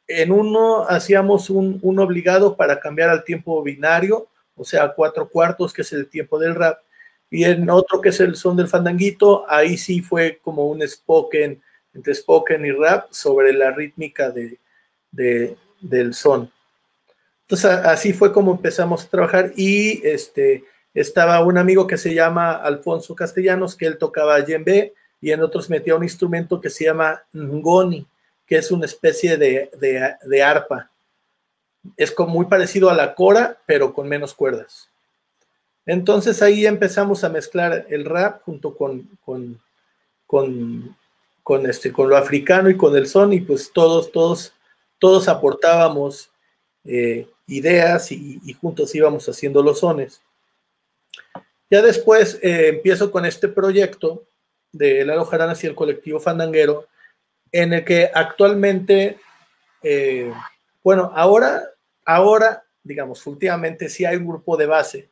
En 0.07 0.31
uno 0.31 0.87
hacíamos 0.87 1.49
un, 1.49 1.79
un 1.81 1.99
obligado 1.99 2.55
para 2.55 2.79
cambiar 2.79 3.09
al 3.09 3.25
tiempo 3.25 3.61
binario, 3.61 4.29
o 4.55 4.63
sea, 4.63 4.93
cuatro 4.95 5.27
cuartos, 5.27 5.73
que 5.73 5.81
es 5.81 5.91
el 5.91 6.07
tiempo 6.07 6.39
del 6.39 6.55
rap. 6.55 6.79
Y 7.29 7.43
en 7.43 7.69
otro 7.69 7.99
que 7.99 8.07
es 8.07 8.21
el 8.21 8.37
son 8.37 8.55
del 8.55 8.69
fandanguito, 8.69 9.43
ahí 9.49 9.75
sí 9.77 9.99
fue 9.99 10.39
como 10.41 10.69
un 10.69 10.81
spoken, 10.87 11.61
entre 11.93 12.15
spoken 12.15 12.65
y 12.65 12.71
rap, 12.71 13.11
sobre 13.11 13.51
la 13.51 13.71
rítmica 13.71 14.31
de, 14.31 14.57
del 15.81 16.13
son. 16.13 16.49
Entonces 17.43 17.71
así 17.71 18.13
fue 18.13 18.31
como 18.31 18.51
empezamos 18.51 19.03
a 19.03 19.09
trabajar 19.09 19.51
y 19.55 20.05
este, 20.07 20.63
estaba 20.93 21.43
un 21.43 21.57
amigo 21.57 21.87
que 21.87 21.97
se 21.97 22.13
llama 22.13 22.53
Alfonso 22.53 23.15
Castellanos, 23.15 23.75
que 23.75 23.85
él 23.85 23.97
tocaba 23.97 24.41
djembe 24.41 24.93
y 25.21 25.31
en 25.31 25.41
otros 25.41 25.69
metía 25.69 25.95
un 25.95 26.03
instrumento 26.03 26.59
que 26.59 26.69
se 26.69 26.85
llama 26.85 27.23
ngoni, 27.33 28.05
que 28.45 28.57
es 28.57 28.71
una 28.71 28.85
especie 28.85 29.37
de, 29.37 29.69
de 30.25 30.43
arpa 30.43 30.89
es 31.97 32.11
como 32.11 32.33
muy 32.33 32.45
parecido 32.45 32.89
a 32.89 32.95
la 32.95 33.13
cora, 33.13 33.57
pero 33.65 33.93
con 33.93 34.07
menos 34.07 34.33
cuerdas. 34.33 34.89
Entonces 35.85 36.41
ahí 36.41 36.65
empezamos 36.65 37.23
a 37.23 37.29
mezclar 37.29 37.85
el 37.89 38.05
rap 38.05 38.41
junto 38.43 38.75
con, 38.75 39.09
con, 39.25 39.59
con, 40.25 41.69
este, 41.69 41.91
con 41.91 42.09
lo 42.09 42.15
africano 42.15 42.69
y 42.69 42.77
con 42.77 42.95
el 42.95 43.07
son, 43.07 43.33
y 43.33 43.41
pues 43.41 43.71
todos, 43.73 44.11
todos, 44.11 44.53
todos 44.97 45.27
aportábamos 45.27 46.29
eh, 46.85 47.27
ideas 47.47 48.11
y, 48.11 48.53
juntos 48.59 48.93
íbamos 48.95 49.27
haciendo 49.27 49.61
los 49.61 49.79
sones. 49.79 50.21
Ya 51.69 51.81
después 51.81 52.39
eh, 52.41 52.69
empiezo 52.69 53.11
con 53.11 53.25
este 53.25 53.47
proyecto 53.47 54.25
de 54.71 55.05
Lalo 55.05 55.25
Jaranas 55.25 55.63
y 55.63 55.67
el 55.67 55.75
colectivo 55.75 56.19
Fandanguero, 56.19 56.87
en 57.51 57.73
el 57.73 57.85
que 57.85 58.09
actualmente, 58.13 59.17
eh, 59.83 60.33
bueno, 60.83 61.11
ahora 61.15 61.73
Ahora, 62.05 62.65
digamos, 62.83 63.25
últimamente 63.27 63.89
sí 63.89 64.05
hay 64.05 64.17
un 64.17 64.27
grupo 64.27 64.57
de 64.57 64.65
base, 64.65 65.09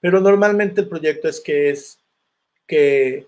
pero 0.00 0.20
normalmente 0.20 0.80
el 0.80 0.88
proyecto 0.88 1.28
es 1.28 1.40
que 1.40 1.70
es 1.70 1.98
que 2.66 3.26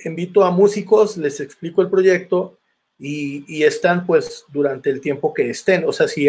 invito 0.00 0.44
a 0.44 0.50
músicos, 0.50 1.16
les 1.16 1.40
explico 1.40 1.82
el 1.82 1.90
proyecto 1.90 2.58
y, 3.06 3.64
están 3.64 4.06
pues 4.06 4.44
durante 4.48 4.90
el 4.90 5.00
tiempo 5.00 5.34
que 5.34 5.50
estén. 5.50 5.84
O 5.86 5.92
sea, 5.92 6.08
si, 6.08 6.28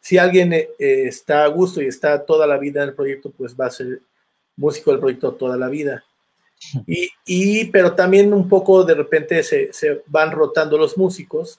si 0.00 0.18
alguien 0.18 0.52
eh, 0.52 0.68
está 0.78 1.44
a 1.44 1.48
gusto 1.48 1.82
y 1.82 1.86
está 1.86 2.24
toda 2.24 2.46
la 2.46 2.58
vida 2.58 2.82
en 2.82 2.90
el 2.90 2.94
proyecto, 2.94 3.30
pues 3.30 3.54
va 3.54 3.66
a 3.66 3.70
ser 3.70 4.00
músico 4.56 4.90
del 4.90 5.00
proyecto 5.00 5.32
toda 5.32 5.56
la 5.56 5.68
vida. 5.68 6.04
Y, 6.86 7.10
y 7.24 7.64
pero 7.66 7.94
también 7.94 8.32
un 8.34 8.48
poco 8.48 8.84
de 8.84 8.94
repente 8.94 9.42
se, 9.42 9.72
se, 9.72 10.02
van 10.06 10.30
rotando 10.30 10.76
los 10.76 10.96
músicos 10.98 11.58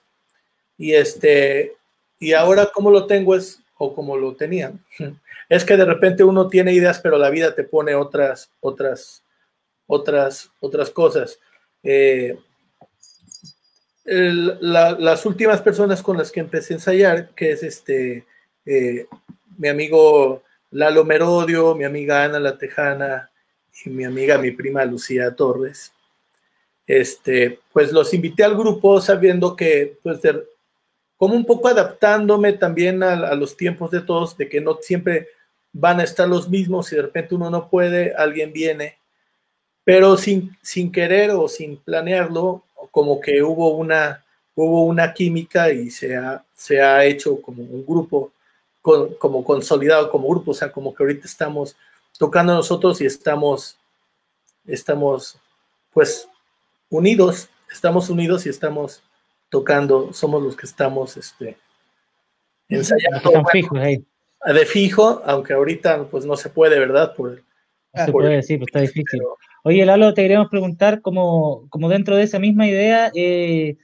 y 0.78 0.94
este 0.94 1.76
y 2.20 2.34
ahora 2.34 2.68
como 2.72 2.92
lo 2.92 3.08
tengo 3.08 3.36
es, 3.36 3.60
o 3.80 3.96
como 3.96 4.16
lo 4.16 4.36
tenía, 4.36 4.74
es 5.50 5.66
que 5.66 5.76
de 5.76 5.86
repente 5.86 6.24
uno 6.24 6.48
tiene 6.48 6.72
ideas, 6.72 7.00
pero 7.00 7.18
la 7.18 7.32
vida 7.32 7.56
te 7.56 7.64
pone 7.64 7.96
otras, 7.96 8.52
otras, 8.60 9.24
otras, 9.88 10.52
otras 10.60 10.92
cosas. 10.92 11.40
Eh, 11.82 12.38
las 14.04 15.26
últimas 15.26 15.62
personas 15.62 16.02
con 16.02 16.18
las 16.18 16.32
que 16.32 16.40
empecé 16.40 16.74
a 16.74 16.78
ensayar, 16.78 17.30
que 17.30 17.52
es 17.52 17.64
este, 17.64 18.26
eh, 18.66 19.06
mi 19.58 19.68
amigo 19.68 20.44
Lalo 20.72 21.04
Merodio, 21.06 21.76
mi 21.76 21.84
amiga 21.84 22.24
Ana 22.24 22.40
La 22.40 22.58
Tejana 22.58 23.30
y 23.86 23.90
mi 23.90 24.06
amiga, 24.06 24.38
mi 24.38 24.52
prima 24.52 24.86
Lucía 24.86 25.36
Torres, 25.36 25.94
este, 26.88 27.60
pues 27.72 27.92
los 27.92 28.14
invité 28.14 28.44
al 28.44 28.58
grupo 28.58 29.00
sabiendo 29.00 29.56
que 29.56 29.98
pues 30.02 30.22
de, 30.22 30.44
como 31.22 31.36
un 31.36 31.46
poco 31.46 31.68
adaptándome 31.68 32.54
también 32.54 33.04
a, 33.04 33.36
los 33.36 33.56
tiempos 33.56 33.92
de 33.92 34.02
todos, 34.02 34.36
de 34.38 34.50
que 34.50 34.60
no 34.60 34.80
siempre 34.82 35.28
van 35.72 36.00
a 36.00 36.04
estar 36.04 36.28
los 36.28 36.50
mismos 36.50 36.92
y 36.92 36.96
de 36.96 37.04
repente 37.04 37.36
uno 37.36 37.52
no 37.52 37.70
puede, 37.70 38.16
alguien 38.16 38.52
viene. 38.52 38.98
Pero 39.84 40.18
sin, 40.18 40.58
sin 40.64 40.92
querer 40.92 41.30
o 41.30 41.48
sin 41.48 41.78
planearlo, 41.78 42.64
como 42.90 43.20
que 43.20 43.44
hubo 43.44 43.76
una, 43.76 44.24
hubo 44.56 44.86
una 44.86 45.14
química 45.14 45.72
y 45.72 45.90
se 45.90 46.16
ha, 46.16 46.44
se 46.56 46.82
ha 46.82 47.06
hecho 47.06 47.42
como 47.42 47.64
un 47.64 47.86
grupo, 47.86 48.32
como 48.82 49.44
consolidado 49.44 50.10
como 50.10 50.28
grupo, 50.28 50.52
o 50.52 50.54
sea, 50.54 50.72
como 50.72 50.94
que 50.94 51.04
ahorita 51.04 51.28
estamos 51.28 51.76
tocando 52.18 52.54
nosotros 52.54 53.00
y 53.02 53.06
estamos, 53.06 53.78
estamos, 54.66 55.38
pues, 55.94 56.28
unidos, 56.90 57.50
estamos 57.72 58.10
unidos 58.10 58.46
y 58.46 58.50
estamos 58.50 59.04
tocando, 59.50 60.14
somos 60.14 60.42
los 60.42 60.56
que 60.56 60.66
estamos, 60.66 61.18
este, 61.18 61.58
ensayando. 62.70 63.32
De 64.44 64.66
fijo, 64.66 65.22
aunque 65.26 65.54
ahorita, 65.54 66.06
pues, 66.06 66.26
no 66.26 66.36
se 66.36 66.50
puede, 66.50 66.80
¿verdad? 66.80 67.14
Por, 67.16 67.44
se 67.94 68.12
puede 68.12 68.38
decir, 68.38 68.60
pues 68.60 68.68
está 68.70 68.80
difícil. 68.80 69.22
Oye, 69.64 69.86
Lalo, 69.86 70.14
te 70.16 70.24
queríamos 70.24 70.50
preguntar, 70.50 71.02
como, 71.02 71.68
como 71.70 71.88
dentro 71.90 72.16
de 72.16 72.24
esa 72.24 72.40
misma 72.40 72.68
idea, 72.68 73.12
eh, 73.16 73.78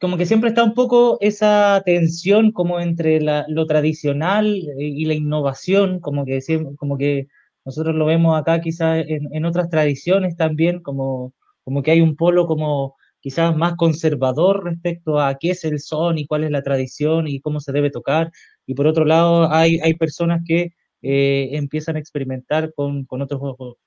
como 0.00 0.16
que 0.16 0.26
siempre 0.26 0.50
está 0.50 0.64
un 0.64 0.74
poco 0.74 1.18
esa 1.20 1.82
tensión 1.84 2.52
como 2.52 2.80
entre 2.80 3.20
lo 3.20 3.66
tradicional 3.66 4.46
y 4.78 5.04
la 5.06 5.14
innovación, 5.14 6.00
como 6.00 6.24
que, 6.24 6.40
como 6.78 6.98
que 6.98 7.28
nosotros 7.64 7.96
lo 7.96 8.06
vemos 8.06 8.38
acá 8.38 8.60
quizás 8.60 9.04
en, 9.08 9.44
otras 9.44 9.68
tradiciones 9.70 10.36
también, 10.36 10.80
como, 10.82 11.34
como 11.64 11.82
que 11.82 11.90
hay 11.92 12.00
un 12.00 12.16
polo 12.16 12.46
como 12.46 12.96
quizás 13.20 13.56
más 13.56 13.74
conservador 13.76 14.64
respecto 14.64 15.20
a 15.20 15.36
qué 15.38 15.50
es 15.50 15.64
el 15.64 15.80
son 15.80 16.18
y 16.18 16.26
cuál 16.26 16.44
es 16.44 16.50
la 16.50 16.62
tradición 16.62 17.28
y 17.28 17.40
cómo 17.40 17.60
se 17.60 17.72
debe 17.72 17.90
tocar. 17.90 18.30
Y 18.66 18.74
por 18.74 18.86
otro 18.86 19.04
lado, 19.04 19.52
hay, 19.52 19.80
hay 19.80 19.94
personas 19.94 20.42
que 20.46 20.70
eh, 21.02 21.50
empiezan 21.52 21.96
a 21.96 21.98
experimentar 22.00 22.72
con, 22.74 23.04
con, 23.04 23.22
otros 23.22 23.40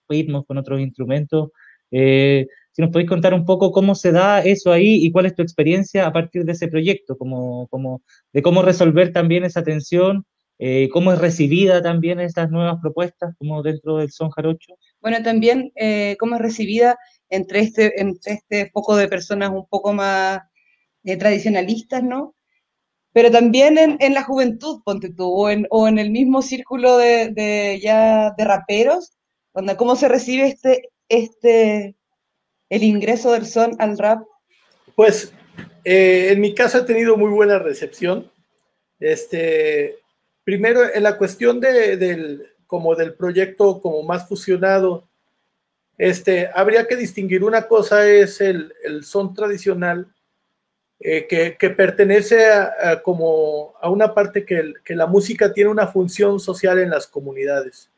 ritmos, 0.07 0.45
con 0.45 0.57
otros 0.57 0.80
instrumentos. 0.80 1.49
Eh, 1.91 2.47
si 2.72 2.82
nos 2.82 2.91
podéis 2.91 3.09
contar 3.09 3.34
un 3.34 3.45
poco 3.45 3.72
cómo 3.72 3.95
se 3.95 4.14
da 4.14 4.41
eso 4.41 4.72
ahí 4.72 5.05
y 5.05 5.12
cuál 5.12 5.26
es 5.26 5.36
tu 5.36 5.41
experiencia 5.41 6.07
a 6.07 6.14
partir 6.14 6.45
de 6.45 6.53
ese 6.53 6.70
proyecto, 6.70 7.18
como, 7.18 7.68
como 7.68 8.01
de 8.32 8.41
cómo 8.41 8.62
resolver 8.62 9.12
también 9.12 9.43
esa 9.43 9.64
tensión, 9.64 10.26
eh, 10.57 10.88
cómo 10.93 11.12
es 11.12 11.20
recibida 11.20 11.82
también 11.82 12.20
estas 12.22 12.49
nuevas 12.49 12.78
propuestas, 12.82 13.36
como 13.38 13.62
dentro 13.62 13.97
del 13.97 14.12
son 14.12 14.30
jarocho. 14.30 14.76
Bueno, 15.01 15.22
también 15.22 15.74
cómo 16.18 16.36
es 16.36 16.41
recibida 16.41 16.97
entre 17.30 17.59
este, 17.59 17.99
entre 17.99 18.34
este 18.34 18.70
poco 18.72 18.95
de 18.95 19.07
personas 19.09 19.49
un 19.49 19.68
poco 19.68 19.91
más 19.91 20.39
tradicionalistas, 21.03 22.03
¿no? 22.03 22.36
Pero 23.14 23.30
también 23.30 23.78
en, 23.78 24.14
la 24.14 24.24
juventud, 24.24 24.82
ponte 24.86 25.09
tú, 25.09 25.26
o 25.26 25.49
en, 25.49 25.68
o 25.70 25.88
en 25.88 25.99
el 25.99 26.12
mismo 26.12 26.41
círculo 26.41 26.97
de, 26.97 27.80
ya 27.82 28.34
de 28.38 28.45
raperos, 28.45 29.12
donde 29.53 29.76
cómo 29.76 29.97
se 29.97 30.07
recibe 30.07 30.47
este, 30.47 30.89
este, 31.09 31.95
el 32.70 32.84
ingreso 32.84 33.34
del 33.34 33.45
son 33.45 33.76
al 33.80 33.97
rap. 33.97 34.24
Pues 34.95 35.34
eh, 35.84 36.30
en 36.32 36.39
mi 36.39 36.55
caso 36.55 36.78
ha 36.78 36.86
tenido 36.86 37.18
muy 37.18 37.32
buena 37.32 37.59
recepción. 37.59 38.32
Este, 38.97 39.97
primero, 40.45 40.82
en 40.93 41.03
la 41.03 41.18
cuestión 41.18 41.59
de, 41.59 41.97
del, 41.97 42.47
como 42.66 42.95
del 42.95 43.14
proyecto 43.16 43.82
como 43.82 44.03
más 44.03 44.26
fusionado, 44.30 45.09
este, 45.97 46.49
habría 46.53 46.88
que 46.88 46.95
distinguir 46.95 47.43
una 47.43 47.68
cosa 47.68 48.07
es 48.07 48.39
el, 48.39 48.74
el 48.86 49.03
son 49.03 49.34
tradicional 49.34 50.07
eh, 51.04 51.56
que, 51.58 51.70
pertenece 51.72 52.52
a, 52.52 53.02
como 53.02 53.74
a 53.82 53.89
una 53.89 54.14
parte 54.14 54.45
que, 54.45 54.74
la 54.89 55.08
música 55.08 55.52
tiene 55.52 55.72
una 55.72 55.88
función 55.88 56.39
social 56.39 56.78
en 56.78 56.91
las 56.91 57.08
comunidades. 57.08 57.89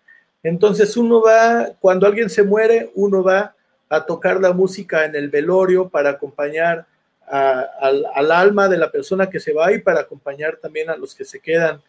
Entonces 0.42 0.96
uno 0.96 1.22
va, 1.22 1.72
cuando 1.82 2.08
alguien 2.08 2.30
se 2.30 2.44
muere, 2.44 2.92
uno 2.96 3.22
va 3.22 3.56
a 3.90 4.06
tocar 4.06 4.40
la 4.40 4.54
música 4.54 5.04
en 5.04 5.16
el 5.16 5.30
velorio 5.30 5.90
para 5.90 6.12
acompañar 6.12 6.86
al, 7.28 8.06
al, 8.14 8.32
alma 8.32 8.70
de 8.70 8.78
la 8.78 8.90
persona 8.90 9.30
que 9.30 9.42
se 9.42 9.54
va 9.54 9.74
y 9.74 9.80
para 9.80 10.02
acompañar 10.02 10.56
también 10.58 10.90
a 10.90 10.96
los 10.96 11.14
que 11.14 11.26
se 11.26 11.42
quedan 11.42 11.82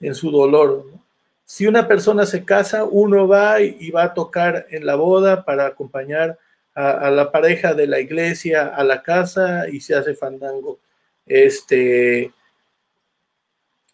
en 0.00 0.14
su 0.14 0.30
dolor. 0.30 0.84
Si 1.46 1.66
una 1.66 1.88
persona 1.88 2.26
se 2.26 2.44
casa, 2.44 2.84
uno 2.84 3.26
va 3.26 3.62
y 3.62 3.90
va 3.90 4.04
a 4.04 4.14
tocar 4.14 4.66
en 4.68 4.84
la 4.84 4.96
boda 4.96 5.46
para 5.46 5.66
acompañar 5.66 6.38
a, 6.74 7.10
la 7.10 7.32
pareja 7.32 7.74
de 7.74 7.86
la 7.86 7.98
iglesia 7.98 8.68
a 8.68 8.84
la 8.84 9.02
casa 9.02 9.68
y 9.68 9.80
se 9.80 9.94
hace 9.94 10.14
fandango. 10.14 10.78
Este, 11.26 12.32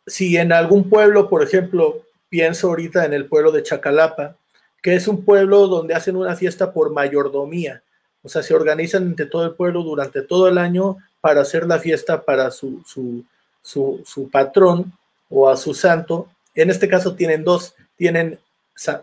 si 0.07 0.37
en 0.37 0.53
algún 0.53 0.89
pueblo, 0.91 1.29
por 1.29 1.43
ejemplo, 1.43 2.03
pienso 2.29 2.69
ahorita 2.69 3.05
en 3.05 3.15
el 3.15 3.27
pueblo 3.27 3.53
de 3.53 3.63
Chacalapa, 3.63 4.37
que 4.83 4.95
es 4.95 5.09
un 5.09 5.25
pueblo 5.25 5.67
donde 5.67 5.95
hacen 5.95 6.17
una 6.17 6.37
fiesta 6.37 6.73
por 6.73 6.93
mayordomía, 6.93 7.83
o 8.23 8.29
sea, 8.29 8.43
se 8.43 8.55
organizan 8.55 9.05
entre 9.05 9.27
todo 9.27 9.45
el 9.45 9.55
pueblo 9.55 9.83
durante 9.83 10.23
todo 10.23 10.49
el 10.49 10.59
año 10.59 10.97
para 11.21 11.43
hacer 11.43 11.67
la 11.67 11.79
fiesta 11.79 12.23
para 12.23 12.51
su, 12.51 12.83
su, 12.87 13.25
su, 13.63 14.03
su 14.05 14.31
patrón 14.31 14.93
o 15.29 15.49
a 15.49 15.57
su 15.57 15.75
santo. 15.75 16.29
En 16.55 16.71
este 16.71 16.89
caso 16.89 17.15
tienen 17.15 17.45
dos, 17.45 17.75
tienen, 17.97 18.39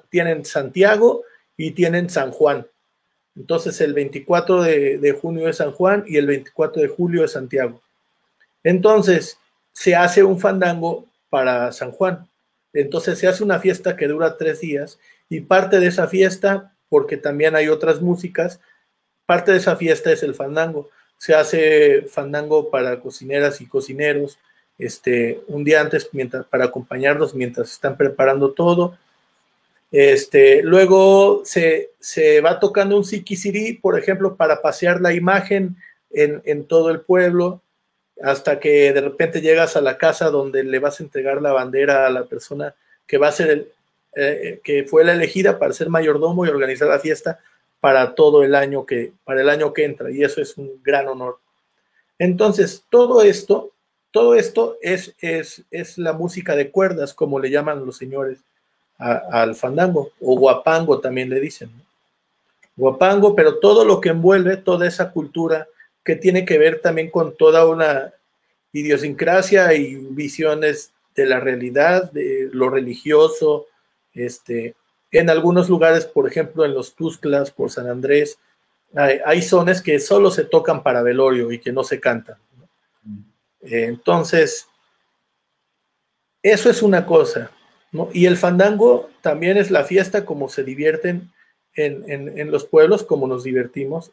tienen 0.09 0.45
Santiago 0.45 1.23
y 1.55 1.71
tienen 1.71 2.09
San 2.09 2.31
Juan. 2.31 2.65
Entonces 3.41 3.81
el 3.81 3.95
24 3.95 4.61
de, 4.61 5.17
junio 5.19 5.49
es 5.49 5.57
San 5.57 5.71
Juan 5.71 6.03
y 6.07 6.17
el 6.17 6.27
24 6.27 6.79
de 6.79 6.87
julio 6.89 7.25
es 7.25 7.31
Santiago. 7.31 7.81
Entonces 8.63 9.39
se 9.71 9.95
hace 9.95 10.23
un 10.23 10.39
fandango 10.39 11.07
para 11.31 11.71
San 11.71 11.91
Juan. 11.91 12.27
Entonces 12.71 13.17
se 13.17 13.27
hace 13.27 13.43
una 13.43 13.59
fiesta 13.59 13.97
que 13.97 14.07
dura 14.07 14.37
tres 14.37 14.61
días 14.61 14.99
y 15.27 15.41
parte 15.41 15.79
de 15.79 15.87
esa 15.87 16.07
fiesta, 16.07 16.75
porque 16.87 17.17
también 17.17 17.55
hay 17.55 17.67
otras 17.67 17.99
músicas, 17.99 18.59
parte 19.25 19.51
de 19.51 19.57
esa 19.57 19.75
fiesta 19.75 20.11
es 20.11 20.21
el 20.21 20.35
fandango. 20.35 20.91
Se 21.17 21.33
hace 21.33 22.03
fandango 22.03 22.69
para 22.69 22.99
cocineras 22.99 23.59
y 23.59 23.65
cocineros, 23.65 24.37
este, 24.77 25.41
un 25.47 25.63
día 25.63 25.81
antes 25.81 26.09
mientras, 26.11 26.45
para 26.45 26.65
acompañarlos 26.65 27.33
mientras 27.33 27.71
están 27.71 27.97
preparando 27.97 28.51
todo. 28.51 28.99
Este, 29.91 30.63
luego 30.63 31.41
se, 31.43 31.89
va 32.43 32.59
tocando 32.59 32.95
un 32.95 33.03
sikisiri, 33.03 33.73
por 33.73 33.99
ejemplo, 33.99 34.35
para 34.35 34.61
pasear 34.61 35.01
la 35.01 35.13
imagen 35.13 35.75
en, 36.09 36.65
todo 36.65 36.89
el 36.89 37.01
pueblo, 37.01 37.61
hasta 38.23 38.59
que 38.59 38.93
de 38.93 39.01
repente 39.01 39.41
llegas 39.41 39.75
a 39.75 39.81
la 39.81 39.97
casa 39.97 40.29
donde 40.29 40.63
le 40.63 40.79
vas 40.79 40.99
a 40.99 41.03
entregar 41.03 41.41
la 41.41 41.51
bandera 41.51 42.05
a 42.05 42.09
la 42.09 42.25
persona 42.25 42.75
que 43.05 43.17
va 43.17 43.27
a 43.27 43.33
ser 43.33 43.49
el, 43.49 43.67
eh, 44.15 44.61
que 44.63 44.85
fue 44.85 45.03
la 45.03 45.13
elegida 45.13 45.59
para 45.59 45.73
ser 45.73 45.89
mayordomo 45.89 46.45
y 46.45 46.49
organizar 46.49 46.87
la 46.87 46.99
fiesta 46.99 47.39
para 47.79 48.13
todo 48.15 48.43
el 48.43 48.55
año 48.55 48.85
que, 48.85 49.11
para 49.25 49.41
el 49.41 49.49
año 49.49 49.73
que 49.73 49.85
entra, 49.85 50.11
y 50.11 50.23
eso 50.23 50.41
es 50.41 50.55
un 50.57 50.81
gran 50.83 51.07
honor. 51.07 51.39
Entonces, 52.19 52.85
todo 52.89 53.23
esto, 53.23 53.71
todo 54.11 54.35
esto 54.35 54.77
es, 54.81 55.15
es, 55.19 55.63
es 55.71 55.97
la 55.97 56.13
música 56.13 56.55
de 56.55 56.69
cuerdas, 56.69 57.13
como 57.13 57.39
le 57.39 57.49
llaman 57.49 57.85
los 57.85 57.97
señores 57.97 58.39
al 59.01 59.55
fandango, 59.55 60.11
o 60.21 60.37
guapango 60.37 60.99
también 60.99 61.29
le 61.29 61.39
dicen. 61.39 61.71
Guapango, 62.75 63.35
pero 63.35 63.59
todo 63.59 63.83
lo 63.83 63.99
que 63.99 64.09
envuelve 64.09 64.57
toda 64.57 64.87
esa 64.87 65.11
cultura 65.11 65.67
que 66.03 66.15
tiene 66.15 66.45
que 66.45 66.57
ver 66.57 66.81
también 66.81 67.09
con 67.09 67.35
toda 67.35 67.67
una 67.67 68.13
idiosincrasia 68.71 69.73
y 69.73 69.95
visiones 69.95 70.91
de 71.15 71.25
la 71.25 71.39
realidad, 71.39 72.11
de 72.11 72.49
lo 72.53 72.69
religioso, 72.69 73.67
este, 74.13 74.75
en 75.11 75.29
algunos 75.29 75.67
lugares, 75.67 76.05
por 76.05 76.27
ejemplo, 76.27 76.63
en 76.63 76.73
los 76.73 76.95
Tusclas, 76.95 77.51
por 77.51 77.69
San 77.71 77.87
Andrés, 77.87 78.37
hay, 78.95 79.19
hay 79.25 79.41
zonas 79.41 79.81
que 79.81 79.99
solo 79.99 80.31
se 80.31 80.45
tocan 80.45 80.83
para 80.83 81.01
velorio 81.01 81.51
y 81.51 81.59
que 81.59 81.71
no 81.71 81.83
se 81.83 81.99
cantan. 81.99 82.37
Entonces, 83.61 84.67
eso 86.41 86.69
es 86.69 86.81
una 86.81 87.05
cosa. 87.05 87.51
Y 88.13 88.25
el 88.25 88.37
fandango 88.37 89.09
también 89.21 89.57
es 89.57 89.69
la 89.69 89.83
fiesta 89.83 90.25
como 90.25 90.47
se 90.47 90.63
divierten 90.63 91.31
en, 91.75 92.51
los 92.51 92.65
pueblos, 92.65 93.03
como 93.03 93.27
nos 93.27 93.43
divertimos. 93.43 94.11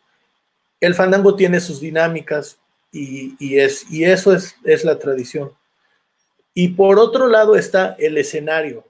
El 0.81 0.95
fandango 0.95 1.37
tiene 1.37 1.61
sus 1.61 1.81
dinámicas 1.81 2.59
y, 2.91 3.59
es, 3.59 3.91
y 3.91 4.05
eso 4.05 4.35
es, 4.35 4.57
es 4.65 4.85
la 4.85 4.99
tradición. 4.99 5.53
Y 6.55 6.69
por 6.69 6.99
otro 6.99 7.29
lado 7.29 7.55
está 7.55 7.95
el 7.99 8.19
escenario. 8.19 8.85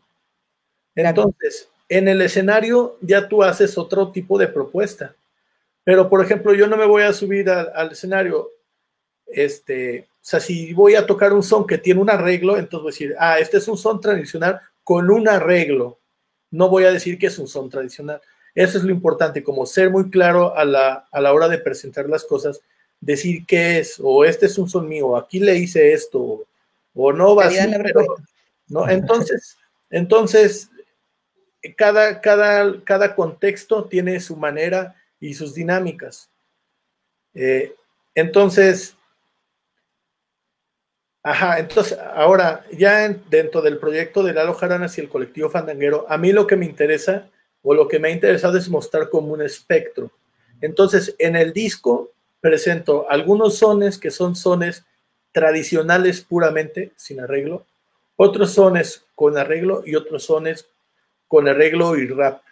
Entonces, 0.94 1.68
en 1.88 2.08
el 2.08 2.22
escenario 2.22 2.96
ya 3.02 3.28
tú 3.28 3.42
haces 3.42 3.76
otro 3.76 4.10
tipo 4.10 4.38
de 4.38 4.48
propuesta. 4.48 5.14
Pero, 5.84 6.08
por 6.08 6.24
ejemplo, 6.24 6.54
yo 6.54 6.66
no 6.66 6.76
me 6.76 6.86
voy 6.86 7.02
a 7.02 7.12
subir 7.12 7.48
al 7.48 7.92
escenario, 7.92 8.50
este, 9.26 10.06
o 10.10 10.18
sea, 10.20 10.40
si 10.40 10.74
voy 10.74 10.94
a 10.94 11.06
tocar 11.06 11.32
un 11.32 11.42
son 11.42 11.66
que 11.66 11.78
tiene 11.78 12.00
un 12.00 12.10
arreglo, 12.10 12.58
entonces 12.58 12.82
voy 12.82 12.90
a 12.90 12.92
decir, 12.92 13.16
ah, 13.18 13.38
este 13.38 13.56
es 13.56 13.68
un 13.68 13.78
son 13.78 14.00
tradicional 14.00 14.60
con 14.88 15.10
un 15.10 15.28
arreglo. 15.28 15.98
No 16.50 16.70
voy 16.70 16.84
a 16.84 16.90
decir 16.90 17.18
que 17.18 17.26
es 17.26 17.38
un 17.38 17.46
son 17.46 17.68
tradicional. 17.68 18.22
Eso 18.54 18.78
es 18.78 18.84
lo 18.84 18.90
importante, 18.90 19.44
como 19.44 19.66
ser 19.66 19.90
muy 19.90 20.08
claro 20.08 20.56
a 20.56 20.64
la, 20.64 21.06
a 21.12 21.20
la 21.20 21.34
hora 21.34 21.46
de 21.46 21.58
presentar 21.58 22.08
las 22.08 22.24
cosas, 22.24 22.62
decir 22.98 23.44
qué 23.46 23.80
es, 23.80 24.00
o 24.02 24.24
este 24.24 24.46
es 24.46 24.56
un 24.56 24.66
son 24.66 24.88
mío, 24.88 25.14
aquí 25.14 25.40
le 25.40 25.58
hice 25.58 25.92
esto, 25.92 26.46
o, 26.94 27.12
no 27.12 27.36
va 27.36 27.44
a 27.44 27.50
ser, 27.50 27.92
¿no? 28.68 28.88
Entonces, 28.88 29.58
entonces, 29.90 30.70
cada, 31.76 32.22
cada, 32.22 32.82
cada 32.82 33.14
contexto 33.14 33.84
tiene 33.84 34.18
su 34.20 34.36
manera 34.36 34.96
y 35.20 35.34
sus 35.34 35.52
dinámicas. 35.52 36.30
Eh, 37.34 37.74
entonces, 38.14 38.96
ajá, 41.22 41.58
entonces 41.58 41.98
ahora 42.14 42.64
ya 42.72 43.08
dentro 43.08 43.60
del 43.62 43.78
proyecto 43.78 44.22
de 44.22 44.32
Lalo 44.32 44.54
Jaranas 44.54 44.96
y 44.98 45.00
el 45.00 45.08
colectivo 45.08 45.50
Fandanguero, 45.50 46.06
a 46.08 46.16
mí 46.16 46.32
lo 46.32 46.46
que 46.46 46.56
me 46.56 46.66
interesa 46.66 47.28
o 47.62 47.74
lo 47.74 47.88
que 47.88 47.98
me 47.98 48.08
ha 48.08 48.12
interesado 48.12 48.56
es 48.56 48.68
mostrar 48.68 49.10
como 49.10 49.32
un 49.32 49.42
espectro. 49.42 50.10
Entonces, 50.60 51.14
en 51.18 51.36
el 51.36 51.52
disco 51.52 52.12
presento 52.40 53.06
algunos 53.10 53.58
sones 53.58 53.98
que 53.98 54.10
son 54.10 54.36
sones 54.36 54.84
tradicionales 55.32 56.20
puramente, 56.20 56.92
sin 56.96 57.20
arreglo, 57.20 57.66
otros 58.16 58.52
sones 58.52 59.04
con 59.14 59.36
arreglo 59.36 59.82
y 59.84 59.94
otros 59.94 60.24
sones 60.24 60.66
con 61.26 61.46
arreglo 61.46 61.96
y 61.96 62.06
rap. 62.08 62.42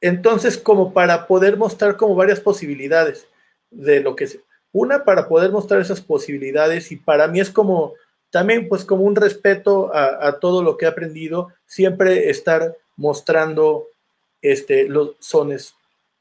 Entonces, 0.00 0.58
como 0.58 0.92
para 0.92 1.26
poder 1.26 1.56
mostrar 1.56 1.96
como 1.96 2.14
varias 2.14 2.40
posibilidades 2.40 3.28
de 3.70 4.00
lo 4.00 4.16
que 4.16 4.28
una 4.72 5.04
para 5.04 5.28
poder 5.28 5.50
mostrar 5.50 5.80
esas 5.80 6.00
posibilidades 6.00 6.92
y 6.92 6.96
para 6.96 7.26
mí 7.28 7.40
es 7.40 7.50
como 7.50 7.94
también 8.30 8.68
pues 8.68 8.84
como 8.84 9.04
un 9.04 9.16
respeto 9.16 9.90
a, 9.94 10.38
todo 10.38 10.62
lo 10.62 10.76
que 10.76 10.84
he 10.84 10.88
aprendido, 10.88 11.48
siempre 11.66 12.28
estar 12.28 12.76
mostrando 12.96 13.86
este, 14.42 14.86
los 14.88 15.16
sones 15.18 15.74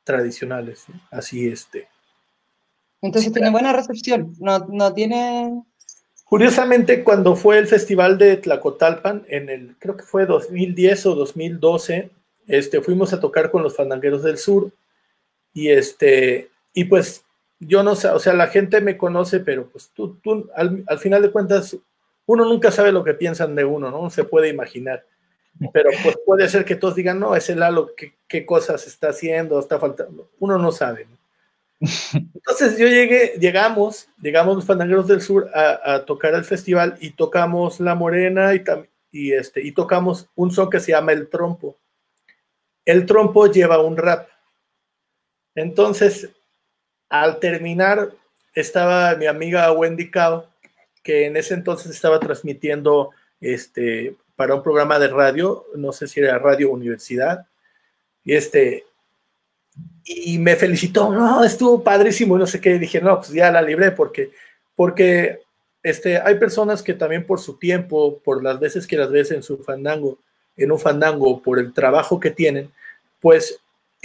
tradicionales, 0.05 0.85
así 1.11 1.47
este. 1.47 1.89
Entonces 3.01 3.33
tiene 3.33 3.51
buena 3.51 3.73
recepción, 3.73 4.33
no, 4.39 4.59
no 4.69 4.93
tiene 4.93 5.63
Curiosamente, 6.29 7.05
cuando 7.05 7.37
fue 7.37 7.57
el 7.57 7.67
festival 7.67 8.17
de 8.17 8.35
Tlacotalpan, 8.35 9.25
en 9.29 9.47
el, 9.47 9.75
creo 9.79 9.95
que 9.95 10.03
fue 10.03 10.25
2010 10.25 11.05
o 11.05 11.15
2012, 11.15 12.09
este, 12.47 12.81
fuimos 12.81 13.13
a 13.13 13.21
tocar 13.21 13.49
con 13.49 13.63
los 13.63 13.77
fandangueros 13.77 14.23
del 14.23 14.37
sur. 14.37 14.71
Y 15.53 15.69
este, 15.69 16.49
y 16.73 16.83
pues 16.83 17.23
yo 17.59 17.83
no 17.83 17.95
sé, 17.95 18.09
o 18.09 18.19
sea, 18.19 18.33
la 18.33 18.47
gente 18.47 18.81
me 18.81 18.97
conoce, 18.97 19.39
pero 19.39 19.67
pues 19.67 19.89
tú, 19.93 20.15
tú 20.23 20.49
al, 20.55 20.99
final 20.99 21.21
de 21.21 21.31
cuentas, 21.31 21.75
uno 22.25 22.45
nunca 22.45 22.71
sabe 22.71 22.91
lo 22.91 23.03
que 23.03 23.13
piensan 23.13 23.55
de 23.55 23.65
uno, 23.65 23.89
¿no? 23.89 24.09
Se 24.09 24.23
puede 24.23 24.49
imaginar. 24.49 25.03
Pero 25.73 25.89
pues 26.03 26.17
puede 26.23 26.47
ser 26.49 26.65
que 26.65 26.75
todos 26.75 26.95
digan, 26.95 27.19
no, 27.19 27.35
ese 27.35 27.55
Lalo, 27.55 27.95
¿qué, 27.95 28.13
qué 28.27 28.45
cosas 28.45 28.85
está 28.85 29.09
haciendo? 29.09 29.59
Está 29.59 29.79
faltando. 29.79 30.29
Uno 30.39 30.59
no 30.59 30.71
sabe. 30.71 31.07
¿no? 31.09 31.17
Entonces 32.13 32.77
yo 32.77 32.87
llegué, 32.87 33.33
llegamos, 33.39 34.07
llegamos 34.21 34.55
los 34.55 34.65
Fandangueros 34.65 35.07
del 35.07 35.21
Sur 35.21 35.49
a, 35.53 36.03
tocar 36.05 36.33
el 36.33 36.43
festival 36.43 36.97
y 37.01 37.11
tocamos 37.11 37.79
La 37.79 37.95
Morena 37.95 38.53
y, 38.53 38.63
y, 39.11 39.33
este, 39.33 39.61
y 39.61 39.71
tocamos 39.71 40.29
un 40.35 40.51
son 40.51 40.69
que 40.69 40.79
se 40.79 40.91
llama 40.91 41.11
El 41.11 41.27
Trompo. 41.27 41.75
El 42.85 43.05
Trompo 43.05 43.47
lleva 43.47 43.81
un 43.81 43.97
rap. 43.97 44.27
Entonces, 45.55 46.29
al 47.09 47.39
terminar, 47.39 48.11
estaba 48.53 49.15
mi 49.15 49.27
amiga 49.27 49.71
Wendy 49.71 50.09
Cao, 50.09 50.49
que 51.03 51.25
en 51.25 51.37
ese 51.37 51.53
entonces 51.53 51.91
estaba 51.91 52.19
transmitiendo 52.19 53.11
este, 53.39 54.15
para 54.35 54.55
un 54.55 54.63
programa 54.63 54.99
de 54.99 55.07
radio, 55.07 55.65
no 55.75 55.91
sé 55.91 56.07
si 56.07 56.19
era 56.19 56.39
Radio 56.39 56.71
Universidad, 56.71 57.47
y 58.23 58.33
este, 58.33 58.85
y 60.03 60.37
me 60.39 60.55
felicitó, 60.55 61.11
no, 61.11 61.43
estuvo 61.43 61.83
padrísimo, 61.83 62.37
no 62.37 62.47
sé 62.47 62.59
qué, 62.59 62.79
dije, 62.79 63.01
no, 63.01 63.17
pues 63.17 63.29
ya 63.29 63.51
la 63.51 63.61
libré 63.61 63.91
porque, 63.91 64.31
porque 64.75 65.41
este, 65.83 66.17
hay 66.17 66.35
personas 66.35 66.81
que 66.81 66.93
también 66.93 67.25
por 67.25 67.39
su 67.39 67.57
tiempo, 67.57 68.19
por 68.19 68.43
las 68.43 68.59
veces 68.59 68.87
que 68.87 68.97
las 68.97 69.09
ves 69.11 69.31
en 69.31 69.43
su 69.43 69.57
fandango, 69.59 70.17
en 70.55 70.71
un 70.71 70.79
fandango, 70.79 71.41
por 71.41 71.59
el 71.59 71.73
trabajo 71.73 72.19
que 72.19 72.31
tienen, 72.31 72.71
pues 73.19 73.59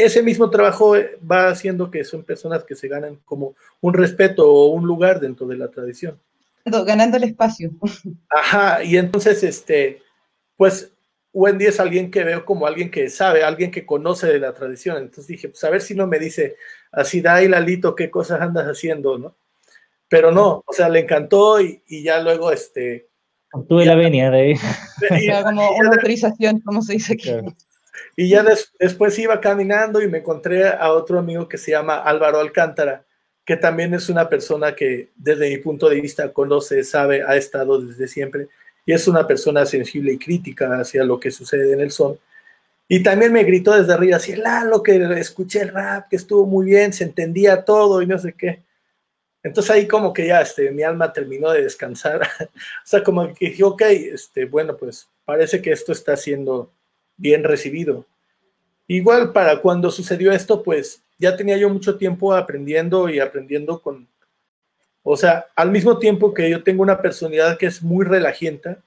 ese 0.04 0.22
mismo 0.22 0.50
trabajo 0.50 0.94
va 1.30 1.48
haciendo 1.48 1.90
que 1.90 2.04
son 2.04 2.24
personas 2.24 2.64
que 2.64 2.74
se 2.74 2.88
ganan 2.88 3.18
como 3.24 3.54
un 3.80 3.94
respeto 3.94 4.50
o 4.50 4.66
un 4.66 4.86
lugar 4.86 5.20
dentro 5.20 5.46
de 5.46 5.56
la 5.56 5.68
tradición. 5.68 6.18
Ganando 6.64 7.16
el 7.16 7.24
espacio. 7.24 7.70
Ajá, 8.28 8.84
y 8.84 8.96
entonces, 8.96 9.42
este, 9.42 10.00
pues 10.56 10.92
Wendy 11.32 11.66
es 11.66 11.80
alguien 11.80 12.10
que 12.10 12.24
veo 12.24 12.44
como 12.44 12.66
alguien 12.66 12.90
que 12.90 13.08
sabe, 13.08 13.42
alguien 13.42 13.70
que 13.70 13.86
conoce 13.86 14.26
de 14.26 14.38
la 14.38 14.52
tradición. 14.52 14.98
Entonces 14.98 15.26
dije, 15.26 15.48
pues 15.48 15.64
a 15.64 15.70
ver 15.70 15.80
si 15.80 15.94
no 15.94 16.06
me 16.06 16.18
dice 16.18 16.56
así, 16.92 17.18
y 17.18 17.48
Lalito, 17.48 17.94
qué 17.94 18.10
cosas 18.10 18.40
andas 18.40 18.66
haciendo, 18.66 19.18
¿no? 19.18 19.34
Pero 20.08 20.30
no, 20.30 20.62
o 20.66 20.72
sea, 20.72 20.88
le 20.90 21.00
encantó 21.00 21.60
y, 21.60 21.82
ya 21.88 22.20
luego, 22.20 22.52
este... 22.52 23.08
Tuve 23.68 23.86
la 23.86 23.94
venia 23.94 24.30
de 24.30 24.40
ahí. 24.40 24.54
como 25.44 25.70
una 25.78 25.90
autorización, 25.90 26.60
como 26.60 26.82
se 26.82 26.94
dice 26.94 27.14
aquí. 27.14 27.30
Y 28.16 28.28
ya 28.28 28.44
después 28.78 29.18
iba 29.18 29.40
caminando 29.40 30.02
y 30.02 30.08
me 30.08 30.18
encontré 30.18 30.68
a 30.68 30.92
otro 30.92 31.18
amigo 31.18 31.48
que 31.48 31.58
se 31.58 31.70
llama 31.70 31.96
Álvaro 31.96 32.40
Alcántara, 32.40 33.04
que 33.44 33.56
también 33.56 33.94
es 33.94 34.08
una 34.08 34.28
persona 34.28 34.74
que 34.74 35.10
desde 35.16 35.50
mi 35.50 35.58
punto 35.58 35.88
de 35.88 36.00
vista 36.00 36.32
conoce, 36.32 36.84
sabe, 36.84 37.22
ha 37.22 37.36
estado 37.36 37.80
desde 37.80 38.06
siempre 38.06 38.48
y 38.84 38.92
es 38.92 39.06
una 39.08 39.26
persona 39.26 39.64
sensible 39.66 40.12
y 40.12 40.18
crítica 40.18 40.80
hacia 40.80 41.04
lo 41.04 41.20
que 41.20 41.30
sucede 41.30 41.72
en 41.72 41.80
el 41.80 41.90
son. 41.90 42.18
Y 42.88 43.02
también 43.02 43.32
me 43.32 43.44
gritó 43.44 43.72
desde 43.72 43.92
arriba, 43.92 44.16
así, 44.16 44.34
lo 44.66 44.82
que 44.82 44.96
escuché 45.18 45.62
el 45.62 45.68
rap, 45.68 46.08
que 46.08 46.16
estuvo 46.16 46.46
muy 46.46 46.66
bien, 46.66 46.92
se 46.92 47.04
entendía 47.04 47.64
todo 47.64 48.02
y 48.02 48.06
no 48.06 48.18
sé 48.18 48.34
qué. 48.34 48.62
Entonces 49.42 49.70
ahí 49.70 49.88
como 49.88 50.12
que 50.12 50.26
ya 50.26 50.40
este, 50.40 50.70
mi 50.70 50.82
alma 50.82 51.12
terminó 51.12 51.50
de 51.50 51.62
descansar. 51.62 52.22
o 52.40 52.48
sea, 52.84 53.02
como 53.02 53.32
que 53.34 53.46
dije, 53.46 53.64
ok, 53.64 53.82
este, 53.82 54.44
bueno, 54.44 54.76
pues 54.76 55.08
parece 55.24 55.60
que 55.62 55.72
esto 55.72 55.92
está 55.92 56.16
siendo 56.16 56.70
bien 57.16 57.44
recibido. 57.44 58.06
Igual 58.86 59.32
para 59.32 59.60
cuando 59.60 59.90
sucedió 59.90 60.32
esto, 60.32 60.62
pues 60.62 61.02
ya 61.18 61.36
tenía 61.36 61.56
yo 61.56 61.68
mucho 61.68 61.96
tiempo 61.96 62.34
aprendiendo 62.34 63.08
y 63.08 63.20
aprendiendo 63.20 63.80
con, 63.80 64.08
o 65.02 65.16
sea, 65.16 65.46
al 65.54 65.70
mismo 65.70 65.98
tiempo 65.98 66.34
que 66.34 66.50
yo 66.50 66.62
tengo 66.62 66.82
una 66.82 67.00
personalidad 67.00 67.58
que 67.58 67.66
es 67.66 67.82
muy 67.82 68.04
relajienta, 68.04 68.78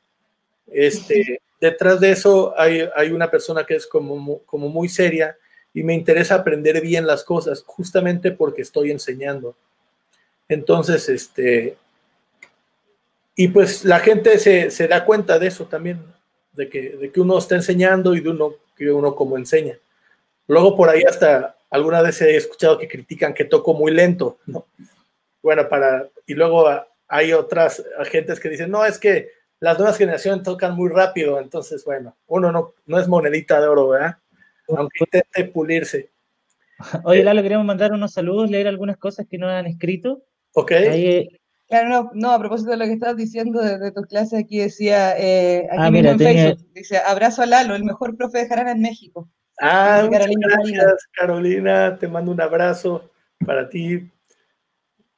este, 0.67 1.41
detrás 1.61 1.99
de 1.99 2.11
eso 2.11 2.53
hay, 2.57 3.11
una 3.11 3.29
persona 3.31 3.65
que 3.65 3.75
es 3.75 3.87
como, 3.87 4.39
como 4.45 4.69
muy 4.69 4.89
seria 4.89 5.37
y 5.73 5.83
me 5.83 5.93
interesa 5.93 6.35
aprender 6.35 6.81
bien 6.81 7.05
las 7.05 7.23
cosas, 7.23 7.63
justamente 7.65 8.31
porque 8.31 8.61
estoy 8.61 8.91
enseñando. 8.91 9.55
Entonces, 10.47 11.09
este, 11.09 11.77
y 13.35 13.49
pues 13.49 13.83
la 13.83 13.99
gente 13.99 14.39
se, 14.39 14.87
da 14.87 15.03
cuenta 15.03 15.37
de 15.37 15.47
eso 15.47 15.65
también, 15.65 16.01
de 16.55 16.69
que, 16.69 16.89
de 16.97 17.11
que 17.11 17.21
uno 17.21 17.37
está 17.37 17.55
enseñando 17.55 18.15
y 18.15 18.21
de 18.21 18.29
uno 18.29 18.55
que 18.75 18.91
uno 18.91 19.15
como 19.15 19.37
enseña. 19.37 19.77
Luego 20.47 20.75
por 20.75 20.89
ahí 20.89 21.03
hasta 21.07 21.55
alguna 21.69 22.01
vez 22.01 22.21
he 22.21 22.35
escuchado 22.35 22.77
que 22.77 22.87
critican 22.87 23.33
que 23.33 23.45
toco 23.45 23.73
muy 23.73 23.91
lento, 23.91 24.37
¿no? 24.45 24.65
bueno, 25.45 25.69
para, 25.69 26.09
y 26.25 26.33
luego 26.33 26.65
hay 27.07 27.33
otras 27.33 27.83
agentes 27.99 28.39
que 28.39 28.49
dicen, 28.49 28.71
no, 28.71 28.83
es 28.83 28.97
que 28.97 29.29
las 29.59 29.77
nuevas 29.77 29.97
generaciones 29.97 30.43
tocan 30.43 30.75
muy 30.75 30.89
rápido, 30.89 31.39
entonces, 31.39 31.85
bueno, 31.85 32.15
uno 32.27 32.51
no, 32.51 32.73
no 32.87 32.99
es 32.99 33.07
monedita 33.07 33.61
de 33.61 33.67
oro, 33.67 33.89
¿verdad? 33.89 34.17
Aunque 34.67 34.97
intente 35.01 35.43
pulirse. 35.45 36.09
Oye, 37.03 37.23
Lalo, 37.23 37.43
queríamos 37.43 37.67
mandar 37.67 37.93
unos 37.93 38.11
saludos, 38.13 38.49
leer 38.49 38.67
algunas 38.67 38.97
cosas 38.97 39.27
que 39.29 39.37
nos 39.37 39.51
han 39.51 39.67
escrito. 39.67 40.23
Ok. 40.53 40.71
Eh, 40.71 41.39
claro, 41.67 41.89
no, 41.89 42.11
no, 42.13 42.31
a 42.31 42.39
propósito 42.39 42.71
de 42.71 42.77
lo 42.77 42.85
que 42.85 42.93
estabas 42.93 43.17
diciendo 43.17 43.61
de, 43.61 43.91
tu 43.91 44.01
clase, 44.03 44.37
aquí 44.37 44.59
decía, 44.59 45.17
eh, 45.17 45.67
aquí 45.71 45.79
ah, 45.79 45.91
mismo 45.91 46.09
en 46.11 46.19
Facebook, 46.19 46.73
dice, 46.73 46.97
abrazo 46.97 47.41
a 47.41 47.45
Lalo, 47.45 47.75
el 47.75 47.83
mejor 47.83 48.15
profe 48.17 48.39
de 48.39 48.47
jarana 48.47 48.71
en 48.71 48.81
México. 48.81 49.29
Ah, 49.61 50.07
Carolina, 50.11 50.47
gracias, 50.49 51.07
Carolina, 51.13 51.97
te 51.97 52.07
mando 52.07 52.31
un 52.31 52.41
abrazo 52.41 53.09
para 53.45 53.69
ti, 53.69 54.11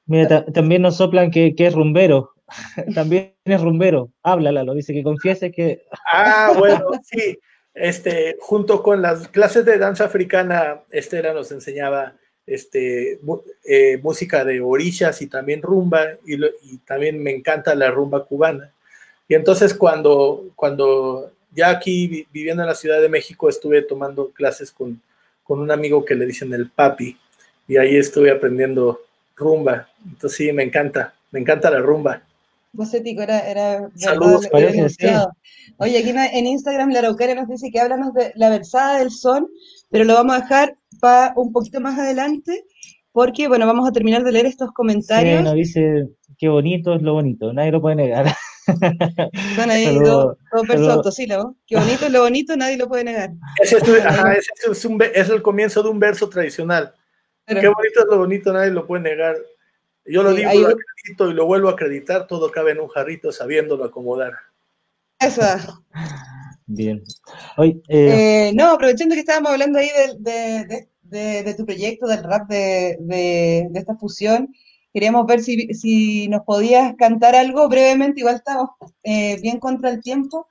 Mira, 0.08 0.46
también 0.46 0.82
nos 0.82 0.98
soplan 0.98 1.30
que, 1.30 1.54
es 1.56 1.74
rumbero. 1.74 2.32
también 2.96 3.36
es 3.44 3.62
rumbero. 3.62 4.12
Háblala, 4.24 4.64
lo 4.64 4.74
dice 4.74 4.94
que 4.94 5.04
confiese 5.04 5.52
que. 5.52 5.84
Ah, 6.12 6.54
bueno, 6.58 6.90
sí. 7.04 7.38
Este, 7.74 8.38
junto 8.40 8.82
con 8.82 9.02
las 9.02 9.28
clases 9.28 9.66
de 9.66 9.78
danza 9.78 10.06
africana, 10.06 10.84
Estela 10.90 11.34
nos 11.34 11.52
enseñaba 11.52 12.16
este, 12.48 13.20
eh, 13.66 14.00
música 14.02 14.46
de 14.46 14.62
orillas 14.62 15.22
y 15.22 15.28
también 15.28 15.62
rumba, 15.62 16.06
y, 16.26 16.78
también 16.86 17.22
me 17.22 17.32
encanta 17.32 17.76
la 17.76 17.92
rumba 17.92 18.26
cubana. 18.26 18.72
Y 19.28 19.36
entonces 19.36 19.74
cuando, 19.74 20.46
cuando 20.56 21.32
ya 21.54 21.70
aquí 21.70 22.26
viviendo 22.32 22.64
en 22.64 22.70
la 22.70 22.76
Ciudad 22.76 23.02
de 23.02 23.10
México 23.10 23.50
estuve 23.50 23.82
tomando 23.82 24.32
clases 24.32 24.72
con, 24.72 25.02
con 25.44 25.60
un 25.60 25.70
amigo 25.70 26.06
que 26.06 26.16
le 26.16 26.26
dicen 26.26 26.54
el 26.54 26.70
papi, 26.70 27.18
y 27.68 27.78
ahí 27.78 27.98
estuve 27.98 28.32
aprendiendo 28.32 29.02
rumba. 29.36 29.90
Entonces 30.06 30.38
sí, 30.38 30.52
me 30.54 30.64
encanta, 30.64 31.14
me 31.32 31.42
encanta 31.42 31.70
la 31.70 31.80
rumba. 31.80 32.24
Bocético, 32.72 33.22
era, 33.22 33.40
era 33.40 33.90
Saludos, 33.96 34.48
Oye, 35.80 35.98
aquí 35.98 36.14
en 36.16 36.48
Instagram 36.48 36.92
la 36.92 37.00
Araucaria 37.00 37.36
nos 37.36 37.48
dice 37.48 37.72
que 37.72 37.80
háblanos 37.80 38.14
de 38.14 38.32
la 38.36 38.50
versada 38.50 39.00
del 39.00 39.12
son, 39.12 39.48
pero 39.90 40.06
lo 40.06 40.14
vamos 40.14 40.36
a 40.36 40.42
dejar 40.42 40.78
para 41.00 41.34
un 41.36 41.52
poquito 41.52 41.80
más 41.80 41.98
adelante, 41.98 42.66
porque 43.12 43.48
bueno, 43.48 43.66
vamos 43.66 43.88
a 43.88 43.92
terminar 43.92 44.24
de 44.24 44.32
leer 44.32 44.46
estos 44.46 44.72
comentarios. 44.72 45.40
Sí, 45.40 45.44
nos 45.44 45.54
dice 45.56 46.10
qué 46.38 46.50
bonito 46.50 46.94
es 46.94 47.02
lo 47.02 47.14
bonito, 47.14 47.54
nadie 47.54 47.72
lo 47.72 47.82
puede 47.82 47.96
negar. 47.96 48.28
Están 48.68 49.72
ahí 49.72 49.98
dos, 50.00 50.38
versos 50.68 50.90
autosílabos. 50.90 51.56
Qué 51.66 51.78
bonito, 51.78 52.10
lo 52.10 52.22
bonito 52.22 52.56
nadie 52.58 52.78
lo 52.78 52.88
puede 52.88 53.06
negar. 53.06 53.32
Ese 53.62 53.78
es, 53.78 54.06
ajá, 54.06 54.34
ese 54.34 54.52
es, 54.72 54.86
un, 54.86 55.02
es, 55.02 55.30
el 55.30 55.42
comienzo 55.42 55.82
de 55.84 55.90
un 55.90 56.00
verso 56.00 56.30
tradicional. 56.30 56.94
Qué 57.46 57.56
bonito 57.56 58.02
es 58.02 58.06
lo 58.10 58.18
bonito, 58.18 58.52
nadie 58.52 58.72
lo 58.72 58.86
puede 58.86 59.04
negar. 59.04 59.38
Yo 60.06 60.24
lo 60.24 60.34
digo, 60.34 60.52
lo 60.54 60.68
acredito 60.68 61.30
y 61.30 61.34
lo 61.34 61.46
vuelvo 61.46 61.70
a 61.70 61.74
acreditar, 61.74 62.28
todo 62.28 62.52
cabe 62.52 62.72
en 62.72 62.80
un 62.80 62.88
jarrito 62.88 63.32
sabiéndolo 63.32 63.84
acomodar. 63.86 64.34
Eso. 65.20 65.42
Bien. 66.68 67.02
Hoy, 67.56 67.82
eh, 67.88 68.52
no, 68.54 68.72
aprovechando 68.72 69.16
que 69.16 69.22
estábamos 69.22 69.54
hablando 69.54 69.80
ahí 69.80 69.90
de, 70.20 70.88
de, 71.02 71.54
tu 71.56 71.66
proyecto, 71.66 72.08
del 72.08 72.24
rap 72.24 72.50
de, 72.50 73.70
esta 73.74 73.96
fusión, 73.96 74.54
queríamos 74.94 75.26
ver 75.26 75.42
si, 75.42 75.74
si, 75.74 76.28
nos 76.28 76.42
podías 76.42 76.94
cantar 76.98 77.36
algo 77.36 77.70
brevemente, 77.70 78.20
igual 78.20 78.36
estamos 78.36 78.72
eh, 79.04 79.40
bien 79.42 79.60
contra 79.60 79.90
el 79.90 80.02
tiempo. 80.02 80.46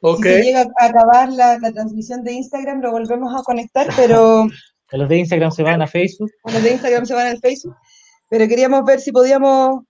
Okay. 0.00 0.36
Si 0.36 0.42
llega 0.44 0.66
a 0.78 0.84
acabar 0.84 1.32
la, 1.32 1.58
la, 1.58 1.72
transmisión 1.72 2.22
de 2.22 2.34
Instagram, 2.34 2.80
lo 2.80 2.92
volvemos 2.92 3.34
a 3.34 3.42
conectar, 3.42 3.88
pero... 3.96 4.46
los 4.92 5.08
de 5.08 5.18
Instagram 5.18 5.50
se 5.50 5.64
van 5.64 5.82
a 5.82 5.88
Facebook. 5.88 6.30
Los 6.44 6.62
de 6.62 6.72
Instagram 6.72 7.06
se 7.06 7.14
van 7.14 7.26
al 7.26 7.40
Facebook. 7.40 7.74
Pero 8.30 8.46
queríamos 8.46 8.84
ver 8.84 9.00
si 9.00 9.10
podíamos... 9.10 9.84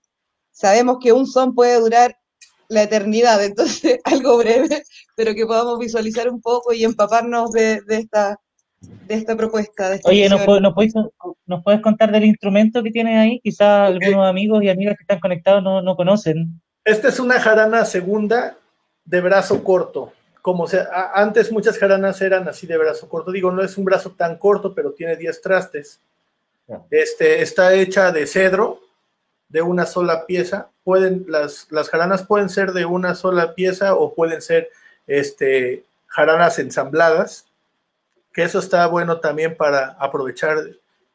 Sabemos 0.51 0.97
que 0.99 1.13
un 1.13 1.27
son 1.27 1.53
puede 1.53 1.79
durar 1.79 2.17
la 2.69 2.83
eternidad, 2.83 3.43
entonces 3.43 3.99
algo 4.03 4.37
breve, 4.37 4.83
pero 5.15 5.33
que 5.33 5.45
podamos 5.45 5.79
visualizar 5.79 6.29
un 6.29 6.41
poco 6.41 6.73
y 6.73 6.83
empaparnos 6.83 7.51
de, 7.51 7.81
de 7.81 7.97
esta 7.97 8.39
de 8.81 9.15
esta 9.15 9.35
propuesta. 9.35 9.97
Oye, 10.03 10.29
¿nos, 10.29 10.41
puedes, 10.73 11.81
contar 11.81 12.11
del 12.11 12.25
instrumento 12.25 12.83
que 12.83 12.91
tienes 12.91 13.17
ahí? 13.17 13.39
Quizás 13.39 13.91
algunos 13.91 14.27
amigos 14.27 14.63
y 14.63 14.69
amigas 14.69 14.97
que 14.97 15.03
están 15.03 15.19
conectados 15.19 15.63
no, 15.63 15.95
conocen. 15.95 16.61
Esta 16.83 17.07
es 17.09 17.19
una 17.19 17.39
jarana 17.39 17.85
segunda 17.85 18.57
de 19.05 19.21
brazo 19.21 19.63
corto. 19.63 20.13
Como 20.41 20.67
sea, 20.67 21.11
antes 21.13 21.51
muchas 21.51 21.77
jaranas 21.77 22.21
eran 22.21 22.47
así 22.47 22.67
de 22.67 22.77
brazo 22.77 23.09
corto. 23.09 23.31
Digo, 23.31 23.51
no 23.51 23.63
es 23.63 23.77
un 23.77 23.85
brazo 23.85 24.11
tan 24.11 24.37
corto, 24.37 24.73
pero 24.73 24.91
tiene 24.91 25.15
10 25.15 25.41
trastes. 25.41 25.99
Este, 26.91 27.41
está 27.41 27.73
hecha 27.73 28.11
de 28.11 28.27
cedro, 28.27 28.79
de 29.49 29.61
una 29.61 29.85
sola 29.85 30.25
pieza. 30.25 30.69
Pueden, 30.83 31.25
las, 31.27 31.67
las 31.71 31.89
jaranas 31.89 32.23
pueden 32.23 32.49
ser 32.49 32.73
de 32.73 32.85
una 32.85 33.15
sola 33.15 33.55
pieza 33.55 33.95
o 33.95 34.13
pueden 34.13 34.41
ser 34.41 34.69
este, 35.07 35.83
jaranas 36.07 36.59
ensambladas 36.59 37.47
que 38.37 38.43
eso 38.43 38.59
está 38.59 38.85
bueno 38.85 39.19
también 39.19 39.57
para 39.57 39.97
aprovechar 39.99 40.59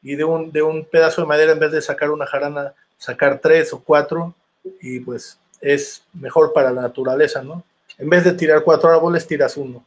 y 0.01 0.15
de 0.15 0.25
un, 0.25 0.51
de 0.51 0.61
un 0.61 0.83
pedazo 0.83 1.21
de 1.21 1.27
madera, 1.27 1.53
en 1.53 1.59
vez 1.59 1.71
de 1.71 1.81
sacar 1.81 2.11
una 2.11 2.25
jarana, 2.25 2.73
sacar 2.97 3.39
tres 3.39 3.71
o 3.71 3.81
cuatro, 3.81 4.35
y 4.81 4.99
pues 4.99 5.39
es 5.61 6.03
mejor 6.11 6.51
para 6.51 6.69
la 6.73 6.81
naturaleza, 6.81 7.41
¿no? 7.41 7.63
En 7.97 8.09
vez 8.09 8.25
de 8.25 8.33
tirar 8.33 8.61
cuatro 8.61 8.89
árboles, 8.89 9.25
tiras 9.25 9.55
uno. 9.55 9.85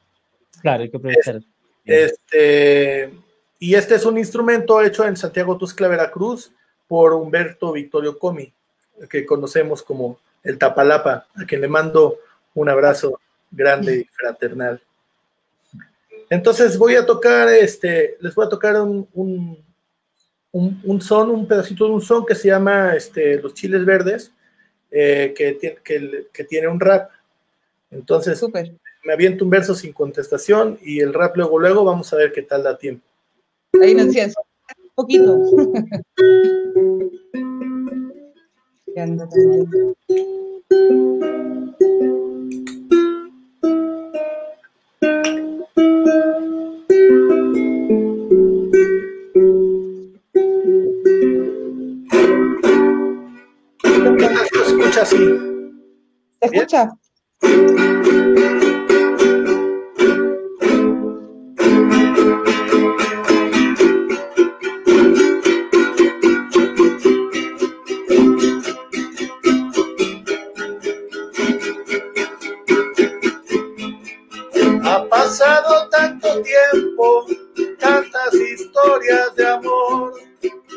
Claro, 0.62 0.84
hay 0.84 0.90
que 0.90 0.96
aprovechar. 0.96 1.42
Este, 1.84 3.12
y 3.58 3.74
este 3.74 3.96
es 3.96 4.06
un 4.06 4.16
instrumento 4.16 4.80
hecho 4.80 5.04
en 5.04 5.14
Santiago 5.14 5.58
Tuscla, 5.58 5.88
Veracruz, 5.88 6.52
por 6.88 7.12
Humberto 7.14 7.72
Victorio 7.72 8.18
Comi, 8.18 8.52
que 9.08 9.26
conocemos 9.26 9.82
como 9.82 10.18
el 10.42 10.58
Tapalapa, 10.58 11.26
a 11.34 11.44
quien 11.44 11.60
le 11.60 11.68
mando 11.68 12.18
un 12.54 12.68
abrazo 12.68 13.20
grande 13.50 13.98
y 13.98 14.04
fraternal. 14.04 14.80
Entonces 16.30 16.76
voy 16.76 16.96
a 16.96 17.06
tocar, 17.06 17.48
este, 17.48 18.16
les 18.20 18.34
voy 18.34 18.46
a 18.46 18.48
tocar 18.48 18.80
un, 18.80 19.08
un, 20.52 21.00
son, 21.00 21.30
un 21.30 21.46
pedacito 21.46 21.86
de 21.86 21.92
un 21.92 22.02
son 22.02 22.24
que 22.24 22.34
se 22.34 22.48
llama 22.48 22.94
este, 22.96 23.40
Los 23.40 23.54
Chiles 23.54 23.84
Verdes, 23.84 24.32
eh, 24.90 25.34
que, 25.36 25.58
que, 26.32 26.44
tiene 26.44 26.68
un 26.68 26.80
rap. 26.80 27.10
Entonces, 27.90 28.42
me 29.04 29.12
aviento 29.12 29.44
un 29.44 29.50
verso 29.50 29.74
sin 29.74 29.92
contestación 29.92 30.78
y 30.82 31.00
el 31.00 31.12
rap 31.12 31.36
luego, 31.36 31.58
luego 31.58 31.84
vamos 31.84 32.12
a 32.12 32.16
ver 32.16 32.32
qué 32.32 32.42
tal 32.42 32.62
da 32.62 32.76
tiempo. 32.76 33.04
Ahí 33.80 33.94
no 33.94 34.04
un 34.04 34.12
poquito. 34.96 35.38
¿Se 55.06 56.46
escucha? 56.46 56.90
Ha 57.42 57.95
tiempo, 76.42 77.26
tantas 77.78 78.34
historias 78.34 79.34
de 79.36 79.46
amor, 79.46 80.14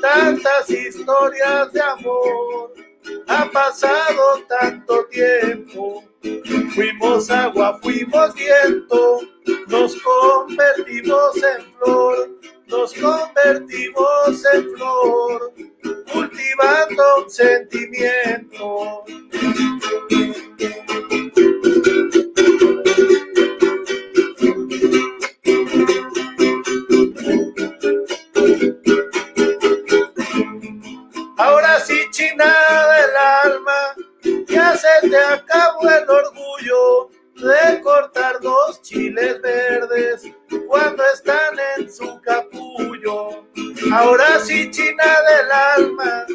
tantas 0.02 0.70
historias 0.70 1.72
de 1.74 1.82
amor 1.82 2.74
ha 3.28 3.50
pasado 3.52 4.44
tanto 4.48 5.06
tiempo. 5.06 6.04
Fuimos 6.74 7.30
agua, 7.30 7.80
fuimos 7.82 8.34
viento, 8.34 9.22
nos 9.68 9.96
convertimos 10.02 11.36
en 11.38 11.74
flor, 11.74 12.30
nos 12.68 12.94
convertimos 12.94 14.46
en 14.54 14.76
flor, 14.76 15.54
cultivando 16.12 17.04
un 17.24 17.30
sentimiento. 17.30 19.04
Se 35.10 35.18
acabó 35.18 35.90
el 35.90 36.10
orgullo 36.10 37.10
de 37.36 37.82
cortar 37.82 38.40
dos 38.42 38.82
chiles 38.82 39.42
verdes 39.42 40.24
cuando 40.68 41.04
están 41.14 41.58
en 41.78 41.92
su 41.92 42.22
capullo. 42.22 43.46
Ahora 43.92 44.40
sí, 44.40 44.70
China 44.70 45.04
del 45.30 45.52
alma, 45.52 46.26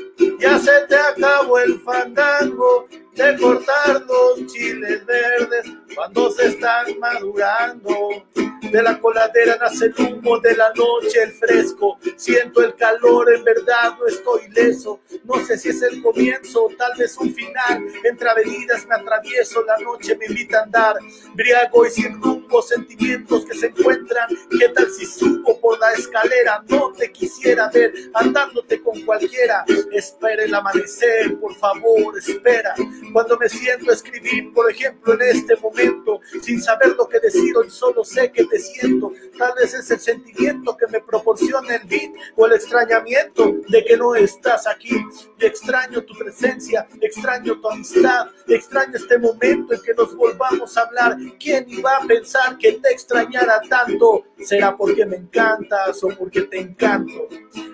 ya 0.41 0.59
se 0.59 0.87
te 0.89 0.97
acabó 0.97 1.59
el 1.59 1.79
fandango 1.81 2.89
de 3.15 3.37
cortar 3.39 4.03
los 4.03 4.53
chiles 4.53 5.05
verdes 5.07 5.67
cuando 5.95 6.31
se 6.33 6.49
están 6.49 6.99
madurando. 6.99 8.25
De 8.35 8.83
la 8.83 8.99
coladera 8.99 9.57
nace 9.61 9.87
el 9.87 9.95
humo 9.99 10.41
de 10.41 10.57
la 10.57 10.73
noche, 10.75 11.23
el 11.23 11.33
fresco. 11.33 11.97
Siento 12.17 12.61
el 12.63 12.75
calor, 12.75 13.33
en 13.33 13.45
verdad 13.45 13.97
no 13.99 14.07
estoy 14.07 14.49
leso. 14.49 15.01
No 15.25 15.43
sé 15.47 15.57
si 15.57 15.71
es 15.71 15.81
el 15.81 16.03
comienzo, 16.03 16.69
tal 16.77 16.93
vez 16.99 17.17
un 17.17 17.35
final. 17.35 17.87
Entre 18.05 18.29
avenidas 18.29 18.87
me 18.87 18.95
atravieso, 18.95 19.65
la 19.65 19.79
noche 19.79 20.17
me 20.17 20.27
invita 20.27 20.61
a 20.61 20.63
andar. 20.65 20.97
Briago 21.35 21.87
y 21.87 21.91
sin 21.91 22.21
rumbo, 22.21 22.61
sentimientos 22.61 23.47
que 23.47 23.55
se 23.57 23.67
encuentran. 23.69 24.29
¿Qué 24.59 24.69
tal 24.69 24.87
si 24.91 25.07
subo 25.07 25.59
por 25.61 25.79
la 25.81 25.93
escalera? 25.93 26.63
No 26.69 26.93
te 26.93 27.11
quisiera 27.11 27.71
ver 27.71 27.93
andándote 28.13 28.83
con 28.83 29.01
cualquiera. 29.03 29.65
Espera 29.93 30.45
el 30.45 30.55
amanecer, 30.55 31.39
por 31.41 31.55
favor, 31.57 32.19
espera. 32.19 32.75
Cuando 33.13 33.39
me 33.39 33.49
siento 33.49 33.93
escribir, 33.93 34.53
por 34.53 34.71
ejemplo, 34.71 35.15
en 35.15 35.23
este 35.23 35.57
momento, 35.57 36.21
sin 36.43 36.61
saber 36.61 36.89
lo 36.99 37.09
que 37.09 37.21
decir, 37.21 37.57
hoy 37.57 37.71
solo 37.71 38.05
sé 38.05 38.31
que 38.31 38.45
te 38.45 38.59
siento. 38.59 39.11
Tal 39.39 39.53
vez 39.59 39.73
es 39.73 39.91
el 39.91 40.01
sentimiento 40.01 40.77
que 40.77 40.87
me 40.89 41.01
proporciona 41.01 41.77
el 41.77 41.89
beat 41.89 42.13
o 42.37 42.47
el 42.47 42.53
extrañamiento 42.53 43.55
de 43.69 43.85
que 43.85 43.97
no 43.97 44.15
estás 44.15 44.67
aquí. 44.67 44.91
Y 45.39 45.47
extraño 45.47 46.03
tu 46.03 46.15
presencia, 46.15 46.87
extraño 47.01 47.61
tu 47.61 47.69
amistad, 47.69 48.29
extraño 48.47 48.97
este 48.97 49.19
momento 49.19 49.75
en 49.75 49.83
que 49.83 49.95
nos 49.95 50.15
volvamos 50.17 50.77
a 50.77 50.83
hablar. 50.83 51.17
¿Quién 51.39 51.67
iba 51.69 51.97
a 51.97 52.07
pensar 52.07 52.59
que 52.59 52.73
te 52.73 52.93
extrañara 52.93 53.61
tanto? 53.69 54.25
¿Será 54.39 54.77
porque 54.77 55.07
me 55.07 55.17
encantas 55.17 56.03
o 56.03 56.09
porque 56.09 56.43
te 56.43 56.61
encanto? 56.61 57.29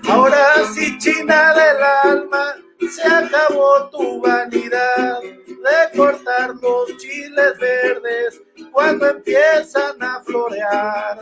Ahora 0.09 0.65
sí, 0.75 0.99
China 0.99 1.55
del 1.55 1.83
alma 2.13 2.57
se 2.89 3.03
acabó 3.03 3.91
tu 3.91 4.21
vanidad 4.21 5.21
de 5.21 5.97
cortar 5.97 6.55
los 6.57 6.97
chiles 6.97 7.59
verdes 7.59 8.43
cuando 8.73 9.11
empiezan 9.11 10.03
a 10.03 10.23
florear. 10.25 11.19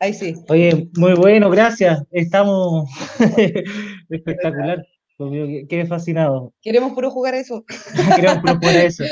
Ahí 0.00 0.14
sí. 0.14 0.34
Oye, 0.48 0.88
muy 0.96 1.14
bueno, 1.14 1.50
gracias. 1.50 2.02
Estamos 2.12 2.88
espectacular. 4.08 4.86
Quedé 5.18 5.86
fascinado. 5.86 6.52
Queremos 6.62 6.92
puro 6.92 7.10
jugar 7.10 7.34
eso. 7.34 7.64
Queremos 8.16 8.38
puro 8.40 8.54
jugar 8.54 8.76
eso. 8.76 9.02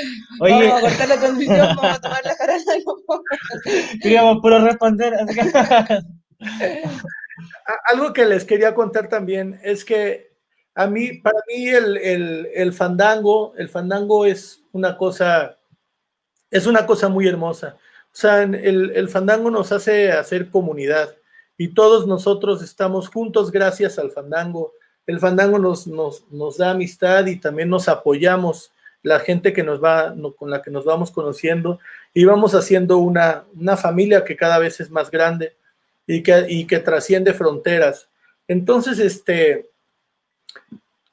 Oye, 0.40 0.68
vamos 0.68 0.78
a 0.78 0.80
cortar 0.80 1.08
la 1.08 1.18
transmisión, 1.18 1.58
vamos 1.58 1.84
a 1.84 2.00
tomar 2.00 2.24
la 2.24 2.36
jarana 2.36 2.76
y 2.78 2.84
vamos 2.84 3.02
a... 3.08 3.98
Queríamos 4.00 4.38
puro 4.40 4.60
responder. 4.60 5.14
Algo 7.92 8.12
que 8.12 8.24
les 8.24 8.44
quería 8.44 8.72
contar 8.72 9.08
también 9.08 9.58
es 9.64 9.84
que 9.84 10.25
a 10.76 10.86
mí, 10.86 11.14
para 11.14 11.38
mí 11.48 11.68
el, 11.68 11.96
el, 11.96 12.48
el 12.54 12.72
fandango, 12.74 13.54
el 13.56 13.70
fandango 13.70 14.26
es 14.26 14.62
una 14.72 14.98
cosa, 14.98 15.56
es 16.50 16.66
una 16.66 16.84
cosa 16.84 17.08
muy 17.08 17.26
hermosa. 17.26 17.78
O 18.12 18.18
sea, 18.18 18.42
el, 18.42 18.92
el 18.94 19.08
fandango 19.08 19.50
nos 19.50 19.72
hace 19.72 20.12
hacer 20.12 20.50
comunidad 20.50 21.14
y 21.56 21.68
todos 21.68 22.06
nosotros 22.06 22.62
estamos 22.62 23.08
juntos 23.08 23.50
gracias 23.50 23.98
al 23.98 24.10
fandango. 24.10 24.74
El 25.06 25.18
fandango 25.18 25.58
nos, 25.58 25.86
nos, 25.86 26.30
nos 26.30 26.58
da 26.58 26.72
amistad 26.72 27.24
y 27.24 27.36
también 27.40 27.70
nos 27.70 27.88
apoyamos 27.88 28.70
la 29.02 29.20
gente 29.20 29.54
que 29.54 29.62
nos 29.62 29.82
va, 29.82 30.14
con 30.36 30.50
la 30.50 30.60
que 30.60 30.70
nos 30.70 30.84
vamos 30.84 31.10
conociendo 31.10 31.78
y 32.12 32.26
vamos 32.26 32.54
haciendo 32.54 32.98
una, 32.98 33.44
una 33.58 33.78
familia 33.78 34.24
que 34.24 34.36
cada 34.36 34.58
vez 34.58 34.78
es 34.80 34.90
más 34.90 35.10
grande 35.10 35.56
y 36.06 36.22
que, 36.22 36.44
y 36.50 36.66
que 36.66 36.80
trasciende 36.80 37.32
fronteras. 37.32 38.10
Entonces, 38.46 38.98
este, 38.98 39.70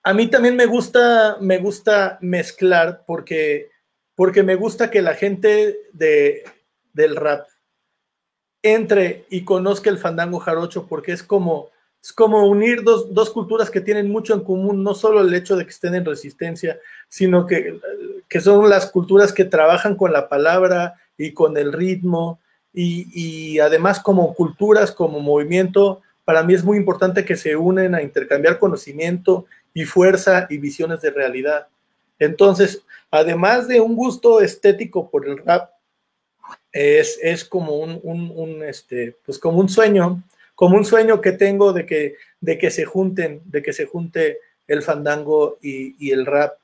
a 0.04 0.14
mí 0.14 0.28
también 0.28 0.56
me 0.56 0.66
gusta, 0.66 1.38
me 1.40 1.58
gusta 1.60 2.18
mezclar 2.22 3.04
porque, 3.08 3.70
porque 4.16 4.44
me 4.44 4.56
gusta 4.56 4.92
que 4.92 5.02
la 5.02 5.16
gente 5.16 5.80
de, 5.94 6.44
del 6.92 7.16
rap 7.16 7.48
entre 8.62 9.26
y 9.30 9.44
conozca 9.44 9.90
el 9.90 9.98
fandango 9.98 10.40
jarocho 10.40 10.88
porque 10.88 11.14
es 11.14 11.24
como, 11.24 11.70
es 12.02 12.12
como 12.12 12.48
unir 12.48 12.84
dos, 12.84 13.14
dos, 13.14 13.30
culturas 13.30 13.70
que 13.70 13.82
tienen 13.82 14.12
mucho 14.12 14.34
en 14.34 14.42
común, 14.42 14.84
no 14.84 14.94
solo 14.94 15.22
el 15.22 15.34
hecho 15.34 15.56
de 15.56 15.64
que 15.64 15.72
estén 15.72 15.96
en 15.96 16.06
resistencia, 16.06 16.80
sino 17.08 17.48
que, 17.48 17.80
que 18.28 18.42
son 18.42 18.70
las 18.70 18.88
culturas 18.92 19.32
que 19.32 19.46
trabajan 19.46 19.96
con 19.96 20.12
la 20.12 20.28
palabra 20.28 20.96
y 21.18 21.32
con 21.32 21.56
el 21.56 21.72
ritmo 21.72 22.40
y, 22.74 23.08
y 23.14 23.60
además 23.60 24.02
como 24.02 24.34
culturas, 24.34 24.92
como 24.92 25.22
movimiento, 25.22 26.02
para 26.26 26.44
mí 26.44 26.54
es 26.54 26.64
muy 26.64 26.78
importante 26.78 27.24
que 27.24 27.38
se 27.38 27.56
unen 27.56 27.96
a 27.96 28.02
intercambiar 28.02 28.60
conocimiento 28.60 29.46
y 29.74 29.86
fuerza 29.86 30.48
y 30.50 30.58
visiones 30.58 31.02
de 31.02 31.12
realidad. 31.12 31.68
Entonces, 32.20 32.84
además 33.12 33.68
de 33.68 33.82
un 33.82 33.96
gusto 33.96 34.42
estético 34.42 35.10
por 35.10 35.28
el 35.28 35.38
rap, 35.38 35.72
es, 36.72 37.20
es 37.22 37.46
como 37.46 37.78
un, 37.78 38.00
un, 38.04 38.64
este, 38.64 39.18
pues 39.26 39.38
como 39.40 39.60
un 39.60 39.70
sueño, 39.70 40.24
como 40.56 40.78
un 40.78 40.86
sueño 40.86 41.22
que 41.22 41.32
tengo 41.32 41.74
de 41.74 41.86
que, 41.86 42.16
de 42.42 42.58
que 42.58 42.72
se 42.72 42.86
junten, 42.86 43.42
de 43.46 43.62
que 43.62 43.74
se 43.74 43.86
junte 43.86 44.40
el 44.68 44.82
fandango 44.82 45.58
y, 45.62 45.96
y 46.00 46.12
el 46.12 46.26
rap. 46.26 46.58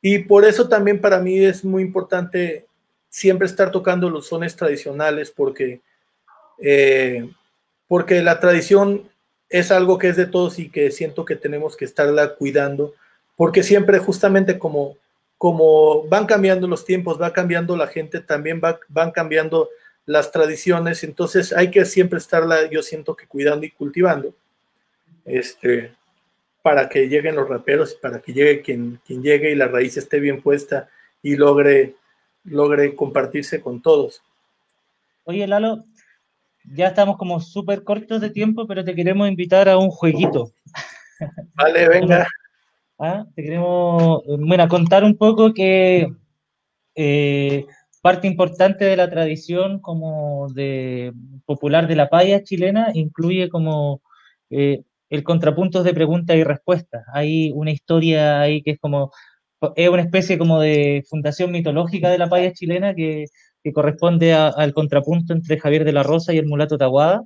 Y 0.00 0.20
por 0.20 0.44
eso 0.44 0.68
también 0.68 1.00
para 1.00 1.18
mí 1.18 1.38
es 1.38 1.64
muy 1.64 1.82
importante 1.82 2.66
siempre 3.08 3.46
estar 3.46 3.70
tocando 3.70 4.10
los 4.10 4.26
sones 4.26 4.56
tradicionales 4.56 5.30
porque, 5.30 5.80
eh, 6.58 7.28
porque 7.88 8.22
la 8.22 8.40
tradición 8.40 9.08
es 9.48 9.70
algo 9.70 9.98
que 9.98 10.08
es 10.08 10.16
de 10.16 10.26
todos 10.26 10.58
y 10.58 10.68
que 10.68 10.90
siento 10.90 11.24
que 11.24 11.36
tenemos 11.36 11.76
que 11.76 11.84
estarla 11.84 12.34
cuidando, 12.34 12.94
porque 13.36 13.62
siempre 13.62 13.98
justamente 13.98 14.58
como, 14.58 14.96
como 15.38 16.04
van 16.08 16.26
cambiando 16.26 16.66
los 16.66 16.84
tiempos, 16.84 17.20
va 17.20 17.32
cambiando 17.32 17.76
la 17.76 17.86
gente, 17.86 18.20
también 18.20 18.60
va, 18.62 18.78
van 18.88 19.10
cambiando 19.12 19.68
las 20.04 20.30
tradiciones, 20.30 21.04
entonces 21.04 21.52
hay 21.52 21.70
que 21.70 21.84
siempre 21.84 22.18
estarla, 22.18 22.70
yo 22.70 22.82
siento 22.82 23.16
que 23.16 23.26
cuidando 23.26 23.66
y 23.66 23.70
cultivando, 23.70 24.34
este, 25.24 25.92
para 26.62 26.88
que 26.88 27.08
lleguen 27.08 27.36
los 27.36 27.48
raperos, 27.48 27.94
para 27.94 28.20
que 28.20 28.32
llegue 28.32 28.62
quien, 28.62 29.00
quien 29.04 29.22
llegue 29.22 29.50
y 29.50 29.56
la 29.56 29.68
raíz 29.68 29.96
esté 29.96 30.20
bien 30.20 30.40
puesta 30.40 30.88
y 31.22 31.36
logre, 31.36 31.94
logre 32.44 32.94
compartirse 32.94 33.60
con 33.60 33.82
todos. 33.82 34.22
Oye, 35.24 35.46
Lalo, 35.46 35.84
ya 36.74 36.88
estamos 36.88 37.16
como 37.16 37.40
súper 37.40 37.84
cortos 37.84 38.20
de 38.20 38.30
tiempo, 38.30 38.66
pero 38.66 38.84
te 38.84 38.94
queremos 38.94 39.28
invitar 39.28 39.68
a 39.68 39.78
un 39.78 39.90
jueguito. 39.90 40.52
Vale, 41.54 41.88
venga. 41.88 42.26
¿Ah? 42.98 43.26
Te 43.34 43.42
queremos, 43.42 44.22
bueno, 44.26 44.68
contar 44.68 45.04
un 45.04 45.16
poco 45.16 45.52
que 45.52 46.08
eh, 46.94 47.66
parte 48.00 48.26
importante 48.26 48.86
de 48.86 48.96
la 48.96 49.10
tradición 49.10 49.80
como 49.80 50.48
de 50.54 51.12
popular 51.44 51.88
de 51.88 51.96
la 51.96 52.08
paya 52.08 52.42
chilena 52.42 52.90
incluye 52.94 53.50
como 53.50 54.00
eh, 54.48 54.82
el 55.10 55.22
contrapunto 55.22 55.82
de 55.82 55.92
preguntas 55.92 56.36
y 56.36 56.44
respuestas. 56.44 57.04
Hay 57.12 57.52
una 57.54 57.70
historia 57.70 58.40
ahí 58.40 58.62
que 58.62 58.72
es 58.72 58.78
como, 58.78 59.12
es 59.76 59.88
una 59.88 60.02
especie 60.02 60.38
como 60.38 60.60
de 60.60 61.04
fundación 61.08 61.50
mitológica 61.50 62.10
de 62.10 62.18
la 62.18 62.28
paya 62.28 62.52
chilena 62.52 62.94
que, 62.94 63.26
que 63.66 63.72
corresponde 63.72 64.32
a, 64.32 64.46
al 64.46 64.72
contrapunto 64.72 65.32
entre 65.32 65.58
Javier 65.58 65.84
de 65.84 65.92
la 65.92 66.04
Rosa 66.04 66.32
y 66.32 66.38
el 66.38 66.46
mulato 66.46 66.78
Taguada. 66.78 67.24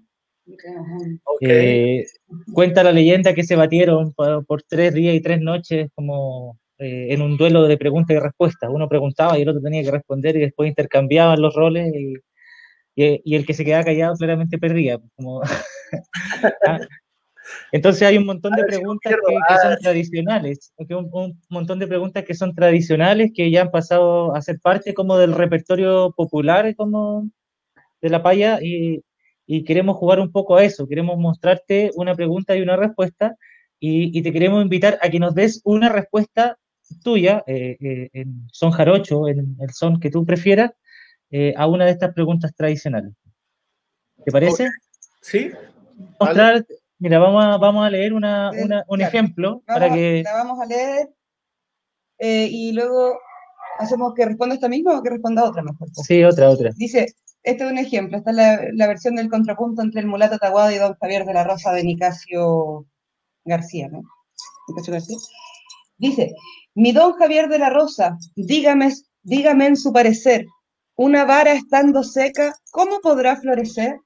Okay. 1.23 1.99
Eh, 1.99 2.07
cuenta 2.55 2.83
la 2.83 2.93
leyenda 2.93 3.35
que 3.35 3.45
se 3.45 3.57
batieron 3.57 4.15
por, 4.15 4.47
por, 4.47 4.63
tres 4.63 4.95
días 4.95 5.15
y 5.15 5.21
tres 5.21 5.43
noches 5.43 5.91
como 5.95 6.59
eh, 6.79 7.09
en 7.11 7.21
un 7.21 7.37
duelo 7.37 7.65
de 7.69 7.77
preguntas 7.77 8.17
y 8.17 8.21
respuestas. 8.21 8.71
Uno 8.73 8.89
preguntaba 8.89 9.39
y 9.39 9.43
el 9.43 9.51
otro 9.51 9.61
tenía 9.61 9.83
que 9.83 9.91
responder 9.91 10.35
y 10.37 10.41
después 10.41 10.71
intercambiaban 10.71 11.43
los 11.43 11.55
roles 11.55 11.93
y, 11.95 12.15
y, 12.95 13.21
y 13.23 13.37
el 13.37 13.45
que 13.45 13.53
se 13.53 13.63
quedaba 13.63 13.85
callado 13.85 14.15
claramente 14.15 14.57
perdía. 14.57 14.99
Como, 15.17 15.43
¿Ah? 16.67 16.79
Entonces 17.73 18.03
hay 18.03 18.19
un 18.19 18.27
montón 18.27 18.53
de 18.53 18.65
preguntas 18.65 19.13
que, 19.13 19.35
que 19.35 19.61
son 19.63 19.79
tradicionales, 19.81 20.73
un, 20.77 21.09
un, 21.13 21.41
montón 21.49 21.79
de 21.79 21.87
preguntas 21.87 22.25
que 22.25 22.35
son 22.35 22.55
tradicionales, 22.55 23.33
que 23.35 23.51
ya 23.51 23.63
han 23.63 23.71
pasado 23.71 24.35
a 24.35 24.43
ser 24.43 24.61
parte 24.61 24.95
como 24.95 25.17
del 25.17 25.33
repertorio 25.33 26.13
popular 26.17 26.75
como 26.77 27.29
de 28.01 28.09
la 28.11 28.23
paya 28.23 28.59
y, 28.63 29.03
y 29.47 29.65
queremos 29.65 29.97
jugar 29.97 30.21
un 30.21 30.33
poco 30.33 30.57
a 30.57 30.65
eso, 30.65 30.87
queremos 30.87 31.19
mostrarte 31.19 31.91
una 31.95 32.15
pregunta 32.15 32.57
y 32.57 32.63
una 32.63 32.77
respuesta 32.77 33.37
y, 33.79 34.17
y 34.17 34.23
te 34.23 34.33
queremos 34.33 34.63
invitar 34.63 34.99
a 35.03 35.09
que 35.11 35.19
nos 35.19 35.35
des 35.35 35.61
una 35.65 35.89
respuesta 35.89 36.59
tuya 37.03 37.43
eh, 37.47 37.77
eh, 37.81 38.11
en 38.13 38.49
son 38.53 38.71
jarocho, 38.71 39.29
en 39.29 39.57
el 39.61 39.71
son 39.73 40.01
que 40.01 40.11
tú 40.11 40.25
prefieras, 40.25 40.73
eh, 41.31 41.55
a 41.57 41.67
una 41.67 41.85
de 41.85 41.93
estas 41.93 42.13
preguntas 42.13 42.55
tradicionales. 42.55 43.13
¿Te 44.25 44.33
parece? 44.33 44.69
Sí. 45.23 45.51
Mostrar, 46.19 46.55
vale. 46.55 46.65
Mira, 47.01 47.19
vamos 47.19 47.43
a, 47.43 47.57
vamos 47.57 47.87
a 47.87 47.91
leer 47.91 48.13
una, 48.13 48.51
una, 48.51 48.85
un 48.87 48.99
claro. 48.99 49.09
ejemplo 49.09 49.51
vamos, 49.51 49.65
para 49.67 49.93
que... 49.93 50.23
La 50.23 50.35
vamos 50.35 50.61
a 50.61 50.67
leer 50.67 51.09
eh, 52.19 52.47
y 52.51 52.73
luego 52.73 53.19
hacemos 53.79 54.13
que 54.15 54.27
responda 54.27 54.55
esta 54.55 54.69
misma 54.69 54.99
o 54.99 55.03
que 55.03 55.09
responda 55.09 55.45
otra 55.45 55.63
mejor. 55.63 55.89
Sí, 55.95 56.23
otra, 56.23 56.51
otra. 56.51 56.71
Dice, 56.77 57.15
este 57.43 57.65
es 57.65 57.71
un 57.71 57.79
ejemplo, 57.79 58.19
esta 58.19 58.31
es 58.31 58.37
la, 58.37 58.61
la 58.75 58.87
versión 58.87 59.17
del 59.17 59.31
contrapunto 59.31 59.81
entre 59.81 60.03
el 60.03 60.07
mulato 60.07 60.37
Taguada 60.39 60.75
y 60.75 60.79
don 60.79 60.95
Javier 61.01 61.25
de 61.25 61.33
la 61.33 61.45
Rosa 61.45 61.73
de 61.73 61.85
Nicasio 61.85 62.87
García, 63.45 63.89
¿no? 63.89 64.03
Nicasio 64.69 64.93
García. 64.93 65.17
Dice, 65.97 66.35
mi 66.75 66.93
don 66.93 67.15
Javier 67.15 67.49
de 67.49 67.59
la 67.59 67.71
Rosa, 67.71 68.19
dígame, 68.37 68.93
dígame 69.23 69.69
en 69.69 69.77
su 69.77 69.91
parecer, 69.91 70.45
una 70.97 71.25
vara 71.25 71.55
estando 71.55 72.03
seca, 72.03 72.55
¿cómo 72.71 73.01
podrá 73.01 73.37
florecer? 73.37 73.99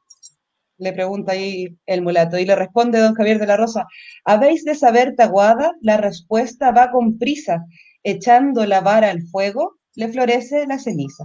Le 0.78 0.92
pregunta 0.92 1.32
ahí 1.32 1.76
el 1.86 2.02
mulato, 2.02 2.38
y 2.38 2.44
le 2.44 2.56
responde 2.56 2.98
don 2.98 3.14
Javier 3.14 3.38
de 3.38 3.46
la 3.46 3.56
Rosa, 3.56 3.86
¿habéis 4.24 4.64
de 4.64 4.74
saber, 4.74 5.14
Taguada? 5.16 5.72
La 5.80 5.96
respuesta 5.96 6.70
va 6.72 6.90
con 6.90 7.18
prisa, 7.18 7.64
echando 8.02 8.66
la 8.66 8.80
vara 8.80 9.10
al 9.10 9.22
fuego, 9.22 9.76
le 9.94 10.08
florece 10.08 10.66
la 10.66 10.78
ceniza. 10.78 11.24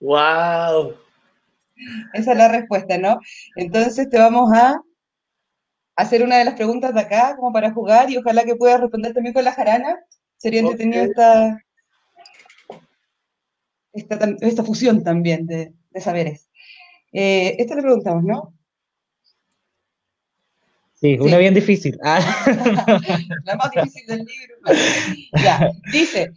¡Wow! 0.00 0.94
Esa 2.14 2.32
es 2.32 2.38
la 2.38 2.48
respuesta, 2.48 2.96
¿no? 2.98 3.20
Entonces 3.56 4.08
te 4.08 4.18
vamos 4.18 4.50
a 4.54 4.80
hacer 5.96 6.22
una 6.22 6.38
de 6.38 6.44
las 6.44 6.54
preguntas 6.54 6.94
de 6.94 7.00
acá, 7.00 7.36
como 7.36 7.52
para 7.52 7.72
jugar, 7.72 8.10
y 8.10 8.16
ojalá 8.16 8.44
que 8.44 8.56
puedas 8.56 8.80
responder 8.80 9.12
también 9.12 9.34
con 9.34 9.44
la 9.44 9.52
jarana. 9.52 9.98
Sería 10.38 10.60
okay. 10.60 10.72
entretenido 10.72 11.04
esta, 11.04 11.58
esta, 13.92 14.36
esta, 14.40 14.64
fusión 14.64 15.02
también 15.02 15.46
de, 15.46 15.72
de 15.90 16.00
saberes. 16.00 16.50
Eh, 17.12 17.56
esta 17.58 17.74
le 17.74 17.82
preguntamos, 17.82 18.24
¿no? 18.24 18.55
Sí, 20.96 21.18
una 21.20 21.32
sí. 21.32 21.38
bien 21.38 21.54
difícil. 21.54 21.98
Ah. 22.04 22.20
La 23.44 23.56
más 23.56 23.70
difícil 23.70 24.06
del 24.06 24.18
libro. 24.18 24.56
Ya, 25.42 25.70
dice, 25.92 26.32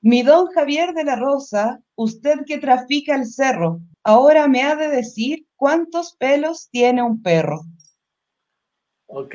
mi 0.00 0.22
don 0.22 0.46
Javier 0.48 0.92
de 0.94 1.04
la 1.04 1.16
Rosa, 1.16 1.80
usted 1.96 2.44
que 2.46 2.58
trafica 2.58 3.16
el 3.16 3.26
cerro, 3.26 3.80
ahora 4.02 4.46
me 4.48 4.62
ha 4.62 4.76
de 4.76 4.88
decir 4.88 5.46
cuántos 5.56 6.14
pelos 6.14 6.68
tiene 6.70 7.02
un 7.02 7.22
perro. 7.22 7.62
Ok. 9.06 9.34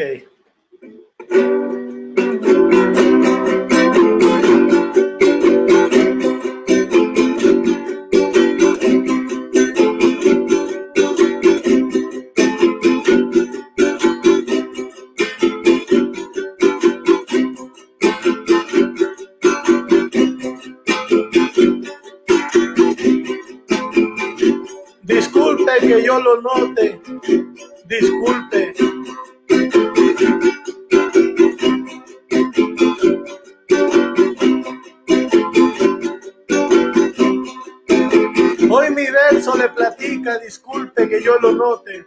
Que 25.89 26.03
yo 26.03 26.19
lo 26.19 26.39
note. 26.39 27.01
Disculpe. 27.85 28.75
Hoy 38.69 38.89
mi 38.91 39.07
verso 39.07 39.57
le 39.57 39.69
platica, 39.69 40.37
disculpe 40.37 41.09
que 41.09 41.23
yo 41.23 41.39
lo 41.39 41.53
note. 41.53 42.05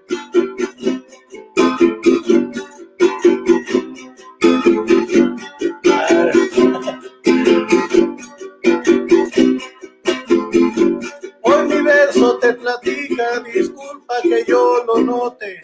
Disculpa 13.55 14.15
que 14.23 14.45
yo 14.47 14.85
lo 14.87 15.01
note. 15.01 15.61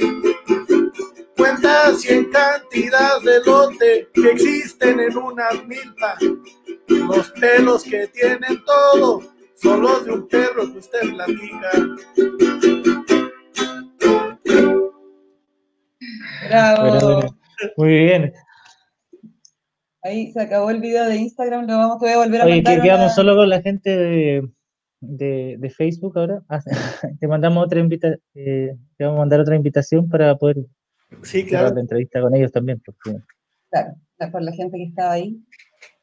Cuentas 1.37 2.05
y 2.05 2.09
en 2.15 2.25
cantidad 2.31 3.21
de 3.23 3.41
lote 3.47 4.09
que 4.13 4.31
existen 4.31 5.01
en 5.01 5.17
una 5.17 5.51
milpa. 5.67 6.17
Los 6.89 7.31
pelos 7.33 7.85
que 7.85 8.07
tienen 8.09 8.63
todo 8.65 9.23
son 9.57 9.83
los 9.83 10.05
de 10.05 10.13
un 10.13 10.29
perro 10.29 10.73
que 10.73 10.79
usted 10.79 11.01
platica. 11.01 11.71
Bravo. 16.49 17.21
Muy 17.77 17.89
bien. 17.89 18.33
Ahí 20.03 20.33
se 20.33 20.41
acabó 20.41 20.71
el 20.71 20.81
video 20.81 21.05
de 21.07 21.17
Instagram, 21.17 21.67
lo 21.67 21.77
vamos 21.77 22.03
a 22.03 22.17
volver 22.17 22.41
a 22.41 22.45
Oye, 22.45 22.55
mandar. 22.57 22.77
que 22.77 22.83
quedamos 22.83 23.07
una- 23.07 23.15
solo 23.15 23.37
con 23.37 23.49
la 23.51 23.61
gente 23.61 23.91
de, 23.97 24.49
de, 25.01 25.57
de 25.59 25.71
Facebook 25.71 26.19
ahora. 26.19 26.43
Ah, 26.49 26.61
te 27.21 27.27
mandamos 27.29 27.65
otra 27.65 27.81
invita 27.81 28.17
eh, 28.35 28.77
te 28.97 29.05
vamos 29.05 29.19
a 29.19 29.21
mandar 29.21 29.41
otra 29.41 29.57
invitación 29.57 30.09
para 30.09 30.37
poder 30.37 30.57
Sí, 31.23 31.45
claro. 31.47 31.75
la 31.75 31.81
entrevista 31.81 32.21
con 32.21 32.35
ellos 32.35 32.53
también. 32.53 32.81
Porque, 32.85 33.19
Claro, 33.71 33.95
la- 34.19 34.31
por 34.31 34.43
la 34.43 34.53
gente 34.53 34.77
que 34.77 34.85
estaba 34.85 35.13
ahí. 35.13 35.43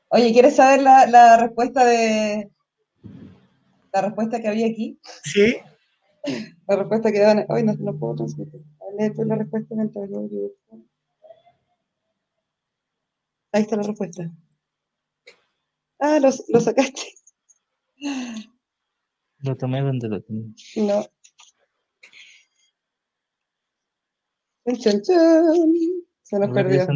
Oye, 0.09 0.31
¿quieres 0.33 0.55
saber 0.55 0.81
la, 0.81 1.05
la 1.07 1.37
respuesta 1.37 1.83
de 1.85 2.49
la 3.93 4.01
respuesta 4.01 4.39
que 4.41 4.47
había 4.47 4.67
aquí? 4.67 4.99
Sí, 5.23 5.57
La 6.67 6.75
respuesta 6.77 7.11
que 7.11 7.19
daban. 7.19 7.45
Hoy 7.49 7.63
no, 7.63 7.73
no 7.75 7.95
puedo 7.99 8.15
transmitir. 8.15 8.61
Lee 8.97 9.13
tú 9.13 9.23
la 9.25 9.35
respuesta 9.35 9.75
mientras 9.75 10.09
yo. 10.09 10.49
Ahí 13.51 13.61
está 13.61 13.75
la 13.75 13.83
respuesta. 13.83 14.31
Ah, 15.99 16.19
lo, 16.19 16.29
lo 16.49 16.59
sacaste. 16.59 17.01
Lo 19.45 19.55
tomé 19.55 19.81
donde 19.81 20.09
lo 20.09 20.21
tomé. 20.21 20.53
No. 20.75 21.05
Chan, 24.65 24.77
chan, 24.79 25.01
chan. 25.01 25.73
Se 26.23 26.39
nos 26.39 26.49
perdió. 26.49 26.87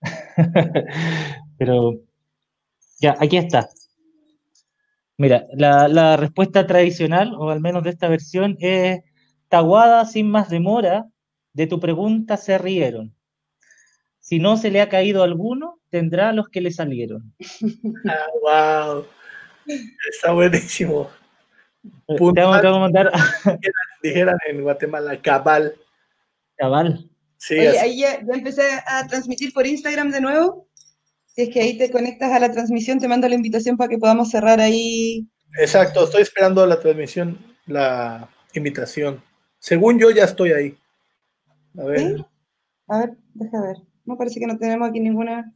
Pero 1.58 2.00
ya, 3.00 3.16
aquí 3.20 3.36
está. 3.36 3.68
Mira, 5.18 5.46
la, 5.52 5.88
la 5.88 6.16
respuesta 6.16 6.66
tradicional, 6.66 7.34
o 7.38 7.50
al 7.50 7.60
menos 7.60 7.84
de 7.84 7.90
esta 7.90 8.08
versión, 8.08 8.56
es 8.60 9.02
Taguada 9.48 10.06
sin 10.06 10.30
más 10.30 10.48
demora, 10.48 11.08
de 11.52 11.66
tu 11.66 11.80
pregunta 11.80 12.36
se 12.36 12.56
rieron. 12.56 13.14
Si 14.20 14.38
no 14.38 14.56
se 14.56 14.70
le 14.70 14.80
ha 14.80 14.88
caído 14.88 15.24
alguno, 15.24 15.80
tendrá 15.90 16.32
los 16.32 16.48
que 16.48 16.60
le 16.60 16.70
salieron. 16.70 17.34
ah, 18.08 18.94
wow. 18.94 19.04
Está 20.10 20.32
buenísimo. 20.32 21.10
Te 22.06 22.16
Puntual. 22.16 22.46
vamos, 22.46 22.60
te 22.60 22.66
vamos 22.66 22.76
a 22.76 22.80
mandar 22.80 23.12
Dijeran 24.02 24.36
en 24.48 24.62
Guatemala, 24.62 25.20
cabal. 25.20 25.74
cabal. 26.56 27.10
Sí, 27.36 27.54
Oye, 27.58 27.78
ahí 27.78 27.98
ya, 28.00 28.20
ya 28.20 28.34
empecé 28.34 28.62
a 28.86 29.06
transmitir 29.06 29.52
por 29.52 29.66
Instagram 29.66 30.10
de 30.10 30.20
nuevo. 30.20 30.68
Si 31.26 31.42
es 31.42 31.48
que 31.50 31.60
ahí 31.60 31.78
te 31.78 31.90
conectas 31.90 32.32
a 32.32 32.38
la 32.40 32.50
transmisión, 32.52 32.98
te 32.98 33.08
mando 33.08 33.28
la 33.28 33.34
invitación 33.34 33.76
para 33.76 33.88
que 33.88 33.98
podamos 33.98 34.30
cerrar 34.30 34.60
ahí. 34.60 35.26
exacto. 35.58 36.04
Estoy 36.04 36.22
esperando 36.22 36.66
la 36.66 36.78
transmisión, 36.80 37.38
la 37.66 38.28
invitación. 38.52 39.22
Según 39.58 39.98
yo, 39.98 40.10
ya 40.10 40.24
estoy 40.24 40.52
ahí. 40.52 40.76
A 41.78 41.84
ver. 41.84 41.98
¿Sí? 42.16 42.24
A 42.88 42.98
ver, 42.98 43.10
deja 43.34 43.62
ver. 43.62 43.76
No 44.04 44.16
parece 44.18 44.40
que 44.40 44.46
no 44.46 44.58
tenemos 44.58 44.88
aquí 44.88 45.00
ninguna. 45.00 45.54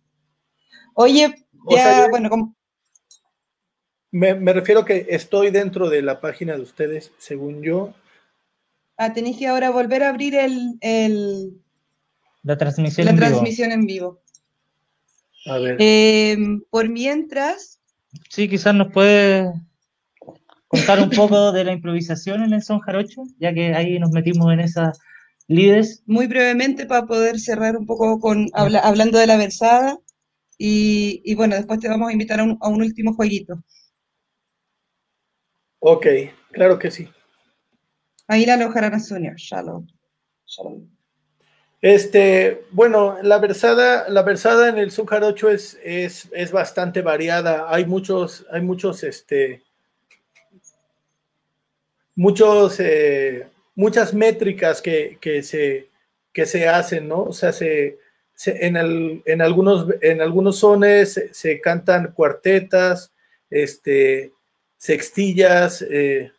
Oye, 0.95 1.35
O 1.67 1.75
ya, 1.77 1.83
sea, 1.83 2.05
yo- 2.05 2.11
bueno, 2.11 2.31
como, 2.31 2.57
Me, 4.21 4.35
me 4.35 4.55
refiero 4.55 4.87
que 4.87 5.09
estoy 5.11 5.51
dentro 5.51 5.91
de 5.91 6.01
la 6.01 6.19
página 6.23 6.55
de 6.57 6.63
ustedes, 6.63 7.13
según 7.19 7.63
yo. 7.63 7.93
ah, 8.97 9.13
tenéis 9.13 9.37
que 9.39 9.47
ahora 9.47 9.71
volver 9.71 10.03
a 10.03 10.09
abrir 10.11 10.35
el, 10.35 10.79
el- 10.81 11.61
La 12.45 12.57
transmisión 12.57 13.07
la 13.07 13.11
en 13.13 13.17
vivo. 13.17 13.29
transmisión 13.29 13.73
en 13.73 13.87
vivo. 13.87 14.21
A 15.47 15.59
ver. 15.59 15.77
Eh, 15.81 16.37
por 16.71 16.89
mientras, 16.89 17.81
Sí, 18.31 18.49
quizás 18.49 18.75
nos 18.75 18.93
puede 18.93 19.53
contar 20.69 21.01
un 21.01 21.11
poco 21.11 21.53
de 21.53 21.65
la 21.65 21.73
improvisación 21.73 22.43
en 22.43 22.53
el 22.53 22.63
son 22.63 22.81
jarocho, 22.81 23.23
ya 23.39 23.53
que 23.55 23.75
ahí 23.75 23.99
nos 23.99 24.11
metimos 24.11 24.53
en 24.53 24.61
esas 24.61 24.99
lides. 25.49 26.03
muy 26.07 26.27
brevemente 26.27 26.87
para 26.87 27.07
poder 27.07 27.39
cerrar 27.41 27.77
un 27.77 27.87
poco 27.87 28.19
con 28.21 28.49
habla- 28.55 28.81
hablando 28.81 29.19
de 29.19 29.27
la 29.27 29.37
versada. 29.37 29.99
Y, 30.59 31.21
y 31.25 31.35
bueno, 31.35 31.57
después 31.57 31.81
te 31.81 31.89
vamos 31.89 32.09
a 32.09 32.13
invitar 32.13 32.41
a 32.41 32.45
un, 32.45 32.59
a 32.61 32.69
un 32.69 32.83
último 32.83 33.15
jueguito. 33.15 33.63
Ok, 35.87 36.07
claro 36.51 36.79
que 36.79 36.91
sí. 36.91 37.11
Ahí 38.27 38.47
la 38.47 38.57
Lojarana 38.57 38.99
Junior. 39.07 39.35
Shalom. 39.37 39.87
Shalom. 40.47 40.89
Este, 41.83 42.65
bueno, 42.71 43.19
la 43.23 43.37
versada, 43.39 44.09
la 44.09 44.23
versada 44.23 44.71
en 44.71 44.79
el 44.79 44.91
son 44.91 45.05
jarocho 45.05 45.51
es, 45.51 45.79
es, 45.85 46.31
es 46.33 46.51
bastante 46.53 47.03
variada. 47.03 47.67
Hay 47.69 47.85
muchos, 47.85 48.47
hay 48.51 48.63
muchos, 48.63 49.05
este, 49.05 49.63
muchos, 52.17 52.81
eh, 52.81 53.47
muchas 53.75 54.15
métricas 54.15 54.81
que, 54.81 55.19
que 55.21 55.43
se, 55.43 55.91
que 56.33 56.47
se 56.47 56.67
hacen, 56.67 57.09
¿no? 57.09 57.25
O 57.25 57.33
sea, 57.35 57.53
se, 57.53 57.99
se- 58.35 58.67
en, 58.67 58.77
el- 58.77 59.23
en 59.27 59.43
algunos, 59.43 59.87
en 60.01 60.23
algunos 60.23 60.61
sones 60.61 61.13
se, 61.13 61.35
se 61.35 61.61
cantan 61.61 62.13
cuartetas, 62.13 63.13
este, 63.51 64.33
sextillas, 64.77 65.83
eh, 65.83 66.33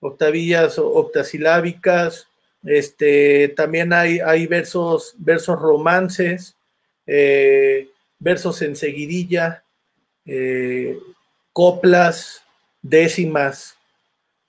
octavillas 0.00 0.78
octasilábicas, 0.78 2.28
este, 2.64 3.48
también 3.48 3.92
hay, 3.92 4.20
hay 4.20 4.46
versos, 4.46 5.14
versos 5.18 5.58
romances, 5.58 6.56
eh, 7.06 7.88
versos 8.18 8.60
en 8.62 8.76
seguidilla, 8.76 9.62
eh, 10.26 10.98
coplas, 11.52 12.42
décimas. 12.82 13.76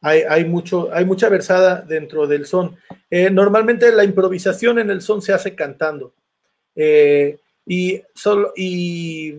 Hay, 0.01 0.23
hay, 0.27 0.45
mucho, 0.45 0.89
hay 0.93 1.05
mucha 1.05 1.29
versada 1.29 1.81
dentro 1.81 2.25
del 2.25 2.45
son. 2.45 2.77
Eh, 3.09 3.29
normalmente 3.29 3.91
la 3.91 4.03
improvisación 4.03 4.79
en 4.79 4.89
el 4.89 5.01
son 5.01 5.21
se 5.21 5.33
hace 5.33 5.55
cantando. 5.55 6.13
Y, 7.65 8.01
solo, 8.15 8.53
y 8.55 9.35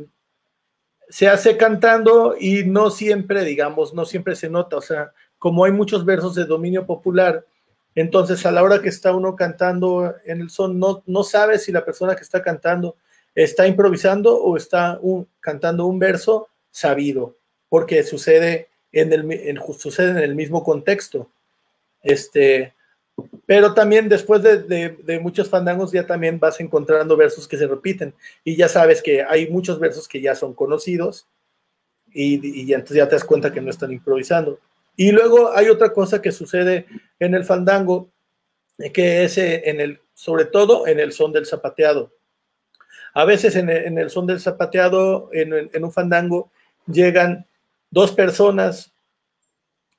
se 1.10 1.28
hace 1.28 1.56
cantando 1.56 2.36
y 2.38 2.64
no 2.64 2.90
siempre, 2.90 3.44
digamos, 3.44 3.92
no 3.92 4.04
siempre 4.04 4.36
se 4.36 4.48
nota. 4.48 4.76
O 4.76 4.80
sea, 4.80 5.12
como 5.38 5.64
hay 5.64 5.72
muchos 5.72 6.04
versos 6.04 6.34
de 6.34 6.44
dominio 6.44 6.86
popular, 6.86 7.44
entonces 7.94 8.46
a 8.46 8.52
la 8.52 8.62
hora 8.62 8.80
que 8.80 8.88
está 8.88 9.14
uno 9.14 9.34
cantando 9.34 10.14
en 10.24 10.40
el 10.40 10.50
son, 10.50 10.78
no, 10.78 11.02
no 11.06 11.24
sabe 11.24 11.58
si 11.58 11.72
la 11.72 11.84
persona 11.84 12.14
que 12.14 12.22
está 12.22 12.42
cantando 12.42 12.96
está 13.34 13.66
improvisando 13.66 14.40
o 14.40 14.56
está 14.56 15.00
cantando 15.40 15.86
un 15.86 15.98
verso 15.98 16.48
sabido, 16.70 17.36
porque 17.68 18.02
sucede 18.02 18.68
en 18.92 19.12
el, 19.12 19.60
sucede 19.78 20.10
en 20.10 20.18
el 20.18 20.34
mismo 20.34 20.62
contexto. 20.62 21.30
Este, 22.02 22.74
pero 23.46 23.74
también 23.74 24.08
después 24.08 24.42
de, 24.42 24.58
de- 24.62 25.20
muchos 25.20 25.48
fandangos 25.48 25.92
ya 25.92 26.06
también 26.06 26.38
vas 26.38 26.60
encontrando 26.60 27.16
versos 27.16 27.46
que 27.48 27.56
se 27.56 27.66
repiten 27.66 28.14
y 28.44 28.56
ya 28.56 28.68
sabes 28.68 29.02
que 29.02 29.22
hay 29.22 29.48
muchos 29.48 29.78
versos 29.78 30.06
que 30.08 30.20
ya 30.20 30.34
son 30.34 30.54
conocidos 30.54 31.26
y, 32.12 32.62
y 32.62 32.72
entonces 32.72 32.96
ya 32.96 33.08
te 33.08 33.14
das 33.16 33.24
cuenta 33.24 33.52
que 33.52 33.60
no 33.60 33.70
están 33.70 33.92
improvisando. 33.92 34.58
Y 34.96 35.12
luego 35.12 35.56
hay 35.56 35.68
otra 35.68 35.92
cosa 35.92 36.20
que 36.20 36.32
sucede 36.32 36.86
en 37.18 37.34
el 37.34 37.44
fandango, 37.44 38.10
que 38.92 39.24
es 39.24 39.38
eh, 39.38 39.62
en 39.70 39.80
el, 39.80 40.00
sobre 40.14 40.44
todo 40.44 40.86
en 40.86 41.00
el 41.00 41.12
son 41.12 41.32
del 41.32 41.46
zapateado. 41.46 42.12
A 43.14 43.24
veces 43.24 43.56
en 43.56 43.68
el, 43.70 44.10
son 44.10 44.26
del 44.26 44.40
zapateado, 44.40 45.30
en 45.32 45.84
un 45.84 45.92
fandango, 45.92 46.50
llegan 46.86 47.46
dos 47.90 48.12
personas 48.12 48.92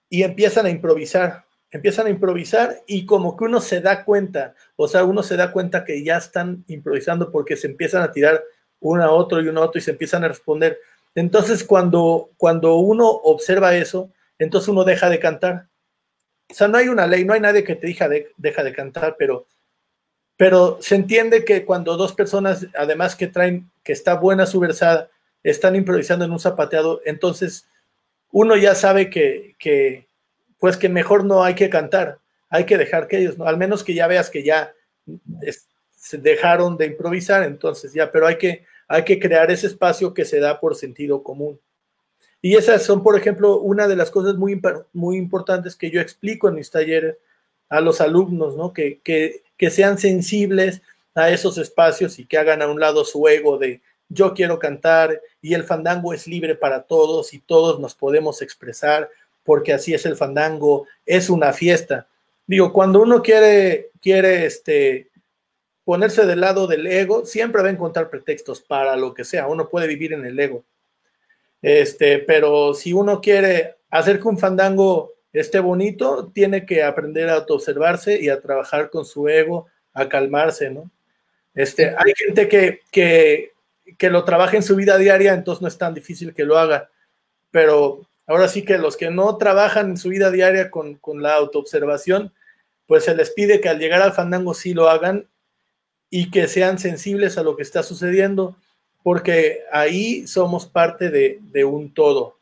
y 0.10 0.24
empiezan 0.24 0.66
a 0.66 0.70
improvisar, 0.70 1.46
empiezan 1.72 2.08
a 2.08 2.10
improvisar 2.10 2.82
y 2.86 3.06
como 3.06 3.36
que 3.36 3.46
uno 3.46 3.62
se 3.62 3.82
da 3.82 4.04
cuenta, 4.04 4.54
o 4.76 4.88
sea, 4.88 5.04
uno 5.04 5.24
se 5.24 5.38
da 5.38 5.52
cuenta 5.52 5.84
que 5.86 6.04
ya 6.04 6.18
están 6.18 6.64
improvisando 6.68 7.32
porque 7.32 7.56
se 7.56 7.68
empiezan 7.68 8.04
a 8.04 8.12
tirar 8.12 8.44
uno 8.80 9.04
a 9.04 9.12
otro 9.12 9.42
y 9.42 9.48
uno 9.48 9.62
a 9.62 9.66
otro 9.66 9.80
y 9.80 9.82
se 9.82 9.92
empiezan 9.92 10.24
a 10.24 10.28
responder. 10.28 10.80
Entonces, 11.16 11.64
cuando, 11.64 12.32
cuando 12.38 12.76
uno 12.76 13.08
observa 13.08 13.76
eso, 13.76 14.12
entonces 14.38 14.70
uno 14.70 14.84
deja 14.84 15.10
de 15.10 15.20
cantar 15.20 15.68
o 16.52 16.54
sea, 16.54 16.68
no 16.68 16.78
hay 16.78 16.90
una 16.90 17.08
ley, 17.08 17.24
no 17.24 17.34
hay 17.34 17.40
nadie 17.40 17.64
que 17.64 17.76
te 17.76 17.88
diga 17.88 18.10
de, 18.10 18.34
deja 18.36 18.62
de 18.64 18.74
cantar, 18.74 19.16
pero, 19.18 19.48
pero 20.36 20.78
se 20.82 20.96
entiende 20.96 21.46
que 21.46 21.64
cuando 21.64 21.96
dos 21.96 22.14
personas, 22.14 22.68
además 22.76 23.16
que 23.16 23.28
traen, 23.28 23.72
que 23.84 23.94
está 23.94 24.16
buena 24.16 24.46
su 24.46 24.60
versada, 24.60 25.10
están 25.44 25.78
improvisando 25.78 26.26
en 26.26 26.32
un 26.32 26.40
zapateado, 26.40 27.02
entonces 27.06 27.68
uno 28.32 28.58
ya 28.58 28.76
sabe 28.76 29.10
que, 29.10 29.56
que 29.58 30.08
pues 30.62 30.78
que 30.78 30.90
mejor 30.90 31.26
no 31.26 31.44
hay 31.44 31.56
que 31.56 31.72
cantar, 31.72 32.20
hay 32.48 32.68
que 32.68 32.78
dejar 32.78 33.08
que 33.08 33.18
ellos, 33.18 33.36
¿no? 33.36 33.46
al 33.46 33.58
menos 33.58 33.84
que 33.84 33.96
ya 33.96 34.06
veas 34.06 34.30
que 34.30 34.44
ya 34.44 34.72
se 35.90 36.20
dejaron 36.20 36.78
de 36.78 36.86
improvisar, 36.86 37.42
entonces 37.42 37.94
ya, 37.94 38.12
pero 38.12 38.28
hay 38.28 38.38
que, 38.38 38.64
hay 38.88 39.04
que 39.04 39.20
crear 39.20 39.50
ese 39.50 39.66
espacio 39.66 40.14
que 40.14 40.24
se 40.24 40.40
da 40.40 40.60
por 40.60 40.76
sentido 40.76 41.24
común. 41.24 41.60
Y 42.44 42.58
esas 42.58 42.84
son, 42.84 43.02
por 43.02 43.18
ejemplo, 43.18 43.60
una 43.60 43.88
de 43.88 43.96
las 43.96 44.12
cosas 44.12 44.36
muy, 44.36 44.62
muy 44.94 45.18
importantes 45.18 45.76
que 45.76 45.90
yo 45.90 46.00
explico 46.00 46.48
en 46.48 46.56
mis 46.56 46.70
talleres 46.70 47.18
a 47.68 47.82
los 47.82 48.00
alumnos, 48.00 48.56
¿no? 48.56 48.72
Que, 48.72 49.00
que, 49.04 49.42
que 49.58 49.72
sean 49.72 49.98
sensibles 49.98 50.84
a 51.16 51.32
esos 51.32 51.58
espacios 51.58 52.20
y 52.20 52.26
que 52.28 52.38
hagan 52.38 52.62
a 52.62 52.68
un 52.68 52.80
lado 52.80 53.04
su 53.04 53.28
ego 53.28 53.58
de 53.58 53.82
yo 54.10 54.36
quiero 54.36 54.60
cantar 54.60 55.22
y 55.42 55.56
el 55.56 55.64
fandango 55.64 56.14
es 56.14 56.28
libre 56.28 56.54
para 56.54 56.84
todos 56.84 57.34
y 57.34 57.40
todos 57.40 57.80
nos 57.80 57.96
podemos 57.96 58.44
expresar 58.44 59.10
porque 59.44 59.74
así 59.74 59.94
es 59.94 60.06
el 60.06 60.16
fandango, 60.16 60.88
es 61.06 61.30
una 61.30 61.54
fiesta. 61.54 62.08
Digo, 62.46 62.74
cuando 62.74 63.02
uno 63.02 63.22
quiere, 63.22 63.92
quiere 64.02 64.46
este, 64.46 65.10
ponerse 65.84 66.26
del 66.26 66.42
lado 66.42 66.68
del 66.68 66.88
ego, 66.88 67.26
siempre 67.26 67.62
va 67.62 67.70
a 67.70 67.72
encontrar 67.72 68.10
pretextos 68.10 68.62
para 68.62 68.96
lo 68.96 69.14
que 69.14 69.24
sea, 69.24 69.48
uno 69.48 69.70
puede 69.70 69.88
vivir 69.88 70.14
en 70.14 70.26
el 70.26 70.40
ego. 70.40 70.64
Este, 71.62 72.20
pero 72.20 72.74
si 72.74 72.94
uno 72.94 73.22
quiere 73.22 73.76
hacer 73.90 74.20
que 74.20 74.28
un 74.28 74.38
fandango 74.38 75.12
esté 75.32 75.60
bonito, 75.60 76.32
tiene 76.34 76.66
que 76.66 76.84
aprender 76.84 77.30
a 77.30 77.36
autoobservarse 77.36 78.20
y 78.20 78.30
a 78.30 78.42
trabajar 78.42 78.90
con 78.90 79.06
su 79.06 79.28
ego, 79.28 79.68
a 79.94 80.10
calmarse, 80.10 80.70
¿no? 80.70 80.90
Este, 81.54 81.90
hay 81.90 82.14
gente 82.16 82.48
que, 82.48 82.82
que, 82.92 83.52
que 83.98 84.10
lo 84.10 84.24
trabaja 84.24 84.56
en 84.56 84.64
su 84.64 84.76
vida 84.76 84.98
diaria, 84.98 85.34
entonces 85.34 85.62
no 85.62 85.68
es 85.68 85.78
tan 85.78 85.94
difícil 85.94 86.34
que 86.34 86.46
lo 86.46 86.58
haga, 86.58 86.90
pero 87.52 88.08
ahora 88.32 88.48
sí 88.48 88.64
que 88.64 88.78
los 88.78 88.96
que 88.96 89.12
no 89.12 89.38
trabajan 89.38 89.92
en 89.92 89.98
su 89.98 90.10
vida 90.10 90.32
diaria 90.32 90.72
con, 90.72 91.00
la 91.22 91.36
autoobservación, 91.36 92.34
pues 92.88 93.04
se 93.04 93.16
les 93.16 93.32
pide 93.32 93.60
que 93.60 93.70
al 93.70 93.80
llegar 93.80 94.02
al 94.02 94.14
fandango 94.14 94.54
sí 94.54 94.74
lo 94.74 94.90
hagan 94.90 95.28
y 96.10 96.32
que 96.32 96.48
sean 96.48 96.80
sensibles 96.80 97.38
a 97.38 97.44
lo 97.44 97.56
que 97.56 97.64
está 97.64 97.84
sucediendo 97.84 98.56
porque 99.04 99.62
ahí 99.72 100.28
somos 100.28 100.66
parte 100.66 101.10
de, 101.10 101.66
un 101.66 101.94
todo. 101.94 102.38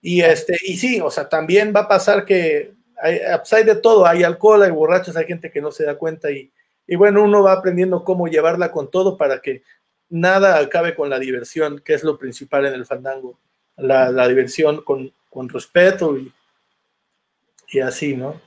Y, 0.00 0.22
este, 0.22 0.56
y 0.64 0.76
sí, 0.76 1.00
o 1.00 1.10
sea, 1.10 1.28
también 1.28 1.72
va 1.74 1.80
a 1.80 1.88
pasar 1.88 2.24
que 2.24 2.72
hay, 3.02 3.20
pues 3.36 3.52
hay 3.52 3.64
de 3.64 3.74
todo, 3.74 4.06
hay 4.06 4.22
alcohol, 4.22 4.62
hay 4.62 4.70
borrachos, 4.70 5.16
hay 5.16 5.26
gente 5.26 5.50
que 5.50 5.60
no 5.60 5.72
se 5.72 5.84
da 5.84 5.96
cuenta 5.96 6.30
y, 6.30 6.50
y 6.86 6.96
bueno, 6.96 7.22
uno 7.22 7.42
va 7.42 7.52
aprendiendo 7.52 8.04
cómo 8.04 8.28
llevarla 8.28 8.70
con 8.70 8.90
todo 8.90 9.16
para 9.16 9.40
que 9.40 9.62
nada 10.08 10.58
acabe 10.58 10.94
con 10.94 11.10
la 11.10 11.18
diversión, 11.18 11.80
que 11.80 11.94
es 11.94 12.04
lo 12.04 12.18
principal 12.18 12.66
en 12.66 12.74
el 12.74 12.86
fandango, 12.86 13.38
la, 13.76 14.28
diversión 14.28 14.82
con, 14.82 15.48
respeto 15.48 16.16
y, 16.16 17.80
así, 17.80 18.16
¿no? 18.16 18.40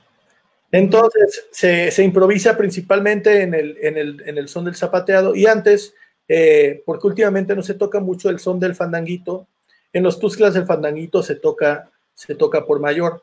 Entonces, 0.70 1.46
se, 1.50 2.02
improvisa 2.02 2.56
principalmente 2.56 3.42
en 3.42 3.54
el, 3.54 4.48
son 4.48 4.64
del 4.64 4.76
zapateado 4.76 5.34
y 5.34 5.46
antes 5.46 5.94
eh, 6.28 6.82
porque 6.84 7.06
últimamente 7.06 7.56
no 7.56 7.62
se 7.62 7.74
toca 7.74 8.00
mucho 8.00 8.28
el 8.28 8.38
son 8.38 8.60
del 8.60 8.74
fandanguito. 8.74 9.46
En 9.92 10.02
los 10.02 10.18
Tusclas 10.18 10.56
el 10.56 10.66
fandanguito 10.66 11.22
se 11.22 11.34
toca, 11.34 11.90
se 12.14 12.34
toca 12.34 12.66
por 12.66 12.80
mayor 12.80 13.22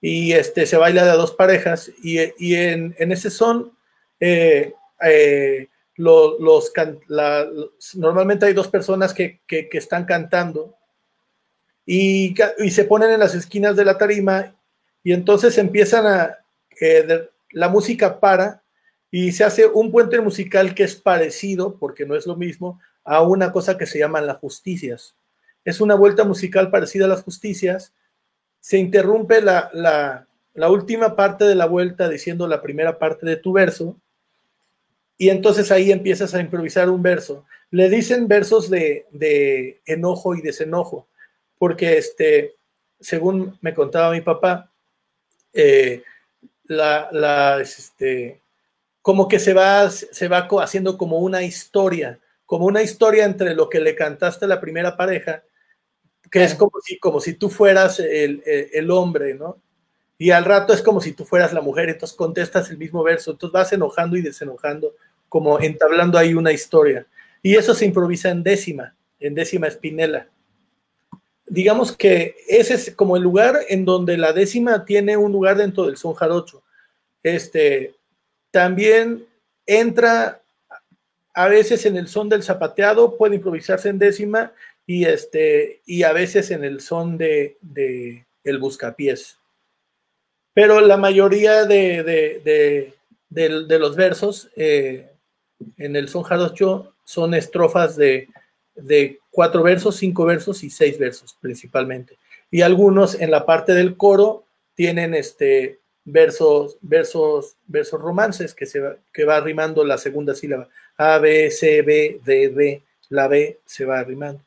y 0.00 0.32
este, 0.32 0.66
se 0.66 0.76
baila 0.76 1.04
de 1.04 1.12
dos 1.12 1.32
parejas 1.32 1.90
y, 2.02 2.18
en, 2.56 2.94
ese 2.98 3.30
son 3.30 3.72
eh, 4.18 4.72
eh, 5.02 5.68
normalmente 5.96 8.46
hay 8.46 8.54
dos 8.54 8.68
personas 8.68 9.12
que, 9.12 9.40
están 9.72 10.04
cantando 10.04 10.76
y, 11.84 12.34
se 12.70 12.84
ponen 12.84 13.10
en 13.10 13.20
las 13.20 13.34
esquinas 13.34 13.76
de 13.76 13.84
la 13.84 13.98
tarima 13.98 14.54
y 15.02 15.12
entonces 15.12 15.58
empiezan 15.58 16.06
a, 16.06 16.38
la 17.50 17.68
música 17.68 18.18
para 18.18 18.62
y 19.10 19.32
se 19.32 19.44
hace 19.44 19.66
un 19.66 19.92
puente 19.92 20.20
musical 20.20 20.74
que 20.74 20.84
es 20.84 20.96
parecido, 20.96 21.76
porque 21.76 22.06
no 22.06 22.16
es 22.16 22.26
lo 22.26 22.34
mismo, 22.34 22.80
a 23.04 23.22
una 23.22 23.52
cosa 23.52 23.76
que 23.76 23.86
se 23.86 23.98
llaman 23.98 24.26
las 24.26 24.38
justicias. 24.38 25.14
Es 25.64 25.80
una 25.80 25.94
vuelta 25.94 26.24
musical 26.24 26.70
parecida 26.70 27.04
a 27.04 27.08
las 27.08 27.22
justicias. 27.22 27.92
Se 28.60 28.78
interrumpe 28.78 29.42
la, 29.42 29.70
la, 30.54 30.70
última 30.70 31.14
parte 31.14 31.44
de 31.44 31.54
la 31.54 31.66
vuelta 31.66 32.08
diciendo 32.08 32.48
la 32.48 32.62
primera 32.62 32.98
parte 32.98 33.26
de 33.26 33.36
tu 33.36 33.52
verso, 33.52 33.96
y 35.18 35.28
entonces 35.28 35.70
ahí 35.70 35.92
empiezas 35.92 36.34
a 36.34 36.40
improvisar 36.40 36.88
un 36.88 37.02
verso. 37.02 37.44
Le 37.70 37.90
dicen 37.90 38.26
versos 38.28 38.70
de, 38.70 39.06
de 39.12 39.82
enojo 39.84 40.34
y 40.34 40.40
desenojo, 40.40 41.06
porque 41.62 41.96
este, 41.96 42.56
según 42.98 43.56
me 43.60 43.72
contaba 43.72 44.10
mi 44.10 44.20
papá, 44.20 44.72
eh, 45.52 46.02
la, 46.64 47.08
la, 47.12 47.60
este, 47.60 48.40
como 49.00 49.28
que 49.28 49.38
se 49.38 49.54
va, 49.54 49.88
se 49.88 50.26
va 50.26 50.48
haciendo 50.60 50.98
como 50.98 51.20
una 51.20 51.44
historia, 51.44 52.18
como 52.46 52.66
una 52.66 52.82
historia 52.82 53.24
entre 53.24 53.54
lo 53.54 53.68
que 53.68 53.78
le 53.78 53.94
cantaste 53.94 54.44
a 54.44 54.48
la 54.48 54.60
primera 54.60 54.96
pareja, 54.96 55.44
que 56.32 56.42
es 56.42 56.56
como 56.56 56.72
si, 56.82 56.98
como 56.98 57.20
si 57.20 57.34
tú 57.34 57.48
fueras 57.48 58.00
el, 58.00 58.42
el, 58.44 58.90
hombre, 58.90 59.34
¿no? 59.34 59.62
Y 60.18 60.32
al 60.32 60.44
rato 60.44 60.72
es 60.72 60.82
como 60.82 61.00
si 61.00 61.12
tú 61.12 61.24
fueras 61.24 61.52
la 61.52 61.60
mujer, 61.60 61.90
entonces 61.90 62.16
contestas 62.16 62.70
el 62.70 62.78
mismo 62.78 63.04
verso, 63.04 63.30
entonces 63.30 63.52
vas 63.52 63.72
enojando 63.72 64.16
y 64.16 64.22
desenojando, 64.22 64.96
como 65.28 65.60
entablando 65.60 66.18
ahí 66.18 66.34
una 66.34 66.50
historia. 66.50 67.06
Y 67.40 67.54
eso 67.54 67.72
se 67.72 67.84
improvisa 67.84 68.30
en 68.30 68.42
décima, 68.42 68.96
en 69.20 69.36
décima 69.36 69.68
espinela. 69.68 70.26
Digamos 71.52 71.94
que 71.94 72.34
ese 72.48 72.72
es 72.72 72.94
como 72.96 73.14
el 73.14 73.22
lugar 73.22 73.58
en 73.68 73.84
donde 73.84 74.16
la 74.16 74.32
décima 74.32 74.86
tiene 74.86 75.18
un 75.18 75.32
lugar 75.32 75.58
dentro 75.58 75.84
del 75.84 75.98
son 75.98 76.14
jarocho. 76.14 76.62
Este, 77.22 77.94
también 78.50 79.26
entra 79.66 80.40
a 81.34 81.48
veces 81.48 81.84
en 81.84 81.98
el 81.98 82.08
son 82.08 82.30
del 82.30 82.42
zapateado, 82.42 83.18
puede 83.18 83.34
improvisarse 83.34 83.90
en 83.90 83.98
décima 83.98 84.52
y, 84.86 85.04
este, 85.04 85.82
y 85.84 86.04
a 86.04 86.14
veces 86.14 86.50
en 86.52 86.64
el 86.64 86.80
son 86.80 87.18
de, 87.18 87.58
el 88.44 88.58
buscapiés. 88.58 89.36
Pero 90.54 90.80
la 90.80 90.96
mayoría 90.96 91.66
de, 91.66 92.94
los 93.28 93.94
versos 93.94 94.48
eh, 94.56 95.10
en 95.76 95.96
el 95.96 96.08
son 96.08 96.22
jarocho 96.22 96.94
son 97.04 97.34
estrofas 97.34 97.94
de, 97.94 98.30
cuatro 99.30 99.62
versos, 99.62 99.96
cinco 99.96 100.24
versos 100.24 100.62
y 100.64 100.70
seis 100.70 100.98
versos 100.98 101.36
principalmente. 101.40 102.18
Y 102.50 102.62
algunos 102.62 103.20
en 103.20 103.30
la 103.30 103.46
parte 103.46 103.72
del 103.72 103.96
coro 103.96 104.44
tienen 104.74 105.14
este, 105.14 105.80
versos, 106.04 106.78
versos, 106.80 107.56
versos 107.66 108.00
romances 108.00 108.54
que, 108.54 108.66
se 108.66 108.80
va, 108.80 108.96
que 109.12 109.24
va 109.24 109.36
arrimando 109.36 109.84
la 109.84 109.98
segunda 109.98 110.34
sílaba. 110.34 110.68
A, 110.96 111.18
B, 111.18 111.50
C, 111.50 111.82
B, 111.82 112.20
D, 112.24 112.48
D, 112.50 112.82
la 113.08 113.28
B 113.28 113.60
se 113.64 113.84
va 113.84 114.00
arrimando. 114.00 114.42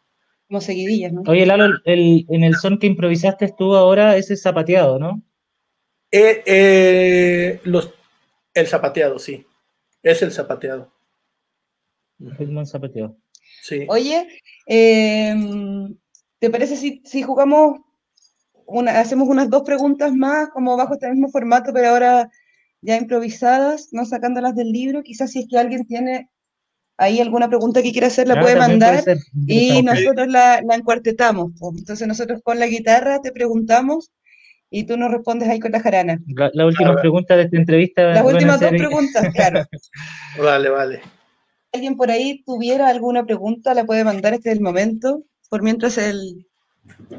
Como 0.47 0.61
seguidillas, 0.61 1.11
¿no? 1.11 1.23
Oye, 1.27 1.45
Lalo, 1.45 1.65
el, 1.85 2.25
en 2.29 2.43
el 2.43 2.55
son 2.55 2.77
que 2.77 2.87
improvisaste 2.87 3.53
tú 3.57 3.75
ahora, 3.75 4.15
ese 4.15 4.35
zapateado, 4.37 4.99
¿no? 4.99 5.21
Eh, 6.11 6.43
eh, 6.45 7.59
los, 7.63 7.91
el 8.53 8.67
zapateado, 8.67 9.17
sí. 9.17 9.45
Es 10.03 10.21
el 10.21 10.31
zapateado. 10.31 10.91
Es 12.19 12.47
un 12.47 12.65
zapateado. 12.65 13.17
Sí. 13.65 13.85
Oye, 13.89 14.27
em, 14.67 15.97
¿te 16.37 16.51
parece 16.51 16.75
si, 16.75 17.01
si 17.03 17.23
jugamos 17.23 17.79
hacemos 18.87 19.27
unas 19.27 19.49
dos 19.49 19.63
preguntas 19.63 20.13
más, 20.13 20.49
como 20.49 20.77
bajo 20.77 20.93
este 20.93 21.09
mismo 21.09 21.29
formato, 21.29 21.71
pero 21.73 21.89
ahora 21.89 22.29
ya 22.81 22.97
improvisadas, 22.97 23.89
no 23.91 24.05
sacándolas 24.05 24.55
del 24.55 24.71
libro. 24.71 25.01
Quizás 25.01 25.31
si 25.31 25.39
es 25.39 25.47
que 25.49 25.57
alguien 25.57 25.85
tiene 25.85 26.29
ahí 26.97 27.19
alguna 27.19 27.49
pregunta 27.49 27.81
que 27.81 27.91
quiera 27.91 28.07
hacer, 28.07 28.27
la 28.27 28.39
puede 28.39 28.55
mandar 28.55 29.03
y 29.47 29.81
nosotros 29.81 30.27
la, 30.27 30.61
la 30.61 30.75
encuartetamos. 30.75 31.53
Entonces 31.75 32.07
nosotros 32.07 32.41
con 32.43 32.59
la 32.59 32.67
guitarra 32.67 33.19
te 33.21 33.31
preguntamos 33.31 34.11
y 34.69 34.85
tú 34.85 34.97
nos 34.97 35.11
respondes 35.11 35.49
ahí 35.49 35.59
con 35.59 35.71
la 35.71 35.79
jarana. 35.79 36.19
La, 36.53 36.65
última 36.65 36.95
pregunta 36.95 37.35
de 37.35 37.43
esta 37.43 37.57
entrevista. 37.57 38.13
Las 38.13 38.25
últimas 38.25 38.59
dos 38.59 38.69
preguntas, 38.69 39.27
claro. 39.33 39.63
vale, 40.43 40.69
vale. 40.69 41.01
Alguien 41.75 41.97
por 41.97 42.09
ahí 42.09 42.41
tuviera 42.45 42.87
alguna 42.87 43.25
pregunta, 43.25 43.73
la 43.73 43.85
puede 43.85 44.05
mandar, 44.05 44.33
este 44.33 44.57
momento. 44.61 45.25
Por 45.49 45.61
mientras 45.61 45.97
el, 45.97 46.47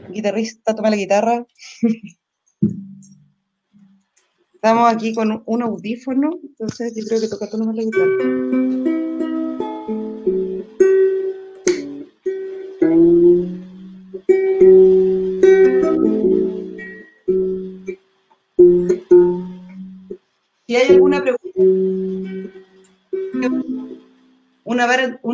guitarrista 0.08 0.74
toma 0.74 0.88
la 0.88 0.96
guitarra. 0.96 1.46
Estamos 4.54 4.90
aquí 4.90 5.12
con 5.14 5.42
un 5.44 5.62
audífono, 5.62 6.30
entonces 6.42 6.94
yo 6.96 7.04
creo 7.06 7.20
que 7.20 7.28
toca 7.28 7.50
tomar 7.50 7.74
la 7.74 7.82
guitarra. 7.82 9.05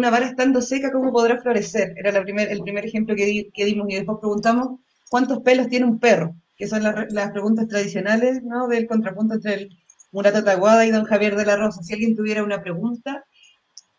Una 0.02 0.10
vara, 0.10 0.26
estando 0.26 0.60
seca, 0.60 0.90
¿cómo 0.90 1.12
podrá 1.12 1.40
florecer? 1.40 1.94
Era 1.96 2.10
la 2.10 2.24
primer, 2.24 2.50
el 2.50 2.60
primer 2.62 2.84
ejemplo 2.84 3.14
que, 3.14 3.50
que 3.54 3.64
dimos 3.64 3.86
y 3.88 3.94
después 3.94 4.18
preguntamos 4.20 4.80
cuántos 5.08 5.38
pelos 5.42 5.68
tiene 5.68 5.86
un 5.86 6.00
perro, 6.00 6.34
que 6.56 6.66
son 6.66 6.82
las, 6.82 7.12
las 7.12 7.30
preguntas 7.30 7.68
tradicionales 7.68 8.42
¿no? 8.42 8.66
del 8.66 8.88
contrapunto 8.88 9.34
entre 9.34 9.54
el 9.54 9.78
Murata 10.10 10.42
Taguada 10.42 10.84
y 10.84 10.90
don 10.90 11.04
Javier 11.04 11.36
de 11.36 11.46
la 11.46 11.54
Rosa. 11.56 11.84
Si 11.84 11.92
alguien 11.92 12.16
tuviera 12.16 12.42
una 12.42 12.60
pregunta, 12.64 13.24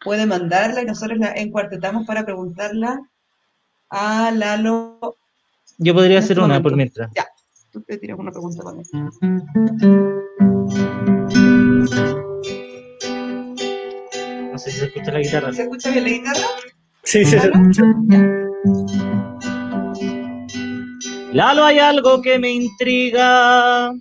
puede 0.04 0.26
mandarla 0.26 0.82
y 0.82 0.86
nosotros 0.86 1.18
la 1.20 1.32
encuartetamos 1.38 2.06
para 2.06 2.26
preguntarla 2.26 3.00
a 3.90 4.30
Lalo. 4.32 5.16
Yo 5.78 5.94
podría 5.94 6.20
hacer 6.20 6.38
una 6.38 6.62
por 6.62 6.76
mientras. 6.76 7.12
Ya, 7.16 7.28
tú 7.72 7.80
te 7.80 7.98
tiras 7.98 8.20
una 8.20 8.32
pregunta 8.32 8.62
con 8.62 8.84
No 14.54 14.60
sé 14.60 14.70
si 14.70 14.78
se 14.82 14.86
escucha 14.86 15.12
la 15.12 15.20
guitarra. 15.20 15.52
¿Se 15.52 15.64
escucha 15.64 15.90
bien 15.90 16.04
la 16.04 16.10
guitarra? 16.12 16.48
Sí, 17.02 17.26
sí, 17.26 17.32
se 17.32 17.38
Lalo? 17.38 17.54
escucha. 17.56 17.84
Lalo, 21.32 21.66
hay 21.66 21.80
algo 21.80 22.22
que 22.22 22.38
me 22.38 22.52
intriga. 22.52 23.92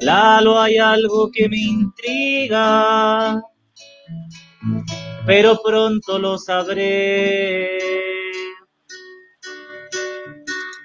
Lalo, 0.00 0.60
hay 0.60 0.78
algo 0.78 1.28
que 1.32 1.48
me 1.48 1.58
intriga. 1.58 3.42
Pero 5.26 5.60
pronto 5.60 6.20
lo 6.20 6.38
sabré. 6.38 7.80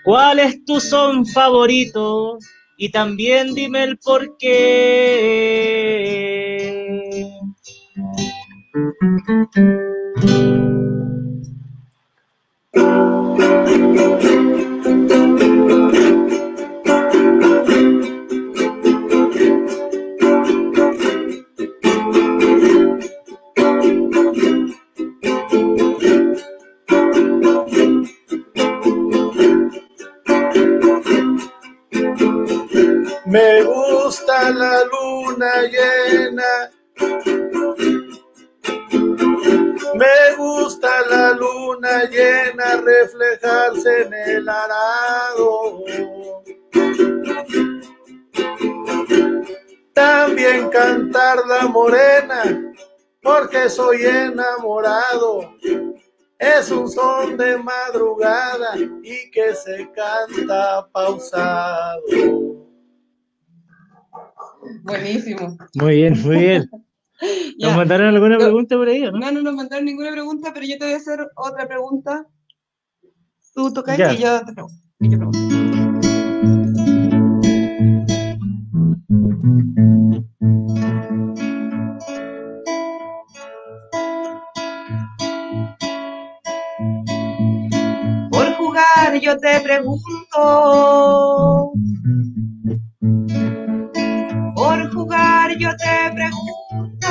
¿Cuál 0.03 0.39
es 0.39 0.65
tu 0.65 0.79
son 0.79 1.27
favorito? 1.27 2.39
Y 2.77 2.89
también 2.89 3.55
dime 3.55 3.83
el 3.83 3.97
por 3.97 4.37
qué. 4.37 5.97
Me 33.27 33.61
gusta 33.61 34.51
la 34.51 34.85
luna 34.85 35.63
llena. 35.63 36.71
Me 39.95 40.35
gusta 40.37 40.89
la 41.09 41.33
luna 41.33 42.05
llena 42.05 42.77
reflejarse 42.77 44.03
en 44.03 44.13
el 44.13 44.47
arado. 44.47 45.83
También 49.93 50.69
cantar 50.69 51.45
la 51.47 51.67
morena, 51.67 52.73
porque 53.21 53.69
soy 53.69 54.05
enamorado. 54.05 55.53
Es 56.39 56.71
un 56.71 56.89
son 56.89 57.35
de 57.35 57.57
madrugada 57.57 58.77
y 59.03 59.29
que 59.31 59.53
se 59.53 59.91
canta 59.91 60.87
pausado. 60.93 62.46
Buenísimo. 64.87 65.57
Muy 65.75 65.95
bien, 65.95 66.21
muy 66.23 66.37
bien. 66.37 66.69
¿Nos 67.59 67.75
mandaron 67.75 68.07
alguna 68.07 68.37
pregunta 68.37 68.77
por 68.77 68.87
ahí 68.87 69.03
o 69.03 69.11
no? 69.11 69.19
No, 69.19 69.31
no 69.31 69.41
nos 69.41 69.53
mandaron 69.53 69.83
ninguna 69.85 70.11
pregunta, 70.11 70.51
pero 70.53 70.65
yo 70.65 70.77
te 70.77 70.85
voy 70.85 70.93
a 70.93 70.97
hacer 70.97 71.19
otra 71.35 71.67
pregunta. 71.67 72.25
Tú 73.53 73.73
tocas 73.73 73.99
y 73.99 74.17
yo 74.17 74.45
te 74.45 74.53
pregunto. 74.53 74.81
y 74.99 75.09
yo 75.09 75.17
pregunto. 75.17 75.39
Por 88.31 88.53
jugar 88.55 89.19
yo 89.19 89.37
te 89.37 89.59
pregunto. 89.61 91.07
Yo 95.59 95.69
te 95.77 96.11
pregunto. 96.13 97.07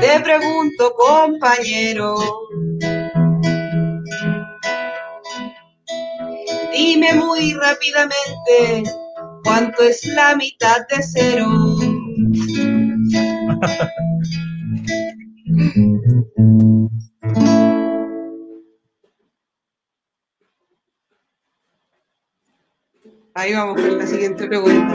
Te 0.00 0.20
pregunto, 0.20 0.94
compañero. 0.96 2.14
Dime 6.72 7.12
muy 7.14 7.54
rápidamente 7.54 8.84
cuánto 9.42 9.82
es 9.82 10.04
la 10.06 10.36
mitad 10.36 10.86
de 10.88 11.02
cero. 11.02 11.46
Ahí 23.36 23.52
vamos 23.52 23.80
con 23.80 23.98
la 23.98 24.06
siguiente 24.06 24.46
pregunta. 24.46 24.94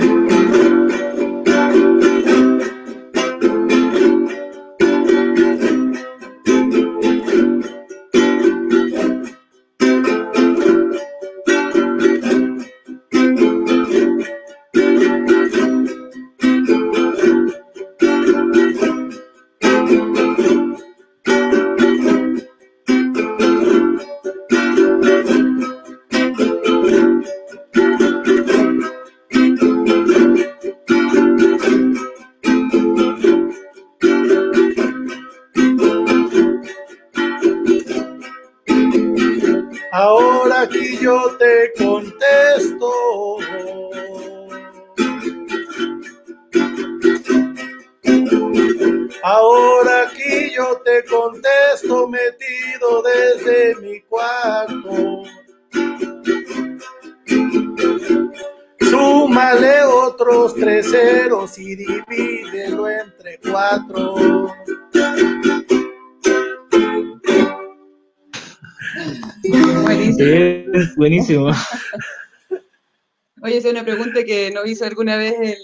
Buenísimo. 71.00 71.50
Oye, 73.42 73.58
esa 73.58 73.68
es 73.70 73.74
una 73.74 73.84
pregunta 73.86 74.24
que 74.24 74.52
nos 74.52 74.68
hizo 74.68 74.86
alguna 74.86 75.16
vez 75.18 75.34
el, 75.42 75.56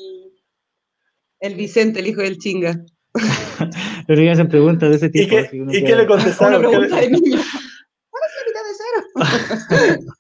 el 1.42 1.56
Vicente, 1.56 2.00
el 2.00 2.08
hijo 2.08 2.22
del 2.22 2.38
chinga. 2.38 2.80
Pero 4.08 4.22
me 4.22 4.32
hacen 4.32 4.48
preguntas 4.48 4.90
de 4.90 4.96
ese 4.96 5.06
¿Y 5.08 5.12
tipo. 5.12 5.36
que 5.50 5.62
uno 5.62 5.72
y 5.74 5.84
qué 5.84 5.90
le 5.96 6.04
Una 6.04 6.08
contestaron? 6.08 6.62
¿Qué 6.62 6.68
pregunta 6.70 6.96
le- 6.96 7.02
de 7.02 7.10
niño. 7.12 7.38
¿Cuál 8.10 8.24
es 8.28 8.34
la 8.36 8.44
mitad 8.48 8.64
de 8.66 9.98
cero? 9.98 10.16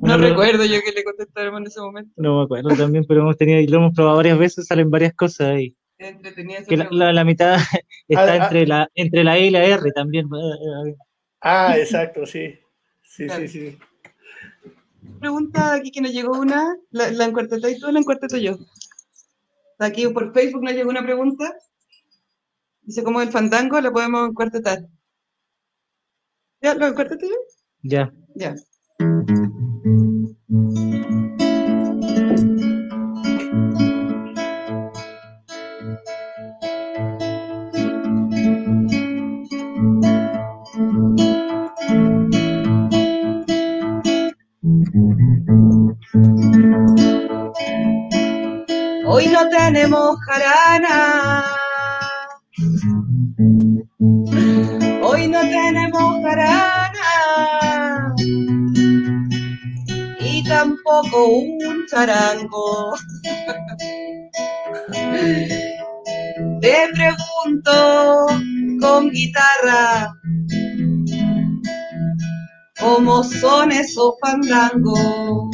Una 0.00 0.16
No 0.16 0.22
recuerdo 0.24 0.64
yo 0.64 0.80
que 0.84 0.92
le 0.92 1.04
contestaron 1.04 1.56
en 1.58 1.66
ese 1.66 1.80
momento. 1.80 2.10
No 2.16 2.38
me 2.38 2.44
acuerdo 2.44 2.70
también, 2.76 3.04
pero 3.06 3.20
hemos 3.20 3.36
tenido, 3.36 3.60
y 3.60 3.66
lo 3.66 3.76
hemos 3.78 3.94
probado 3.94 4.16
varias 4.16 4.38
veces, 4.38 4.66
salen 4.66 4.90
varias 4.90 5.14
cosas 5.14 5.48
ahí. 5.48 5.76
Que 6.68 6.76
la, 6.76 6.88
la- 6.90 7.12
la 7.12 7.24
mitad 7.24 7.58
está 8.08 8.22
Ah, 8.22 8.38
ah. 8.40 8.44
entre, 8.44 8.66
la, 8.66 8.88
entre 8.94 9.24
la 9.24 9.38
E 9.38 9.46
y 9.46 9.50
la 9.50 9.64
R 9.64 9.92
también. 9.92 10.26
Ah, 11.40 11.76
exacto, 11.78 12.24
sí. 12.26 12.58
Sí, 13.02 13.26
Claro. 13.26 13.42
sí, 13.42 13.48
sí. 13.48 13.78
Pregunta 15.20 15.74
aquí 15.74 15.90
que 15.90 16.00
nos 16.00 16.12
llegó 16.12 16.38
una, 16.38 16.76
la, 16.90 17.10
la 17.10 17.24
encuarteto 17.24 17.68
y 17.68 17.78
tú, 17.78 17.90
la 17.90 18.00
encuarteto 18.00 18.36
yo. 18.36 18.56
Aquí 19.78 20.08
por 20.08 20.32
Facebook 20.32 20.62
nos 20.62 20.72
llegó 20.72 20.90
una 20.90 21.02
pregunta. 21.02 21.54
Dice, 22.82 23.02
¿cómo 23.02 23.20
el 23.20 23.30
fandango? 23.30 23.80
La 23.80 23.90
podemos 23.90 24.28
encuartetar. 24.28 24.86
¿Ya 26.62 26.74
lo 26.74 26.94
cortaste 26.94 27.28
Ya. 27.82 28.12
Ya. 28.34 28.54
Hoy 49.26 49.32
no 49.32 49.48
tenemos 49.48 50.16
jarana. 50.20 51.44
Hoy 55.02 55.26
no 55.26 55.40
tenemos 55.40 56.22
jarana. 56.22 58.14
Y 60.20 60.44
tampoco 60.44 61.26
un 61.26 61.58
charango. 61.90 62.94
Te 66.60 66.88
pregunto 66.94 68.26
con 68.80 69.10
guitarra. 69.10 70.14
¿Cómo 72.78 73.24
son 73.24 73.72
esos 73.72 74.14
fandangos? 74.20 75.50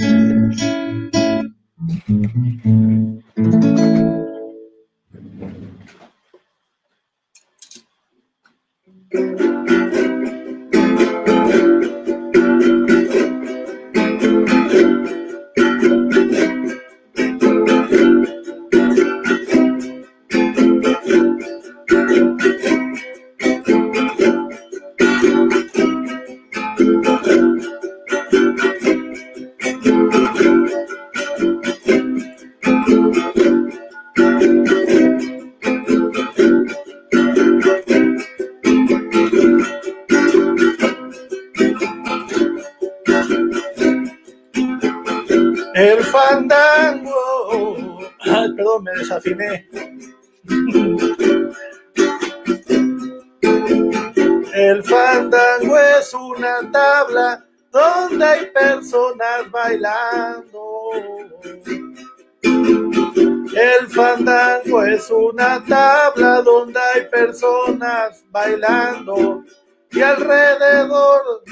Es 64.92 65.10
una 65.10 65.64
tabla 65.64 66.42
donde 66.42 66.78
hay 66.78 67.08
personas 67.08 68.22
bailando 68.28 69.42
y 69.90 70.02
alrededor 70.02 71.42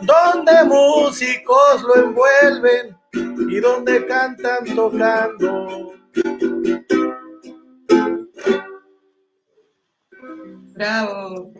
donde 0.00 0.64
músicos 0.64 1.82
lo 1.82 1.94
envuelven 1.96 2.96
y 3.48 3.60
donde 3.60 4.06
cantan 4.06 4.64
tocando. 4.74 5.92
Bravo. 10.74 11.55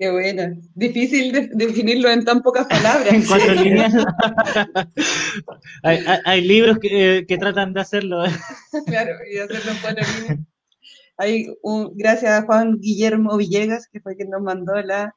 Qué 0.00 0.10
buena. 0.10 0.54
Difícil 0.74 1.30
de- 1.30 1.50
definirlo 1.52 2.08
en 2.10 2.24
tan 2.24 2.40
pocas 2.40 2.66
palabras. 2.66 3.12
En 3.12 3.22
cuatro 3.26 3.52
líneas. 3.52 3.92
hay, 5.82 5.98
hay- 6.06 6.20
hay 6.24 6.40
libros 6.40 6.78
que, 6.78 7.18
eh, 7.18 7.26
que 7.26 7.36
tratan 7.36 7.74
de 7.74 7.82
hacerlo. 7.82 8.22
Claro, 8.86 9.10
y 9.30 9.36
hacerlo 9.36 9.72
en 9.72 9.76
cuatro 9.82 10.04
líneas. 10.18 10.38
Hay 11.18 11.48
un, 11.62 11.92
gracias 11.98 12.32
a 12.32 12.46
Juan 12.46 12.78
Guillermo 12.80 13.36
Villegas, 13.36 13.88
que 13.92 14.00
fue 14.00 14.16
quien 14.16 14.30
nos 14.30 14.40
mandó 14.40 14.74
la, 14.80 15.14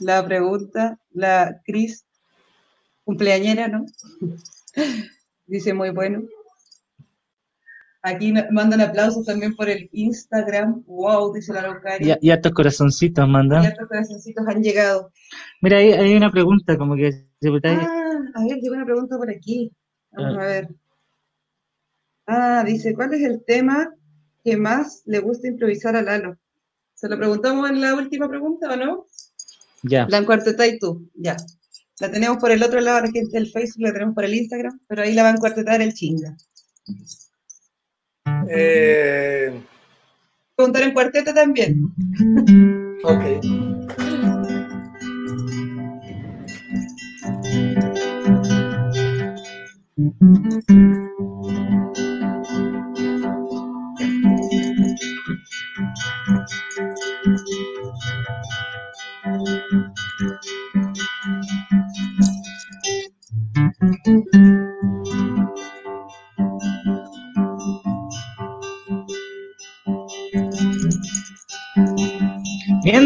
la 0.00 0.26
pregunta, 0.26 0.98
la 1.12 1.60
Cris, 1.64 2.04
cumpleañera, 3.04 3.68
¿no? 3.68 3.86
Dice 5.46 5.74
muy 5.74 5.90
bueno. 5.90 6.22
Aquí 8.04 8.34
mandan 8.50 8.80
aplausos 8.80 9.24
también 9.24 9.54
por 9.54 9.68
el 9.68 9.88
Instagram. 9.92 10.82
Wow, 10.86 11.32
dice 11.32 11.52
la 11.52 11.60
Y, 11.60 11.64
Araucaria. 11.64 12.18
y 12.20 12.30
estos 12.32 12.52
corazoncitos 12.52 13.26
Y 13.26 13.30
mandan. 13.30 13.64
estos 13.64 13.86
corazoncitos 13.86 14.44
han 14.48 14.60
llegado. 14.62 15.12
Mira, 15.60 15.78
ahí 15.78 15.92
hay 15.92 16.14
una 16.16 16.30
pregunta, 16.32 16.76
como 16.76 16.96
que 16.96 17.12
se 17.12 17.48
Ah, 17.64 18.18
a 18.34 18.44
ver, 18.44 18.58
llegó 18.60 18.74
una 18.74 18.84
pregunta 18.84 19.16
por 19.16 19.30
aquí. 19.30 19.70
Vamos 20.10 20.36
Ah. 20.38 20.42
a 20.42 20.46
ver. 20.46 20.68
Ah, 22.26 22.64
dice, 22.66 22.94
¿cuál 22.94 23.14
es 23.14 23.22
el 23.22 23.44
tema 23.44 23.94
que 24.44 24.56
más 24.56 25.02
le 25.06 25.20
gusta 25.20 25.46
improvisar 25.48 25.94
a 25.96 26.02
Lalo? 26.02 26.36
¿Se 26.94 27.08
lo 27.08 27.16
preguntamos 27.18 27.68
en 27.70 27.80
la 27.80 27.94
última 27.94 28.28
pregunta 28.28 28.72
o 28.72 28.76
no? 28.76 29.06
Ya. 29.82 30.06
La 30.08 30.18
encuarteta 30.18 30.66
y 30.66 30.78
tú, 30.78 31.08
ya. 31.14 31.36
La 32.00 32.10
tenemos 32.10 32.38
por 32.38 32.50
el 32.50 32.62
otro 32.62 32.80
lado, 32.80 33.00
la 33.00 33.10
gente 33.10 33.30
del 33.36 33.48
Facebook, 33.50 33.82
la 33.82 33.92
tenemos 33.92 34.14
por 34.14 34.24
el 34.24 34.34
Instagram, 34.34 34.80
pero 34.88 35.02
ahí 35.02 35.14
la 35.14 35.22
va 35.24 35.30
a 35.30 35.34
encuartetar 35.34 35.80
el 35.82 35.94
chinga. 35.94 36.36
Eh, 38.50 39.52
Preguntar 40.56 40.82
en 40.82 40.92
cuarteta 40.92 41.34
también. 41.34 41.92
ok. 43.04 43.22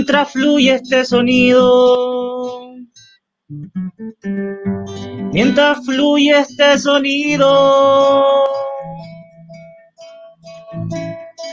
Mientras 0.06 0.30
fluye 0.30 0.72
este 0.72 1.04
sonido. 1.04 2.76
Mientras 5.32 5.84
fluye 5.84 6.38
este 6.38 6.78
sonido. 6.78 8.44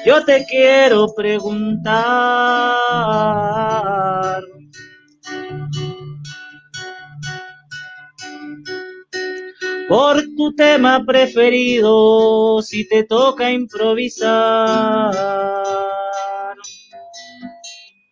Yo 0.05 0.23
te 0.23 0.45
quiero 0.45 1.07
preguntar. 1.15 2.03
Por 9.89 10.21
tu 10.37 10.53
tema 10.55 11.03
preferido, 11.03 12.61
si 12.61 12.87
te 12.87 13.03
toca 13.03 13.49
improvisar. 13.51 15.11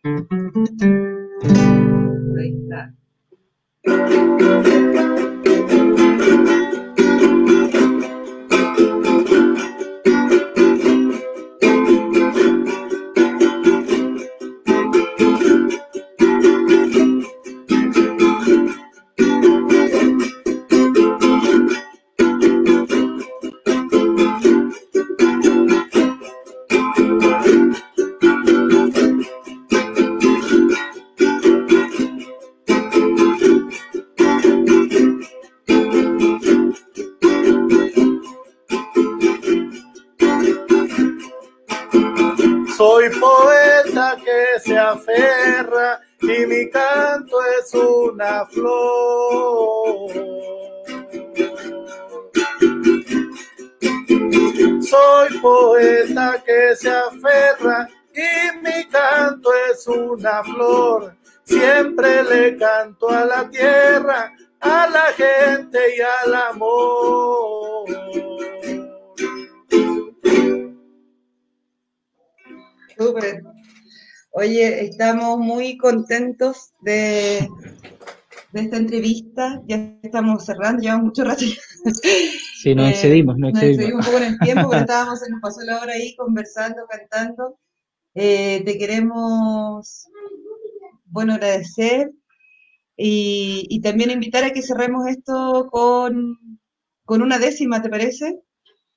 Ahí 0.03 0.17
está. 2.57 2.91
Que 56.45 56.75
se 56.75 56.89
aferra 56.89 57.87
y 58.13 58.57
mi 58.59 58.85
canto 58.89 59.49
es 59.71 59.87
una 59.87 60.43
flor. 60.43 61.17
Siempre 61.43 62.23
le 62.23 62.57
canto 62.57 63.09
a 63.09 63.25
la 63.25 63.49
tierra, 63.49 64.31
a 64.59 64.87
la 64.87 65.05
gente 65.13 65.79
y 65.97 66.01
al 66.01 66.35
amor. 66.35 67.85
Súper. 72.97 73.41
Oye, 74.33 74.85
estamos 74.85 75.39
muy 75.39 75.77
contentos 75.77 76.73
de, 76.81 77.49
de 78.51 78.61
esta 78.61 78.77
entrevista. 78.77 79.61
Ya 79.67 79.97
estamos 80.03 80.45
cerrando, 80.45 80.81
llevamos 80.81 81.05
mucho 81.05 81.23
rato. 81.23 81.43
Sí, 82.61 82.75
nos 82.75 82.89
excedimos, 82.91 83.37
nos 83.37 83.51
excedimos. 83.51 83.51
Nos 83.51 83.59
excedimos 83.59 84.05
un 84.05 84.11
poco 84.11 84.17
en 84.17 84.31
el 84.31 84.39
tiempo, 84.39 84.69
pero 84.69 84.81
estábamos, 84.81 85.19
se 85.19 85.29
nos 85.29 85.41
pasó 85.41 85.61
la 85.61 85.81
hora 85.81 85.93
ahí 85.93 86.15
conversando, 86.15 86.85
cantando. 86.89 87.59
Eh, 88.13 88.63
te 88.65 88.77
queremos, 88.77 90.07
bueno, 91.05 91.33
agradecer 91.33 92.11
y, 92.97 93.65
y, 93.69 93.81
también 93.81 94.11
invitar 94.11 94.43
a 94.43 94.51
que 94.51 94.61
cerremos 94.61 95.07
esto 95.07 95.69
con, 95.71 96.37
con 97.05 97.21
una 97.21 97.39
décima, 97.39 97.81
¿te 97.81 97.89
parece? 97.89 98.41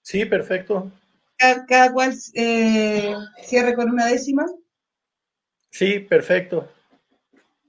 Sí, 0.02 0.24
perfecto. 0.24 0.90
Cada, 1.36 1.64
cada 1.64 1.92
cual 1.92 2.12
eh, 2.34 3.14
cierre 3.44 3.74
con 3.74 3.88
una 3.88 4.06
décima. 4.06 4.44
Sí, 5.70 6.00
perfecto. 6.00 6.68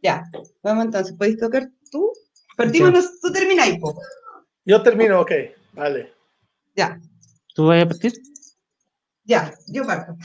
Ya, 0.01 0.23
vamos 0.61 0.85
entonces, 0.85 1.15
¿podéis 1.15 1.37
tocar 1.37 1.71
tú? 1.91 2.11
Partimos, 2.55 3.19
tú 3.21 3.31
termináis. 3.31 3.79
Yo 4.65 4.81
termino, 4.81 5.21
ok, 5.21 5.31
vale. 5.73 6.13
Ya. 6.75 6.99
¿Tú 7.53 7.67
vas 7.67 7.83
a 7.83 7.87
partir? 7.87 8.13
Ya, 9.23 9.53
yo 9.67 9.85
parto. 9.85 10.15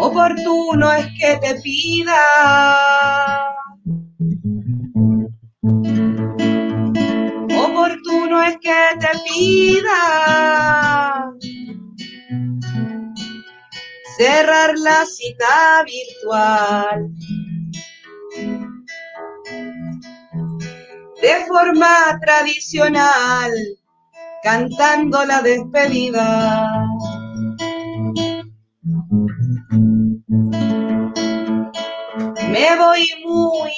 Oportuno 0.00 0.92
es 0.92 1.06
que 1.18 1.36
te 1.36 1.60
pida 1.60 2.16
que 8.56 8.96
te 9.00 9.08
pida 9.28 10.00
cerrar 14.16 14.76
la 14.78 15.04
cita 15.04 15.84
virtual 15.84 17.08
de 21.20 21.44
forma 21.46 22.18
tradicional, 22.20 23.52
cantando 24.42 25.24
la 25.24 25.42
despedida. 25.42 26.84
Me 32.50 32.76
voy 32.76 33.08
muy 33.24 33.72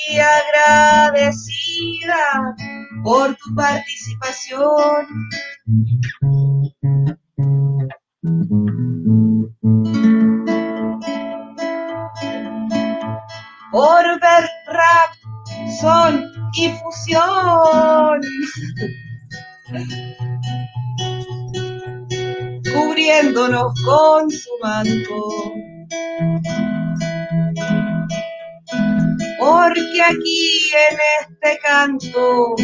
agradecida 1.02 1.51
por 3.02 3.35
tu 3.36 3.55
participación. 3.55 5.06
Por 13.72 14.20
ver 14.20 14.51
rap, 14.66 15.14
son 15.81 16.24
y 16.55 16.68
fusión. 16.70 18.20
Cubriéndonos 22.72 23.72
con 23.85 24.31
su 24.31 24.51
manto. 24.62 25.55
Porque 29.38 30.02
aquí 30.02 30.70
en 30.90 30.98
este 31.22 31.59
canto 31.62 32.55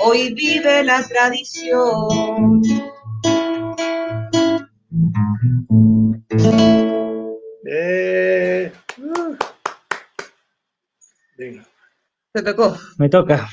hoy 0.00 0.34
vive 0.34 0.84
la 0.84 1.06
tradición. 1.06 2.62
Eh, 7.72 8.72
uh. 8.98 9.36
Venga. 11.36 11.64
Te 12.32 12.42
tocó. 12.42 12.76
Me 12.98 13.08
toca. 13.08 13.48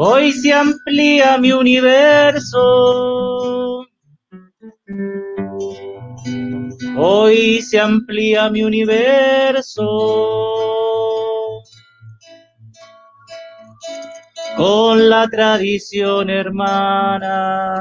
Hoy 0.00 0.30
se 0.30 0.52
amplía 0.52 1.38
mi 1.38 1.50
universo. 1.50 2.54
Hoy 6.96 7.60
se 7.62 7.80
amplía 7.80 8.48
mi 8.48 8.62
universo. 8.62 9.84
Con 14.56 15.08
la 15.08 15.26
tradición 15.26 16.30
hermana. 16.30 17.74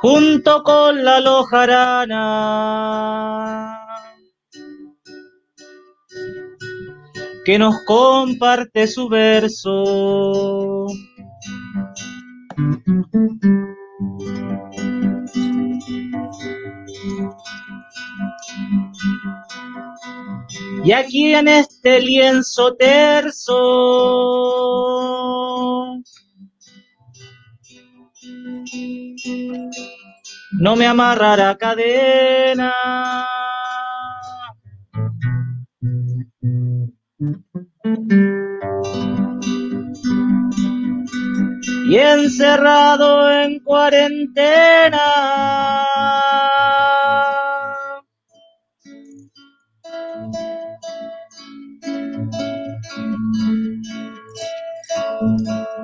Junto 0.00 0.64
con 0.64 1.04
la 1.04 1.20
lojarana. 1.20 2.56
Que 7.46 7.60
nos 7.60 7.76
comparte 7.84 8.88
su 8.88 9.08
verso. 9.08 10.86
Y 20.84 20.90
aquí 20.90 21.34
en 21.36 21.46
este 21.46 22.00
lienzo 22.00 22.74
terso 22.74 23.54
no 30.58 30.74
me 30.74 30.86
amarrará 30.88 31.56
cadena. 31.56 32.72
Y 41.88 41.98
encerrado 41.98 43.30
en 43.30 43.60
cuarentena. 43.60 44.98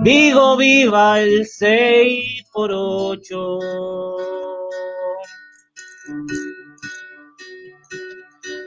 Digo 0.01 0.57
viva 0.57 1.20
el 1.20 1.47
6 1.47 2.45
por 2.53 2.73
8. 2.73 4.41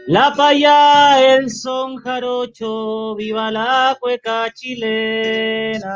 La 0.08 0.32
paya, 0.36 1.36
el 1.36 1.50
son 1.50 1.96
jarocho, 1.98 3.16
viva 3.16 3.50
la 3.50 3.98
cueca 4.00 4.54
chilena. 4.54 5.96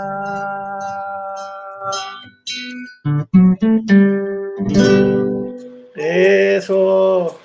Eso. 5.95 7.40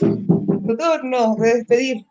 Tu 0.00 0.76
turno 0.76 1.36
de 1.36 1.54
despedir. 1.54 2.06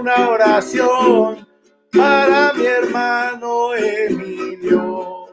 Una 0.00 0.30
oración 0.30 1.46
para 1.92 2.54
mi 2.54 2.64
hermano 2.64 3.74
Emilio. 3.74 5.26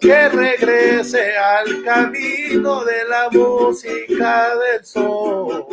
Que 0.00 0.28
regrese 0.28 1.36
al 1.36 1.82
camino 1.82 2.84
de 2.84 3.04
la 3.08 3.28
música 3.30 4.50
del 4.56 4.84
sol. 4.84 5.66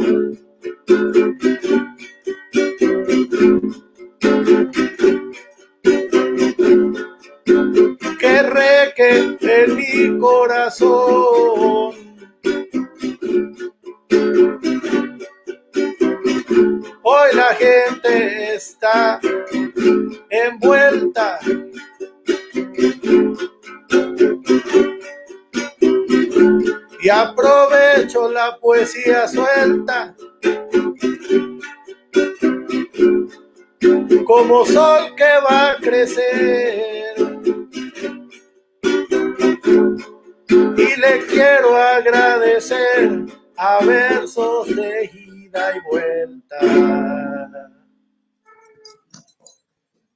Que 8.19 8.41
reque 8.41 9.37
en 9.41 9.75
mi 9.75 10.19
corazón. 10.19 11.94
Hoy 17.25 17.35
la 17.35 17.55
gente 17.55 18.55
está 18.55 19.19
envuelta. 20.29 21.39
Y 27.01 27.09
aprovecho 27.09 28.31
la 28.31 28.57
poesía 28.57 29.27
suelta. 29.27 30.15
Como 34.25 34.65
sol 34.65 35.15
que 35.15 35.39
va 35.49 35.71
a 35.71 35.77
crecer. 35.77 37.15
Y 40.77 40.99
le 40.99 41.25
quiero 41.27 41.75
agradecer 41.75 43.25
a 43.57 43.83
versos 43.83 44.67
y 45.75 45.89
vuelta. 45.89 46.57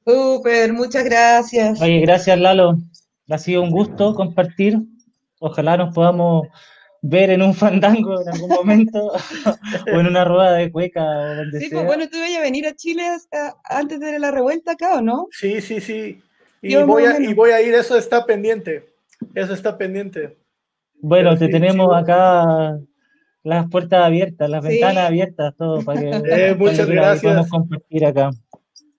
Súper, 0.06 0.74
muchas 0.74 1.04
gracias. 1.04 1.82
Oye, 1.82 2.00
gracias 2.02 2.40
Lalo. 2.40 2.78
Ha 3.30 3.38
sido 3.38 3.62
un 3.62 3.72
gusto 3.72 4.16
compartir. 4.16 4.80
Ojalá 5.40 5.78
nos 5.78 5.94
podamos 5.94 6.48
ver 7.02 7.30
en 7.30 7.42
un 7.42 7.54
fandango 7.54 8.22
en 8.22 8.28
algún 8.30 8.50
momento 8.50 9.12
o 9.94 10.00
en 10.00 10.08
una 10.08 10.26
rueda 10.26 10.54
de 10.54 10.72
cueca 10.72 11.02
o 11.06 11.36
donde 11.36 11.60
Sí, 11.60 11.70
sea. 11.70 11.78
pues 11.78 11.88
bueno, 11.88 12.10
tú 12.10 12.18
ibas 12.18 12.38
a 12.38 12.42
venir 12.42 12.68
a 12.68 12.76
Chile 12.76 13.08
hasta- 13.08 13.56
antes 13.64 14.00
de 14.00 14.20
la 14.20 14.32
revuelta 14.32 14.72
acá, 14.74 14.96
¿o 14.96 15.02
no? 15.02 15.28
Sí, 15.32 15.62
sí, 15.62 15.80
sí. 15.80 16.22
Y 16.62 16.76
voy, 16.76 17.06
a, 17.06 17.14
menos. 17.14 17.30
y 17.32 17.34
voy 17.34 17.52
a 17.52 17.62
ir, 17.62 17.74
eso 17.74 17.98
está 17.98 18.26
pendiente. 18.26 18.90
Eso 19.34 19.54
está 19.54 19.78
pendiente. 19.78 20.38
Bueno, 21.02 21.30
Pero 21.30 21.40
te 21.40 21.46
sí, 21.46 21.52
tenemos 21.52 21.88
sí. 21.96 22.02
acá 22.04 22.78
las 23.44 23.70
puertas 23.70 24.04
abiertas, 24.04 24.50
las 24.50 24.64
Sí. 24.64 24.70
ventanas 24.72 25.08
abiertas, 25.08 25.54
todo 25.58 25.82
para 25.84 26.00
que 26.02 26.10
Eh, 26.52 26.56
muchas 26.56 26.88
gracias. 26.88 27.24
podamos 27.24 27.50
compartir 27.50 28.06
acá. 28.06 28.32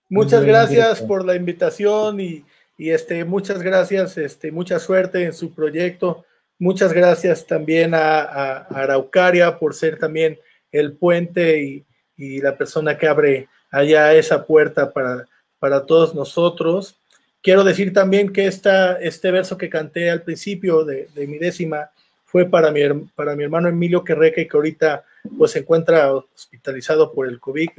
Muchas 0.09 0.43
gracias 0.43 1.01
por 1.01 1.23
la 1.25 1.35
invitación 1.35 2.19
y, 2.19 2.43
y, 2.77 2.89
este, 2.89 3.23
muchas 3.23 3.61
gracias, 3.61 4.17
este, 4.17 4.51
mucha 4.51 4.79
suerte 4.79 5.23
en 5.23 5.33
su 5.33 5.53
proyecto. 5.53 6.25
Muchas 6.59 6.91
gracias 6.93 7.47
también 7.47 7.93
a, 7.93 8.19
a- 8.21 8.57
a 8.69 8.81
Araucaria 8.83 9.57
por 9.57 9.73
ser 9.73 9.97
también 9.97 10.37
el 10.71 10.93
puente 10.93 11.61
y, 11.63 11.85
y 12.17 12.41
la 12.41 12.57
persona 12.57 12.97
que 12.97 13.07
abre 13.07 13.47
allá 13.71 14.13
esa 14.13 14.45
puerta 14.45 14.91
para, 14.91 15.25
para 15.59 15.85
todos 15.85 16.13
nosotros. 16.13 16.97
Quiero 17.41 17.63
decir 17.63 17.93
también 17.93 18.31
que 18.33 18.45
esta, 18.47 18.99
este 19.01 19.31
verso 19.31 19.57
que 19.57 19.69
canté 19.69 20.09
al 20.11 20.21
principio 20.23 20.83
de, 20.83 21.07
de 21.15 21.25
mi 21.27 21.37
décima 21.39 21.89
fue 22.31 22.45
para 22.45 22.71
mi, 22.71 22.81
para 23.13 23.35
mi 23.35 23.43
hermano 23.43 23.67
Emilio 23.67 24.05
Querreque, 24.05 24.47
que 24.47 24.55
ahorita 24.55 25.03
pues, 25.37 25.51
se 25.51 25.59
encuentra 25.59 26.13
hospitalizado 26.13 27.11
por 27.11 27.27
el 27.27 27.41
COVID, 27.41 27.69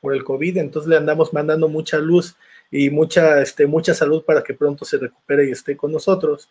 por 0.00 0.14
el 0.14 0.22
COVID, 0.22 0.58
entonces 0.58 0.90
le 0.90 0.98
andamos 0.98 1.32
mandando 1.32 1.68
mucha 1.68 1.98
luz 1.98 2.36
y 2.70 2.90
mucha, 2.90 3.40
este, 3.40 3.66
mucha 3.66 3.94
salud 3.94 4.22
para 4.22 4.42
que 4.42 4.52
pronto 4.52 4.84
se 4.84 4.98
recupere 4.98 5.48
y 5.48 5.52
esté 5.52 5.74
con 5.74 5.90
nosotros. 5.90 6.50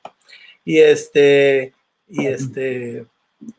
Y 0.66 0.80
este, 0.80 1.74
y 2.08 2.26
este, 2.26 3.06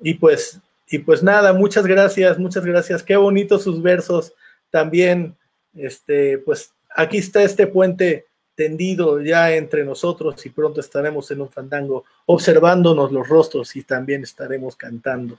y 0.01 0.15
pues, 0.15 0.61
y 0.89 0.99
pues 0.99 1.23
nada, 1.23 1.53
muchas 1.53 1.87
gracias, 1.87 2.37
muchas 2.37 2.65
gracias. 2.65 3.03
Qué 3.05 3.15
bonitos 3.15 3.63
sus 3.63 3.81
versos. 3.81 4.35
También, 4.71 5.37
este, 5.77 6.39
pues 6.39 6.73
aquí 6.97 7.19
está 7.19 7.45
este 7.45 7.69
puente 7.69 8.27
tendido 8.55 9.21
ya 9.21 9.55
entre 9.55 9.85
nosotros 9.85 10.45
y 10.47 10.51
pronto 10.51 10.81
estaremos 10.81 11.31
en 11.31 11.41
un 11.41 11.49
fandango 11.51 12.05
observándonos 12.27 13.13
los 13.13 13.29
rostros 13.29 13.75
y 13.77 13.83
también 13.83 14.23
estaremos 14.23 14.77
cantando. 14.77 15.39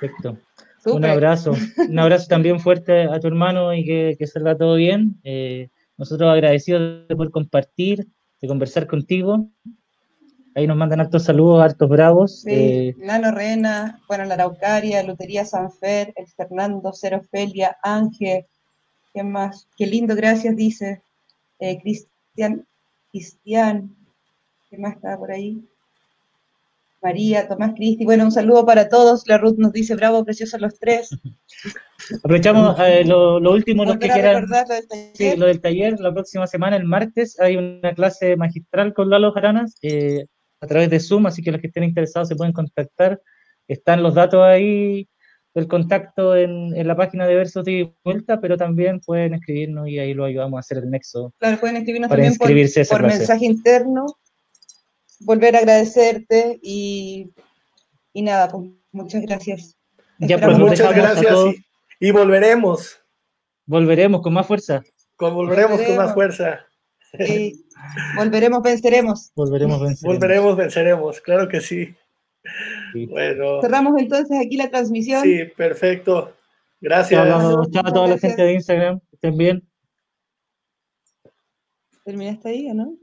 Perfecto. 0.00 0.36
Un 0.86 1.04
abrazo, 1.04 1.52
un 1.88 1.98
abrazo 1.98 2.26
también 2.28 2.58
fuerte 2.58 3.02
a 3.02 3.20
tu 3.20 3.26
hermano 3.26 3.74
y 3.74 3.84
que, 3.84 4.16
que 4.18 4.26
salga 4.26 4.56
todo 4.56 4.76
bien. 4.76 5.20
Eh, 5.24 5.68
nosotros 5.98 6.30
agradecidos 6.30 7.06
de 7.06 7.14
poder 7.14 7.30
compartir, 7.30 8.06
de 8.40 8.48
conversar 8.48 8.86
contigo. 8.86 9.46
Ahí 10.54 10.66
nos 10.66 10.76
mandan 10.76 11.00
hartos 11.00 11.24
saludos, 11.24 11.62
hartos 11.62 11.88
bravos. 11.88 12.40
Sí, 12.40 12.50
Eh, 12.50 12.94
Nano 12.98 13.30
Rena, 13.30 14.00
bueno, 14.08 14.24
la 14.24 14.34
Araucaria, 14.34 15.02
Lotería 15.02 15.44
Sanfer, 15.44 16.12
el 16.16 16.26
Fernando, 16.26 16.92
Cero 16.94 17.20
Felia, 17.30 17.76
Ángel, 17.82 18.46
¿qué 19.12 19.22
más? 19.22 19.68
Qué 19.76 19.86
lindo, 19.86 20.16
gracias, 20.16 20.56
dice. 20.56 21.02
Eh, 21.60 21.78
Cristian, 21.80 22.66
Cristian, 23.10 23.94
¿qué 24.70 24.78
más 24.78 24.96
está 24.96 25.18
por 25.18 25.30
ahí? 25.30 25.62
María, 27.02 27.48
Tomás 27.48 27.72
Cristi, 27.74 28.04
bueno, 28.04 28.24
un 28.24 28.32
saludo 28.32 28.64
para 28.66 28.88
todos. 28.88 29.26
La 29.26 29.38
Ruth 29.38 29.56
nos 29.56 29.72
dice, 29.72 29.94
bravo, 29.94 30.24
preciosos 30.24 30.60
los 30.60 30.78
tres. 30.78 31.10
aprovechamos 32.24 32.78
eh, 32.80 33.04
lo, 33.04 33.40
lo 33.40 33.52
último, 33.52 33.84
los 33.84 33.98
que 33.98 34.08
quieran. 34.08 34.46
lo 34.48 34.74
del 34.74 34.88
taller. 34.88 35.10
Sí, 35.14 35.36
lo 35.36 35.46
del 35.46 35.60
taller, 35.60 36.00
la 36.00 36.12
próxima 36.12 36.46
semana, 36.46 36.76
el 36.76 36.84
martes, 36.84 37.38
hay 37.40 37.56
una 37.56 37.94
clase 37.94 38.36
magistral 38.36 38.92
con 38.92 39.08
Lalo 39.08 39.32
Jaranas 39.32 39.76
eh, 39.82 40.26
a 40.60 40.66
través 40.66 40.90
de 40.90 41.00
Zoom, 41.00 41.26
así 41.26 41.42
que 41.42 41.52
los 41.52 41.60
que 41.60 41.68
estén 41.68 41.84
interesados 41.84 42.28
se 42.28 42.36
pueden 42.36 42.52
contactar. 42.52 43.20
Están 43.66 44.02
los 44.02 44.14
datos 44.14 44.42
ahí 44.42 45.08
del 45.54 45.66
contacto 45.66 46.36
en, 46.36 46.76
en 46.76 46.86
la 46.86 46.96
página 46.96 47.26
de 47.26 47.34
Versos 47.34 47.64
de 47.64 47.92
Vuelta, 48.04 48.40
pero 48.40 48.56
también 48.56 49.00
pueden 49.00 49.34
escribirnos 49.34 49.88
y 49.88 49.98
ahí 49.98 50.14
lo 50.14 50.24
ayudamos 50.24 50.58
a 50.58 50.60
hacer 50.60 50.78
el 50.78 50.90
nexo. 50.90 51.34
Claro, 51.38 51.58
pueden 51.58 51.76
escribirnos 51.76 52.08
Para 52.08 52.22
también 52.22 52.86
por, 52.88 53.02
mensaje 53.02 53.46
interno. 53.46 54.06
Volver 55.20 55.56
a 55.56 55.58
agradecerte 55.58 56.58
y, 56.62 57.30
y 58.12 58.22
nada, 58.22 58.48
pues 58.48 58.70
muchas 58.92 59.22
gracias. 59.22 59.76
Ya, 60.18 60.38
pues, 60.38 60.58
Muchas 60.58 60.94
gracias 60.94 61.34
y, 61.98 62.08
y 62.08 62.10
volveremos, 62.10 63.00
Volveremos 63.66 64.20
con 64.20 64.34
más 64.34 64.46
fuerza. 64.46 64.82
con, 65.16 65.34
volveremos 65.34 65.80
con 65.82 65.96
más 65.96 66.12
fuerza. 66.12 66.60
y 67.18 67.64
volveremos, 68.16 68.62
venceremos. 68.62 69.32
Volveremos, 69.34 69.80
venceremos. 69.80 70.02
Volveremos, 70.02 70.56
venceremos, 70.56 71.20
claro 71.20 71.48
que 71.48 71.60
sí. 71.60 71.94
Sí. 72.92 73.06
Bueno, 73.06 73.60
Cerramos 73.60 73.98
entonces 73.98 74.38
aquí 74.44 74.56
la 74.56 74.70
transmisión. 74.70 75.22
sí, 75.22 75.44
perfecto. 75.56 76.24
Chao, 76.24 76.34
Gracias. 76.80 77.28
Lalo. 77.28 77.66
Chao 77.70 77.86
a 77.86 77.92
toda 77.92 78.08
la 78.08 78.18
gente 78.18 78.42
de 78.42 78.54
Instagram. 78.54 79.00
Estén 79.12 79.36
bien. 79.36 79.62
¿Terminaste 82.04 82.48
ahí 82.48 82.70
o 82.70 82.74
no? 82.74 82.96